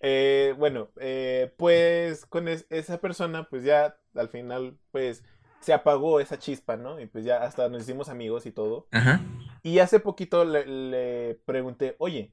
Eh, 0.00 0.52
bueno, 0.58 0.90
eh, 1.00 1.54
pues 1.56 2.26
con 2.26 2.48
es- 2.48 2.66
esa 2.70 3.00
persona, 3.00 3.48
pues 3.48 3.62
ya 3.62 3.98
al 4.14 4.28
final, 4.28 4.76
pues 4.90 5.22
se 5.60 5.72
apagó 5.72 6.18
esa 6.18 6.40
chispa, 6.40 6.76
¿no? 6.76 6.98
Y 7.00 7.06
pues 7.06 7.24
ya 7.24 7.42
hasta 7.44 7.68
nos 7.68 7.82
hicimos 7.82 8.08
amigos 8.08 8.46
y 8.46 8.50
todo. 8.50 8.88
Ajá. 8.90 9.20
Y 9.62 9.78
hace 9.78 10.00
poquito 10.00 10.44
le, 10.44 10.66
le 10.66 11.40
pregunté, 11.44 11.94
oye, 11.98 12.32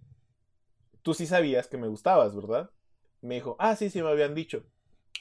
tú 1.03 1.13
sí 1.13 1.27
sabías 1.27 1.67
que 1.67 1.77
me 1.77 1.87
gustabas, 1.87 2.35
¿verdad? 2.35 2.71
Me 3.21 3.35
dijo, 3.35 3.55
ah, 3.59 3.75
sí, 3.75 3.91
sí 3.91 4.01
me 4.01 4.09
habían 4.09 4.33
dicho. 4.33 4.63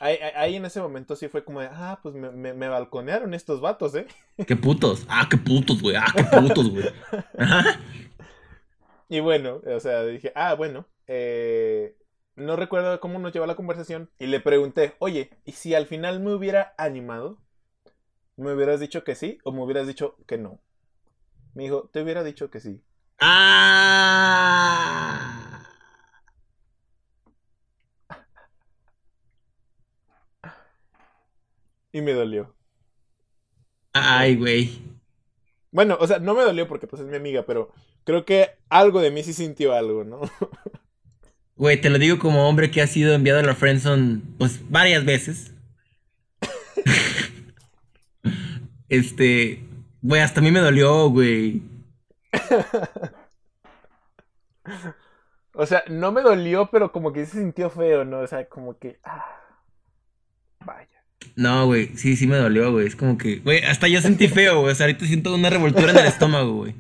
Ahí, 0.05 0.57
en 0.57 0.65
ese 0.65 0.81
momento 0.81 1.15
sí 1.15 1.29
fue 1.29 1.45
como 1.45 1.61
de, 1.61 1.69
ah, 1.71 2.01
pues 2.03 2.13
me, 2.13 2.33
me, 2.33 2.53
me 2.55 2.69
balconearon 2.69 3.35
estos 3.35 3.61
vatos, 3.61 3.95
¿eh? 3.95 4.07
Qué 4.49 4.57
putos. 4.57 5.07
Ah, 5.09 5.29
qué 5.31 5.37
putos, 5.37 5.81
güey. 5.81 5.95
Ah, 5.95 6.13
qué 6.13 6.25
putos, 6.25 6.71
güey. 6.71 6.85
Y 9.09 9.21
bueno, 9.21 9.61
o 9.67 9.79
sea, 9.79 10.05
dije, 10.05 10.33
ah, 10.35 10.55
bueno, 10.55 10.87
eh, 11.07 11.95
no 12.35 12.57
recuerdo 12.57 12.99
cómo 12.99 13.19
nos 13.19 13.31
llevó 13.33 13.45
la 13.45 13.57
conversación. 13.57 14.09
Y 14.19 14.27
le 14.27 14.41
pregunté, 14.41 14.95
oye, 15.01 15.31
¿y 15.45 15.53
si 15.53 15.75
al 15.75 15.87
final 15.87 16.19
me 16.21 16.33
hubiera 16.35 16.75
animado? 16.79 17.37
¿Me 18.37 18.55
hubieras 18.55 18.81
dicho 18.81 19.05
que 19.05 19.15
sí 19.15 19.37
o 19.45 19.53
me 19.53 19.63
hubieras 19.63 19.87
dicho 19.87 20.17
que 20.27 20.39
no? 20.39 20.61
Me 21.53 21.65
dijo, 21.65 21.91
te 21.93 22.03
hubiera 22.03 22.25
dicho 22.25 22.51
que 22.51 22.61
sí. 22.61 22.83
Ah. 23.21 24.63
Y 31.93 32.01
me 32.01 32.13
dolió. 32.13 32.55
Ay, 33.93 34.37
güey. 34.37 34.81
Bueno, 35.71 35.97
o 36.01 36.07
sea, 36.07 36.19
no 36.19 36.35
me 36.35 36.43
dolió 36.43 36.69
porque 36.69 36.87
pues 36.87 37.03
es 37.03 37.09
mi 37.09 37.17
amiga, 37.17 37.45
pero 37.47 37.73
creo 38.05 38.25
que 38.25 38.51
algo 38.69 39.01
de 39.01 39.11
mí 39.11 39.23
sí 39.23 39.33
sintió 39.33 39.75
algo, 39.75 40.05
¿no? 40.05 40.21
Güey, 41.55 41.81
te 41.81 41.91
lo 41.91 41.99
digo 41.99 42.19
como 42.19 42.49
hombre 42.49 42.73
que 42.73 42.83
ha 42.83 42.87
sido 42.89 43.15
enviado 43.15 43.39
a 43.39 43.43
la 43.43 43.55
friendzone, 43.55 44.23
pues, 44.39 44.69
varias 44.69 45.05
veces. 45.05 45.55
este, 48.89 49.63
güey, 50.01 50.23
hasta 50.23 50.41
a 50.41 50.43
mí 50.43 50.51
me 50.51 50.61
dolió, 50.61 51.09
güey. 51.11 51.63
O 55.55 55.67
sea, 55.67 55.85
no 55.89 56.13
me 56.13 56.23
dolió, 56.23 56.71
pero 56.71 56.93
como 56.93 57.13
que 57.13 57.27
se 57.27 57.39
sintió 57.39 57.71
feo, 57.71 58.05
¿no? 58.05 58.21
O 58.21 58.27
sea, 58.27 58.49
como 58.49 58.79
que... 58.79 58.99
Ah, 59.05 59.25
vaya. 60.61 60.92
No, 61.37 61.67
güey, 61.67 61.97
sí, 61.97 62.17
sí 62.17 62.27
me 62.27 62.37
dolió, 62.37 62.73
güey. 62.73 62.87
Es 62.87 62.97
como 62.97 63.19
que, 63.19 63.41
güey, 63.41 63.63
hasta 63.65 63.89
yo 63.89 64.01
sentí 64.01 64.29
feo, 64.29 64.61
güey. 64.61 64.73
O 64.73 64.75
sea, 64.75 64.87
ahorita 64.87 65.07
siento 65.07 65.35
una 65.35 65.51
revoltura 65.51 65.91
en 65.91 65.99
el 65.99 66.07
estómago, 66.07 66.55
güey. 66.55 66.75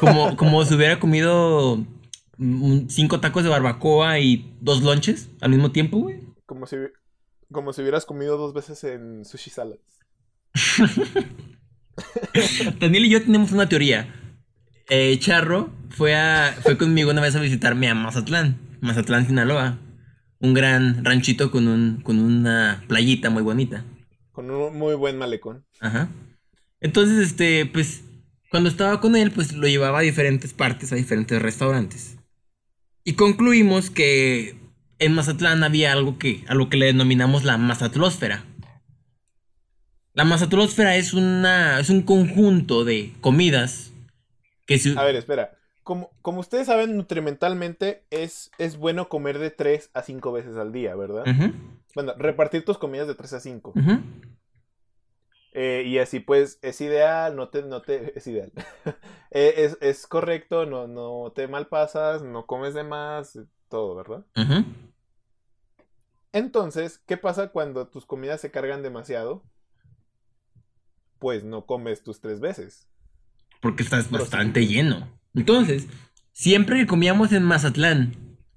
Como, 0.00 0.36
como 0.36 0.64
si 0.64 0.74
hubiera 0.74 1.00
comido 1.00 1.84
cinco 2.88 3.20
tacos 3.20 3.42
de 3.42 3.48
barbacoa 3.48 4.20
y 4.20 4.54
dos 4.60 4.82
lonches 4.82 5.30
al 5.40 5.50
mismo 5.50 5.72
tiempo, 5.72 5.98
güey. 5.98 6.20
Como 6.46 6.66
si, 6.66 6.76
como 7.50 7.72
si 7.72 7.82
hubieras 7.82 8.06
comido 8.06 8.36
dos 8.36 8.54
veces 8.54 8.84
en 8.84 9.24
sushi 9.24 9.50
salads. 9.50 9.80
Daniel 12.80 13.06
y 13.06 13.10
yo 13.10 13.22
tenemos 13.22 13.52
una 13.52 13.68
teoría. 13.68 14.14
Eh, 14.88 15.18
Charro 15.18 15.70
fue, 15.90 16.14
a, 16.14 16.56
fue 16.62 16.78
conmigo 16.78 17.10
una 17.10 17.20
vez 17.20 17.34
a 17.36 17.40
visitarme 17.40 17.88
a 17.88 17.94
Mazatlán, 17.94 18.58
Mazatlán, 18.80 19.26
Sinaloa. 19.26 19.78
Un 20.40 20.54
gran 20.54 21.04
ranchito 21.04 21.50
con, 21.50 21.68
un, 21.68 22.00
con 22.02 22.18
una 22.18 22.84
playita 22.86 23.30
muy 23.30 23.42
bonita. 23.42 23.84
Con 24.32 24.50
un 24.50 24.78
muy 24.78 24.94
buen 24.94 25.18
malecón. 25.18 25.64
Ajá. 25.80 26.08
Entonces, 26.80 27.26
este, 27.26 27.66
pues, 27.66 28.04
cuando 28.50 28.68
estaba 28.68 29.00
con 29.00 29.16
él, 29.16 29.30
pues 29.32 29.52
lo 29.52 29.66
llevaba 29.66 29.98
a 29.98 30.02
diferentes 30.02 30.52
partes, 30.52 30.92
a 30.92 30.96
diferentes 30.96 31.42
restaurantes. 31.42 32.16
Y 33.04 33.14
concluimos 33.14 33.90
que 33.90 34.56
en 34.98 35.14
Mazatlán 35.14 35.64
había 35.64 35.92
algo 35.92 36.18
que, 36.18 36.44
a 36.48 36.54
lo 36.54 36.68
que 36.68 36.76
le 36.76 36.86
denominamos 36.86 37.44
la 37.44 37.56
Mazatlósfera. 37.56 38.44
La 40.14 40.24
Mazatlósfera 40.24 40.96
es 40.96 41.14
una, 41.14 41.80
es 41.80 41.90
un 41.90 42.02
conjunto 42.02 42.84
de 42.84 43.12
comidas 43.20 43.92
que 44.66 44.78
se... 44.78 44.98
A 44.98 45.04
ver, 45.04 45.16
espera. 45.16 45.57
Como, 45.88 46.10
como 46.20 46.40
ustedes 46.40 46.66
saben, 46.66 46.98
nutrimentalmente 46.98 48.04
es, 48.10 48.50
es 48.58 48.76
bueno 48.76 49.08
comer 49.08 49.38
de 49.38 49.50
3 49.50 49.88
a 49.94 50.02
5 50.02 50.32
veces 50.32 50.58
al 50.58 50.70
día, 50.70 50.94
¿verdad? 50.94 51.24
Bueno, 51.94 52.12
repartir 52.18 52.62
tus 52.62 52.76
comidas 52.76 53.08
de 53.08 53.14
3 53.14 53.32
a 53.32 53.40
5. 53.40 53.72
ujú. 53.74 54.02
Eh, 55.52 55.84
y 55.86 55.96
así 55.96 56.20
pues 56.20 56.58
es 56.60 56.78
ideal, 56.82 57.34
no 57.36 57.48
te, 57.48 57.62
no 57.62 57.80
te, 57.80 58.12
es 58.18 58.26
ideal. 58.26 58.52
Eh, 59.30 59.54
es, 59.64 59.78
es 59.80 60.06
correcto, 60.06 60.66
no, 60.66 60.86
no 60.88 61.32
te 61.34 61.48
malpasas, 61.48 62.22
no 62.22 62.44
comes 62.44 62.74
de 62.74 62.82
más, 62.82 63.38
todo, 63.68 63.94
¿verdad? 63.94 64.26
Entonces, 66.32 66.98
¿qué 67.06 67.16
pasa 67.16 67.48
cuando 67.48 67.88
tus 67.88 68.04
comidas 68.04 68.42
se 68.42 68.50
cargan 68.50 68.82
demasiado? 68.82 69.42
Pues 71.18 71.44
no 71.44 71.64
comes 71.64 72.02
tus 72.02 72.20
tres 72.20 72.40
veces. 72.40 72.86
Porque 73.62 73.82
estás 73.82 74.10
bastante 74.10 74.66
lleno. 74.66 75.17
Entonces, 75.40 75.86
siempre 76.32 76.78
que 76.78 76.86
comíamos 76.86 77.32
en 77.32 77.42
Mazatlán, 77.44 78.16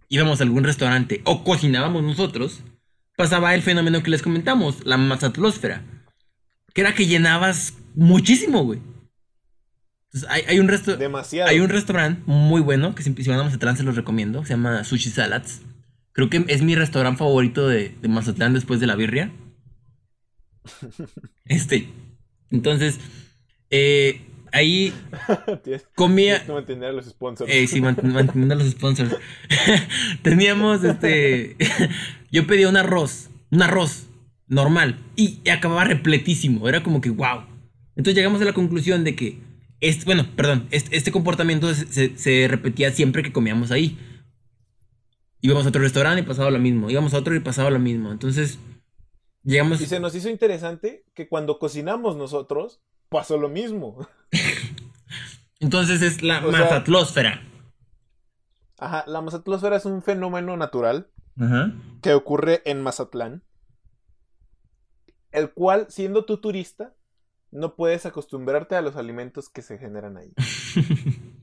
íbamos 0.09 0.39
a 0.39 0.43
algún 0.43 0.63
restaurante 0.63 1.21
o 1.25 1.43
cocinábamos 1.43 2.03
nosotros, 2.03 2.61
pasaba 3.15 3.53
el 3.55 3.61
fenómeno 3.61 4.03
que 4.03 4.11
les 4.11 4.21
comentamos, 4.21 4.85
la 4.85 4.97
mazatlósfera. 4.97 5.83
Que 6.73 6.81
era 6.81 6.95
que 6.95 7.07
llenabas 7.07 7.73
muchísimo, 7.95 8.63
güey. 8.63 8.79
Entonces, 10.05 10.29
hay, 10.29 10.43
hay 10.47 10.59
un 10.59 10.67
resto- 10.67 10.97
Demasiado. 10.97 11.49
hay 11.49 11.59
un 11.59 11.69
restaurante 11.69 12.21
muy 12.25 12.61
bueno 12.61 12.95
que 12.95 13.03
si, 13.03 13.13
si 13.13 13.29
van 13.29 13.39
a 13.39 13.43
Mazatlán 13.43 13.77
se 13.77 13.83
los 13.83 13.95
recomiendo. 13.95 14.43
Se 14.43 14.51
llama 14.53 14.83
Sushi 14.83 15.09
Salads. 15.09 15.61
Creo 16.13 16.29
que 16.29 16.43
es 16.47 16.61
mi 16.61 16.75
restaurante 16.75 17.19
favorito 17.19 17.67
de, 17.67 17.95
de 18.01 18.07
Mazatlán 18.09 18.53
después 18.53 18.79
de 18.79 18.87
la 18.87 18.95
birria. 18.95 19.31
Este. 21.45 21.89
Entonces, 22.49 22.99
eh, 23.69 24.21
ahí 24.51 24.93
comía. 25.95 26.43
mantener 26.47 26.89
a 26.89 26.91
los 26.93 27.05
sponsors. 27.05 27.51
Eh, 27.51 27.67
sí, 27.67 27.79
mant- 27.81 28.01
manteniendo 28.03 28.55
a 28.55 28.57
los 28.57 28.69
sponsors. 28.69 29.15
Teníamos 30.21 30.83
este. 30.83 31.55
Yo 32.31 32.47
pedía 32.47 32.69
un 32.69 32.77
arroz. 32.77 33.29
Un 33.51 33.61
arroz 33.61 34.07
normal. 34.47 34.97
Y, 35.15 35.39
y 35.43 35.49
acababa 35.49 35.83
repletísimo. 35.83 36.67
Era 36.69 36.83
como 36.83 37.01
que 37.01 37.09
wow. 37.09 37.43
Entonces 37.95 38.15
llegamos 38.15 38.41
a 38.41 38.45
la 38.45 38.53
conclusión 38.53 39.03
de 39.03 39.15
que. 39.15 39.39
Este, 39.79 40.05
bueno, 40.05 40.25
perdón. 40.35 40.67
Este, 40.71 40.95
este 40.95 41.11
comportamiento 41.11 41.73
se, 41.73 41.85
se- 41.87 42.17
se 42.17 42.47
repetía 42.47 42.91
siempre 42.91 43.23
que 43.23 43.31
comíamos 43.33 43.71
ahí. 43.71 43.97
íbamos 45.41 45.65
a 45.65 45.69
otro 45.69 45.81
restaurante 45.81 46.21
y 46.21 46.25
pasaba 46.25 46.51
lo 46.51 46.59
mismo. 46.59 46.89
Íbamos 46.89 47.13
a 47.13 47.17
otro 47.17 47.35
y 47.35 47.39
pasaba 47.39 47.69
lo 47.71 47.79
mismo. 47.79 48.11
Entonces, 48.11 48.59
llegamos. 49.43 49.81
Y 49.81 49.85
se 49.87 49.99
nos 49.99 50.13
hizo 50.15 50.29
interesante 50.29 51.03
que 51.15 51.27
cuando 51.27 51.57
cocinamos 51.59 52.15
nosotros, 52.15 52.79
pasó 53.11 53.37
lo 53.37 53.49
mismo. 53.49 54.07
Entonces 55.59 56.01
es 56.01 56.23
la 56.23 56.39
O 56.45 56.49
sea- 56.51 56.61
mazatlósfera. 56.61 57.41
Ajá, 58.79 59.03
la 59.05 59.21
mazatlosfera 59.21 59.75
es 59.75 59.85
un 59.85 60.01
fenómeno 60.01 60.57
natural 60.57 61.11
Ajá. 61.39 61.71
que 62.01 62.13
ocurre 62.15 62.63
en 62.65 62.81
Mazatlán, 62.81 63.43
el 65.31 65.51
cual, 65.53 65.85
siendo 65.89 66.25
tú 66.25 66.37
turista, 66.37 66.95
no 67.51 67.75
puedes 67.75 68.07
acostumbrarte 68.07 68.75
a 68.75 68.81
los 68.81 68.95
alimentos 68.95 69.49
que 69.49 69.61
se 69.61 69.77
generan 69.77 70.17
ahí. 70.17 70.33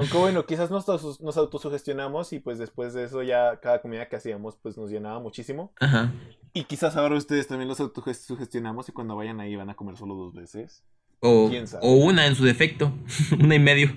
Aunque 0.00 0.16
bueno, 0.16 0.46
quizás 0.46 0.70
nos, 0.70 1.20
nos 1.20 1.36
autosugestionamos 1.36 2.32
y 2.32 2.38
pues 2.38 2.58
después 2.58 2.94
de 2.94 3.04
eso 3.04 3.22
ya 3.22 3.60
cada 3.60 3.82
comida 3.82 4.08
que 4.08 4.16
hacíamos 4.16 4.56
pues 4.56 4.78
nos 4.78 4.90
llenaba 4.90 5.20
muchísimo. 5.20 5.74
Ajá. 5.78 6.10
Y 6.54 6.64
quizás 6.64 6.96
ahora 6.96 7.16
ustedes 7.16 7.46
también 7.46 7.68
los 7.68 7.80
autosugestionamos 7.80 8.88
y 8.88 8.92
cuando 8.92 9.14
vayan 9.14 9.40
ahí 9.40 9.56
van 9.56 9.68
a 9.68 9.74
comer 9.74 9.98
solo 9.98 10.14
dos 10.14 10.32
veces. 10.32 10.84
O, 11.20 11.48
¿Quién 11.50 11.68
sabe? 11.68 11.86
o 11.86 11.92
una 11.92 12.26
en 12.26 12.34
su 12.34 12.46
defecto. 12.46 12.94
una 13.38 13.54
y 13.56 13.58
medio. 13.58 13.90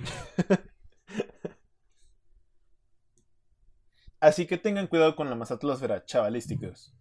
Así 4.19 4.45
que 4.45 4.57
tengan 4.57 4.87
cuidado 4.87 5.15
con 5.15 5.29
la 5.29 5.37
mazatlosfera, 5.37 6.03
chavalísticos. 6.03 6.93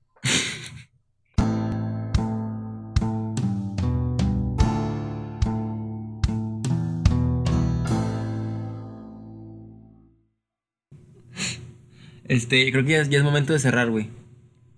Este, 12.32 12.70
creo 12.72 12.82
que 12.82 12.92
ya, 12.92 13.00
es- 13.02 13.10
ya 13.10 13.18
es 13.18 13.24
momento 13.24 13.52
de 13.52 13.58
cerrar, 13.58 13.90
güey. 13.90 14.08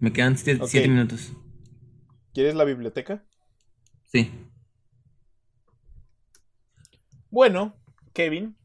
Me 0.00 0.12
quedan 0.12 0.36
siete, 0.36 0.88
minutos. 0.88 1.32
¿Quieres 2.32 2.56
la 2.56 2.64
biblioteca? 2.64 3.22
Sí. 4.08 4.28
Bueno, 7.30 7.74
Kevin, 8.12 8.56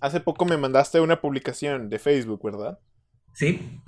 hace 0.00 0.20
poco 0.20 0.44
me 0.44 0.58
mandaste 0.58 1.00
una 1.00 1.20
publicación 1.22 1.88
de 1.88 1.98
Facebook, 1.98 2.42
¿verdad? 2.44 2.78
Sí. 3.32 3.80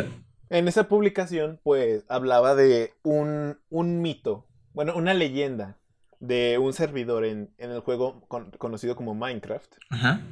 En 0.48 0.68
esa 0.68 0.88
publicación, 0.88 1.60
pues, 1.62 2.04
hablaba 2.08 2.54
de 2.54 2.94
un, 3.02 3.58
un 3.68 4.00
mito, 4.00 4.46
bueno, 4.72 4.96
una 4.96 5.12
leyenda 5.12 5.76
de 6.20 6.56
un 6.56 6.72
servidor 6.72 7.26
en, 7.26 7.50
en 7.58 7.70
el 7.72 7.80
juego 7.80 8.22
con- 8.28 8.52
conocido 8.52 8.96
como 8.96 9.14
Minecraft, 9.14 9.70
Ajá. 9.90 10.22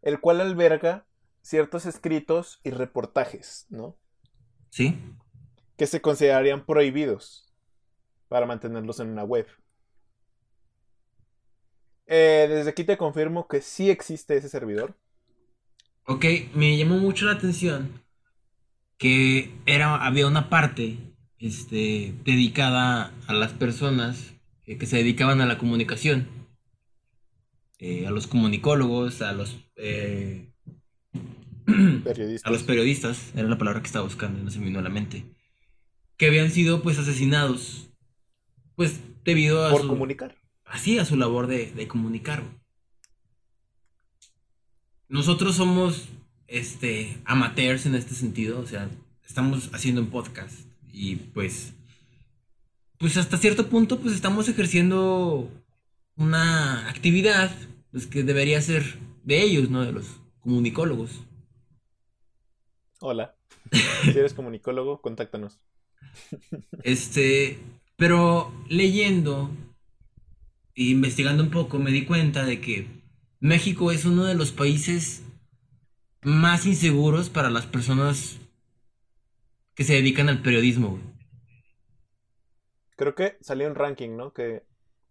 el 0.00 0.20
cual 0.20 0.40
alberga 0.40 1.04
ciertos 1.44 1.84
escritos 1.84 2.60
y 2.64 2.70
reportajes, 2.70 3.66
¿no? 3.68 3.98
Sí. 4.70 4.98
Que 5.76 5.86
se 5.86 6.00
considerarían 6.00 6.64
prohibidos 6.64 7.54
para 8.28 8.46
mantenerlos 8.46 8.98
en 8.98 9.10
una 9.10 9.24
web. 9.24 9.46
Eh, 12.06 12.46
desde 12.48 12.70
aquí 12.70 12.84
te 12.84 12.96
confirmo 12.96 13.46
que 13.46 13.60
sí 13.60 13.90
existe 13.90 14.36
ese 14.36 14.48
servidor. 14.48 14.96
Ok, 16.06 16.24
me 16.54 16.76
llamó 16.78 16.96
mucho 16.98 17.26
la 17.26 17.32
atención 17.32 18.02
que 18.96 19.54
era, 19.66 19.96
había 19.96 20.26
una 20.26 20.48
parte 20.48 20.98
este, 21.38 22.14
dedicada 22.24 23.12
a 23.26 23.34
las 23.34 23.52
personas 23.52 24.32
que 24.64 24.86
se 24.86 24.96
dedicaban 24.96 25.42
a 25.42 25.46
la 25.46 25.58
comunicación. 25.58 26.26
Eh, 27.78 28.06
a 28.06 28.10
los 28.10 28.26
comunicólogos, 28.26 29.20
a 29.20 29.32
los, 29.32 29.58
eh, 29.76 30.53
Periodistas. 32.04 32.48
a 32.48 32.52
los 32.52 32.62
periodistas, 32.62 33.32
era 33.34 33.48
la 33.48 33.58
palabra 33.58 33.80
que 33.80 33.86
estaba 33.86 34.04
buscando, 34.04 34.42
no 34.42 34.50
se 34.50 34.58
me 34.58 34.66
vino 34.66 34.78
a 34.78 34.82
la 34.82 34.90
mente, 34.90 35.24
que 36.16 36.26
habían 36.26 36.50
sido 36.50 36.82
pues 36.82 36.98
asesinados, 36.98 37.90
pues 38.76 39.00
debido 39.24 39.66
a 39.66 39.70
por 39.70 39.82
su, 39.82 39.88
comunicar. 39.88 40.36
así 40.64 40.98
a 40.98 41.04
su 41.04 41.16
labor 41.16 41.46
de, 41.46 41.72
de 41.72 41.88
comunicar. 41.88 42.42
Nosotros 45.08 45.56
somos 45.56 46.08
este 46.48 47.16
amateurs 47.24 47.86
en 47.86 47.94
este 47.94 48.14
sentido, 48.14 48.60
o 48.60 48.66
sea, 48.66 48.90
estamos 49.26 49.70
haciendo 49.72 50.00
un 50.00 50.10
podcast 50.10 50.60
y 50.92 51.16
pues 51.16 51.72
pues 52.98 53.16
hasta 53.16 53.36
cierto 53.36 53.68
punto 53.68 53.98
pues 54.00 54.14
estamos 54.14 54.48
ejerciendo 54.48 55.50
una 56.16 56.88
actividad 56.88 57.50
pues 57.90 58.06
que 58.06 58.22
debería 58.22 58.60
ser 58.60 58.98
de 59.24 59.42
ellos, 59.42 59.70
¿no? 59.70 59.84
De 59.84 59.92
los 59.92 60.06
comunicólogos. 60.40 61.10
Hola. 63.00 63.34
Si 64.04 64.18
eres 64.18 64.34
comunicólogo, 64.34 65.00
contáctanos. 65.00 65.58
Este, 66.82 67.58
pero 67.96 68.52
leyendo 68.68 69.50
e 70.74 70.84
investigando 70.84 71.42
un 71.42 71.50
poco 71.50 71.78
me 71.78 71.90
di 71.90 72.04
cuenta 72.04 72.44
de 72.44 72.60
que 72.60 72.86
México 73.40 73.90
es 73.90 74.04
uno 74.04 74.24
de 74.24 74.34
los 74.34 74.52
países 74.52 75.22
más 76.22 76.66
inseguros 76.66 77.30
para 77.30 77.50
las 77.50 77.66
personas 77.66 78.38
que 79.74 79.84
se 79.84 79.94
dedican 79.94 80.28
al 80.28 80.42
periodismo. 80.42 80.90
güey. 80.90 81.02
Creo 82.96 83.14
que 83.14 83.36
salió 83.40 83.66
un 83.66 83.74
ranking, 83.74 84.16
¿no? 84.16 84.32
Que 84.32 84.64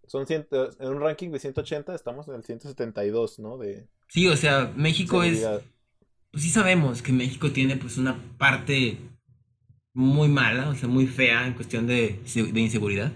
son 0.08 0.26
ciento, 0.26 0.70
en 0.80 0.90
un 0.90 1.02
ranking 1.02 1.30
de 1.30 1.40
180 1.40 1.96
estamos 1.96 2.28
en 2.28 2.36
el 2.36 2.44
172, 2.44 3.40
¿no? 3.40 3.58
De 3.58 3.88
Sí, 4.08 4.28
o 4.28 4.38
sea, 4.38 4.72
México 4.76 5.24
es. 5.24 5.44
Pues 6.34 6.46
sí 6.46 6.50
sabemos 6.50 7.04
que 7.04 7.14
México 7.14 7.52
tiene 7.52 7.78
pues 7.78 8.00
una 8.00 8.18
parte 8.40 8.98
muy 9.94 10.30
mala, 10.30 10.70
o 10.70 10.76
sea, 10.76 10.90
muy 10.90 11.06
fea 11.06 11.46
en 11.46 11.54
cuestión 11.54 11.86
de, 11.86 12.20
de 12.34 12.60
inseguridad. 12.60 13.14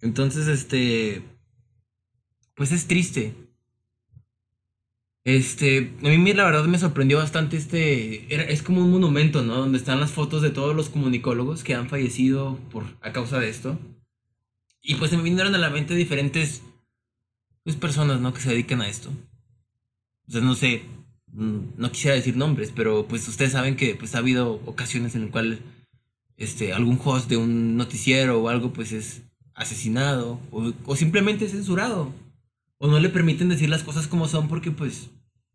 Entonces, 0.00 0.48
este, 0.48 1.22
pues 2.56 2.72
es 2.72 2.88
triste. 2.88 3.34
Este, 5.22 5.94
a 6.02 6.08
mí 6.08 6.32
la 6.32 6.44
verdad 6.44 6.64
me 6.64 6.76
sorprendió 6.76 7.18
bastante 7.18 7.56
este, 7.56 8.52
es 8.52 8.62
como 8.64 8.80
un 8.80 8.90
monumento, 8.90 9.42
¿no? 9.42 9.58
Donde 9.58 9.78
están 9.78 10.00
las 10.00 10.10
fotos 10.10 10.42
de 10.42 10.50
todos 10.50 10.74
los 10.74 10.88
comunicólogos 10.88 11.62
que 11.62 11.74
han 11.74 11.88
fallecido 11.88 12.58
por, 12.72 12.82
a 13.00 13.12
causa 13.12 13.38
de 13.38 13.48
esto. 13.48 13.78
Y 14.82 14.96
pues 14.96 15.12
se 15.12 15.16
me 15.16 15.22
vinieron 15.22 15.54
a 15.54 15.58
la 15.58 15.70
mente 15.70 15.94
diferentes, 15.94 16.62
pues, 17.62 17.76
personas, 17.76 18.20
¿no? 18.20 18.34
Que 18.34 18.40
se 18.40 18.50
dedican 18.50 18.80
a 18.80 18.88
esto. 18.88 19.12
O 20.28 20.32
sea, 20.32 20.40
no 20.40 20.56
sé, 20.56 20.82
no 21.36 21.90
quisiera 21.92 22.16
decir 22.16 22.36
nombres, 22.36 22.72
pero 22.74 23.06
pues 23.06 23.28
ustedes 23.28 23.52
saben 23.52 23.76
que 23.76 23.94
pues 23.94 24.14
ha 24.14 24.18
habido 24.18 24.54
ocasiones 24.66 25.14
en 25.14 25.22
las 25.22 25.30
cuales 25.30 25.58
este, 26.36 26.72
algún 26.72 26.98
host 27.04 27.28
de 27.28 27.36
un 27.36 27.76
noticiero 27.76 28.40
o 28.40 28.48
algo 28.48 28.72
pues 28.72 28.92
es 28.92 29.22
asesinado 29.54 30.40
o, 30.50 30.72
o 30.86 30.96
simplemente 30.96 31.48
censurado. 31.48 32.12
O 32.78 32.88
no 32.88 32.98
le 33.00 33.08
permiten 33.08 33.48
decir 33.48 33.68
las 33.70 33.82
cosas 33.82 34.06
como 34.06 34.28
son 34.28 34.48
porque 34.48 34.70
pues, 34.70 35.10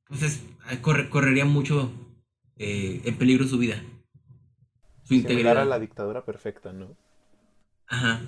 pues 0.08 0.24
es- 0.24 0.42
corre- 0.82 1.10
correría 1.10 1.46
mucho 1.46 1.92
eh, 2.58 3.02
en 3.06 3.16
peligro 3.18 3.48
su 3.48 3.58
vida. 3.60 3.82
Su 5.04 5.10
Similar 5.16 5.32
integridad. 5.32 5.58
a 5.60 5.66
la 5.66 5.80
dictadura 5.80 6.26
perfecta, 6.26 6.74
¿no? 6.74 6.96
Ajá. 7.88 8.22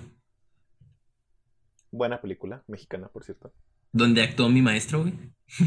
Buena 1.91 2.19
película, 2.21 2.63
mexicana, 2.67 3.07
por 3.07 3.23
cierto. 3.23 3.51
Donde 3.91 4.21
actuó 4.23 4.49
mi 4.49 4.61
maestro, 4.61 5.01
güey. 5.03 5.13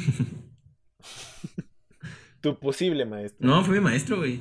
Tu 2.46 2.56
posible 2.60 3.04
maestro. 3.04 3.44
No, 3.44 3.64
fue 3.64 3.74
mi 3.74 3.80
maestro, 3.80 4.18
güey. 4.18 4.40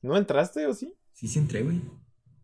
¿No 0.00 0.16
entraste 0.16 0.66
o 0.66 0.72
sí? 0.72 0.94
Sí, 1.12 1.28
sí 1.28 1.38
entré, 1.38 1.62
güey. 1.62 1.82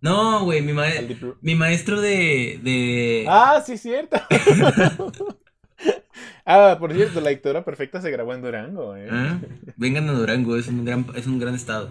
No, 0.03 0.45
güey, 0.45 0.61
mi, 0.61 0.73
diplo- 0.73 1.39
mi 1.41 1.55
maestro 1.55 1.99
de... 1.99 2.61
de... 2.63 3.25
Ah, 3.27 3.63
sí, 3.65 3.79
cierto. 3.79 4.19
ah, 6.45 6.77
por 6.79 6.93
cierto, 6.93 7.23
la 7.23 7.31
dictadura 7.31 7.65
perfecta 7.65 8.03
se 8.03 8.11
grabó 8.11 8.35
en 8.35 8.43
Durango, 8.43 8.95
¿eh? 8.97 9.09
Ah, 9.11 9.41
Vengan 9.79 10.11
a 10.11 10.13
Durango, 10.13 10.59
es 10.59 10.69
un 10.69 10.85
gran, 10.85 11.07
es 11.15 11.27
un 11.27 11.39
gran 11.39 11.55
estado. 11.55 11.91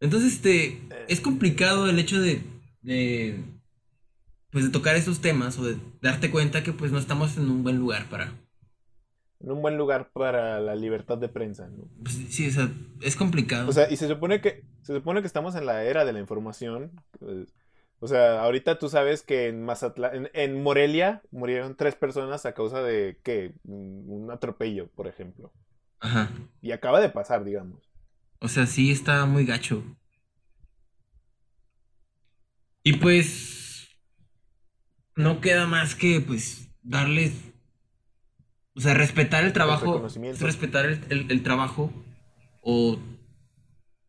Entonces, 0.00 0.32
este, 0.32 0.82
es 1.06 1.20
complicado 1.20 1.88
el 1.88 2.00
hecho 2.00 2.20
de, 2.20 2.42
de, 2.80 3.38
pues, 4.50 4.64
de 4.64 4.72
tocar 4.72 4.96
esos 4.96 5.20
temas 5.20 5.60
o 5.60 5.64
de 5.64 5.76
darte 6.00 6.32
cuenta 6.32 6.64
que, 6.64 6.72
pues, 6.72 6.90
no 6.90 6.98
estamos 6.98 7.36
en 7.36 7.48
un 7.48 7.62
buen 7.62 7.78
lugar 7.78 8.06
para, 8.10 8.32
En 9.42 9.50
un 9.50 9.60
buen 9.60 9.76
lugar 9.76 10.10
para 10.12 10.60
la 10.60 10.76
libertad 10.76 11.18
de 11.18 11.28
prensa, 11.28 11.68
¿no? 11.68 11.88
pues, 12.02 12.14
sí, 12.28 12.48
o 12.48 12.52
sea, 12.52 12.70
es 13.00 13.16
complicado. 13.16 13.68
O 13.68 13.72
sea, 13.72 13.90
y 13.90 13.96
se 13.96 14.06
supone 14.06 14.40
que 14.40 14.64
se 14.82 14.94
supone 14.94 15.20
que 15.20 15.26
estamos 15.26 15.54
en 15.56 15.66
la 15.66 15.84
era 15.84 16.04
de 16.04 16.12
la 16.12 16.20
información. 16.20 16.92
pues, 17.18 17.52
o 17.98 18.06
sea, 18.08 18.42
ahorita 18.42 18.78
tú 18.78 18.88
sabes 18.88 19.22
que 19.22 19.48
en 19.48 19.64
Mazatlán, 19.64 20.14
en, 20.14 20.30
en 20.34 20.62
Morelia 20.62 21.22
murieron 21.30 21.76
tres 21.76 21.94
personas 21.94 22.46
a 22.46 22.54
causa 22.54 22.82
de 22.82 23.18
¿qué? 23.22 23.52
un 23.64 24.28
atropello, 24.30 24.88
por 24.94 25.06
ejemplo. 25.06 25.52
Ajá. 26.00 26.30
Y 26.60 26.72
acaba 26.72 27.00
de 27.00 27.10
pasar, 27.10 27.44
digamos. 27.44 27.92
O 28.40 28.48
sea, 28.48 28.66
sí 28.66 28.90
está 28.90 29.24
muy 29.24 29.46
gacho. 29.46 29.84
Y 32.82 32.94
pues 32.94 33.96
no 35.14 35.40
queda 35.40 35.66
más 35.68 35.94
que 35.94 36.20
pues 36.20 36.68
darles 36.82 37.51
O 38.74 38.80
sea, 38.80 38.94
respetar 38.94 39.44
el 39.44 39.52
trabajo. 39.52 40.00
Respetar 40.40 40.86
el, 40.86 41.00
el- 41.10 41.30
el 41.30 41.42
trabajo. 41.42 41.90
O. 42.62 42.98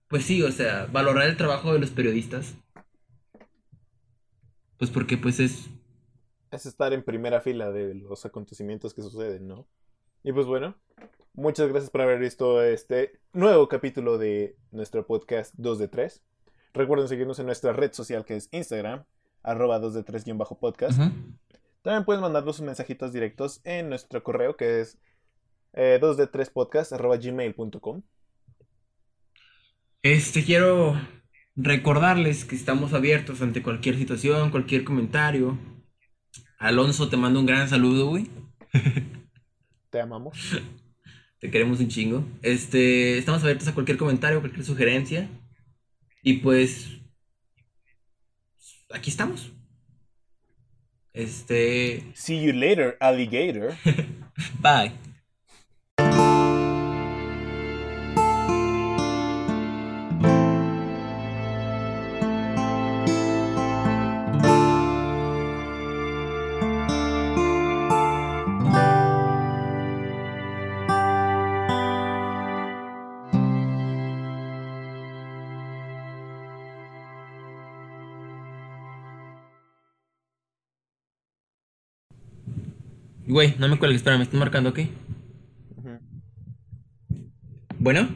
Pues 0.07 0.23
sí, 0.25 0.41
o 0.43 0.51
sea, 0.51 0.85
valorar 0.91 1.27
el 1.27 1.37
trabajo 1.37 1.73
de 1.73 1.79
los 1.79 1.89
periodistas. 1.89 2.53
Pues 4.77 4.89
porque 4.91 5.17
pues 5.17 5.39
es. 5.39 5.69
es 6.51 6.65
estar 6.65 6.93
en 6.93 7.03
primera 7.03 7.41
fila 7.41 7.71
de 7.71 7.95
los 7.95 8.25
acontecimientos 8.25 8.93
que 8.93 9.01
suceden, 9.01 9.47
¿no? 9.47 9.65
Y 10.23 10.31
pues 10.31 10.45
bueno, 10.45 10.75
muchas 11.33 11.67
gracias 11.69 11.89
por 11.89 12.01
haber 12.01 12.19
visto 12.19 12.61
este 12.63 13.19
nuevo 13.33 13.67
capítulo 13.67 14.17
de 14.17 14.55
nuestro 14.71 15.05
podcast 15.05 15.53
2 15.57 15.79
de 15.79 15.87
3. 15.87 16.23
Recuerden 16.73 17.07
seguirnos 17.07 17.39
en 17.39 17.45
nuestra 17.47 17.73
red 17.73 17.91
social 17.93 18.25
que 18.25 18.35
es 18.35 18.49
Instagram, 18.51 19.03
arroba 19.43 19.79
2 19.79 19.93
de 19.93 20.05
3-podcast. 20.05 20.99
Ujú. 20.99 21.11
También 21.83 22.05
pueden 22.05 22.21
mandarnos 22.21 22.55
sus 22.55 22.65
mensajitos 22.65 23.11
directos 23.11 23.59
en 23.65 23.89
nuestro 23.89 24.23
correo 24.23 24.55
que 24.55 24.79
es 24.79 24.97
eh, 25.73 25.99
2 25.99 26.15
de 26.15 26.27
3 26.27 26.49
podcast 26.49 26.93
arroba 26.93 27.17
gmail.com. 27.17 28.01
Este, 30.01 30.45
quiero 30.45 30.95
recordarles 31.55 32.45
que 32.45 32.55
estamos 32.55 32.93
abiertos 32.93 33.41
ante 33.41 33.61
cualquier 33.61 33.97
situación, 33.97 34.49
cualquier 34.49 34.85
comentario. 34.85 35.57
Alonso, 36.57 37.09
te 37.09 37.17
mando 37.17 37.41
un 37.41 37.45
gran 37.45 37.67
saludo, 37.67 38.07
güey. 38.07 38.29
Te 39.89 39.99
amamos. 39.99 40.61
Te 41.39 41.51
queremos 41.51 41.81
un 41.81 41.89
chingo. 41.89 42.25
Este, 42.41 43.17
estamos 43.17 43.43
abiertos 43.43 43.67
a 43.67 43.73
cualquier 43.73 43.97
comentario, 43.97 44.39
cualquier 44.39 44.65
sugerencia. 44.65 45.29
Y 46.21 46.37
pues. 46.37 47.01
Aquí 48.89 49.09
estamos. 49.09 49.51
Este. 51.13 52.03
See 52.15 52.37
you 52.37 52.53
later, 52.53 52.97
alligator. 52.99 53.77
Bye. 54.61 54.91
Güey, 83.33 83.55
no 83.57 83.67
me 83.67 83.79
cuelgues, 83.79 84.01
espera, 84.01 84.15
me 84.15 84.25
estoy 84.25 84.37
marcando, 84.37 84.69
¿ok? 84.69 84.79
Bueno. 87.79 88.07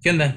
¿Qué 0.00 0.08
onda? 0.08 0.34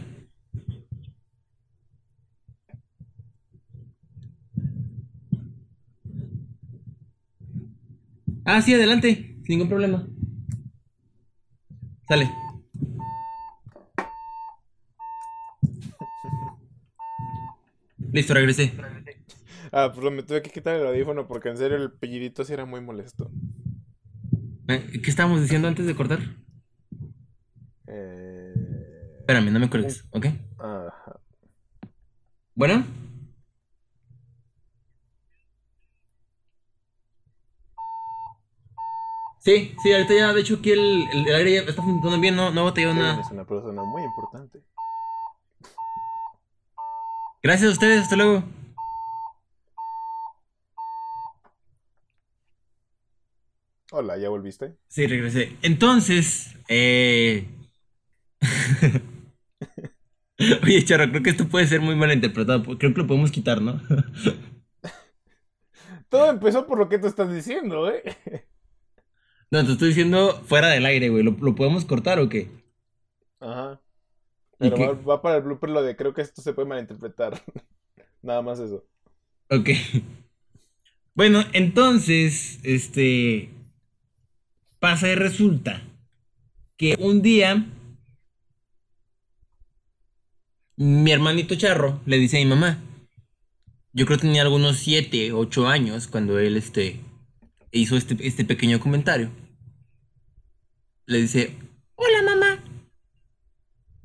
Ah, 8.43 8.61
sí, 8.61 8.73
adelante, 8.73 9.37
sin 9.45 9.57
ningún 9.57 9.69
problema. 9.69 10.05
Sale. 12.09 12.29
Listo, 18.11 18.33
regresé. 18.33 18.73
Ah, 19.77 19.91
pues 19.93 20.09
me 20.09 20.23
tuve 20.23 20.41
que 20.41 20.51
quitar 20.51 20.73
el 20.75 20.87
audífono 20.87 21.27
porque 21.27 21.49
en 21.49 21.57
serio 21.57 21.75
el 21.75 21.91
pellidito 21.91 22.45
sí 22.45 22.53
era 22.53 22.63
muy 22.63 22.79
molesto. 22.79 23.29
Eh, 24.69 25.01
¿Qué 25.03 25.09
estábamos 25.09 25.41
diciendo 25.41 25.67
antes 25.67 25.85
de 25.85 25.93
cortar? 25.93 26.19
Eh... 27.85 28.53
Espérame, 29.19 29.51
no 29.51 29.59
me 29.59 29.69
cuelgues, 29.69 30.05
¿ok? 30.11 30.27
Ajá. 30.59 31.19
Bueno. 32.53 32.85
Sí, 39.39 39.75
sí, 39.83 39.91
ahorita 39.91 40.13
ya, 40.13 40.33
de 40.33 40.39
hecho 40.39 40.55
aquí 40.55 40.71
el, 40.71 41.03
el, 41.11 41.27
el 41.27 41.35
aire 41.35 41.51
ya 41.51 41.59
está 41.63 41.81
funcionando 41.81 42.21
bien, 42.21 42.37
no, 42.37 42.49
no 42.49 42.61
ha 42.61 42.63
batallado 42.63 42.93
Kevin 42.93 43.09
nada. 43.09 43.19
es 43.19 43.29
una 43.29 43.45
persona 43.45 43.83
muy 43.83 44.03
importante. 44.03 44.61
Gracias 47.43 47.69
a 47.69 47.73
ustedes, 47.73 48.03
hasta 48.03 48.15
luego. 48.15 48.41
Hola, 53.97 54.17
¿ya 54.17 54.27
volviste? 54.27 54.75
Sí, 54.87 55.07
regresé. 55.07 55.57
Entonces, 55.61 56.55
eh... 56.67 57.47
Oye, 60.63 60.83
Charro, 60.83 61.09
creo 61.09 61.23
que 61.23 61.29
esto 61.29 61.47
puede 61.47 61.65
ser 61.65 61.79
muy 61.79 61.95
mal 61.95 62.11
interpretado. 62.11 62.63
Creo 62.77 62.93
que 62.93 63.01
lo 63.01 63.07
podemos 63.07 63.31
quitar, 63.31 63.61
¿no? 63.61 63.81
Todo 66.09 66.29
empezó 66.29 66.65
por 66.67 66.77
lo 66.77 66.89
que 66.89 66.99
tú 66.99 67.07
estás 67.07 67.33
diciendo, 67.33 67.89
¿eh? 67.89 68.03
No, 69.51 69.65
te 69.65 69.71
estoy 69.71 69.89
diciendo 69.89 70.39
fuera 70.45 70.67
del 70.69 70.85
aire, 70.85 71.09
güey. 71.09 71.23
¿Lo, 71.23 71.31
lo 71.31 71.55
podemos 71.55 71.85
cortar 71.85 72.19
o 72.19 72.29
qué? 72.29 72.49
Ajá. 73.39 73.81
¿Y 74.59 74.69
Pero 74.69 74.71
va, 74.71 74.93
va 74.93 75.21
para 75.21 75.37
el 75.37 75.43
blooper 75.43 75.69
lo 75.69 75.83
de 75.83 75.95
creo 75.95 76.13
que 76.13 76.21
esto 76.21 76.41
se 76.41 76.53
puede 76.53 76.67
malinterpretar. 76.67 77.41
Nada 78.21 78.41
más 78.41 78.59
eso. 78.59 78.85
Ok. 79.49 79.69
Bueno, 81.15 81.43
entonces, 81.53 82.59
este. 82.63 83.49
Pasa 84.85 85.09
y 85.09 85.15
resulta 85.15 85.81
que 86.77 86.95
un 86.99 87.23
día. 87.23 87.65
Mi 90.75 91.11
hermanito 91.11 91.55
Charro 91.55 92.01
le 92.05 92.19
dice 92.19 92.37
a 92.37 92.41
mi 92.41 92.45
mamá. 92.45 92.83
Yo 93.93 94.05
creo 94.05 94.19
que 94.19 94.27
tenía 94.27 94.43
algunos 94.43 94.77
7, 94.77 95.33
8 95.33 95.67
años 95.67 96.07
cuando 96.07 96.37
él 96.37 96.55
este, 96.55 96.99
hizo 97.71 97.97
este, 97.97 98.15
este 98.27 98.45
pequeño 98.45 98.79
comentario. 98.79 99.31
Le 101.07 101.17
dice: 101.17 101.57
Hola, 101.95 102.21
mamá. 102.21 102.63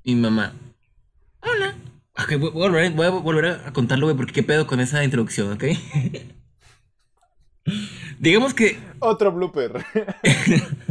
Mi 0.03 0.15
mamá: 0.15 0.55
Hola. 1.43 1.77
Ok, 2.17 2.37
voy, 2.55 3.05
a 3.05 3.11
volver, 3.11 3.47
a 3.67 3.73
contarlo, 3.75 4.17
porque 4.17 4.33
qué 4.33 4.43
pedo 4.43 4.67
con 4.67 4.81
esa 4.81 5.05
introducción, 5.05 5.53
¿ok? 5.53 5.65
Digamos 8.21 8.53
que 8.53 8.77
Otro 8.99 9.33
blooper. 9.33 9.83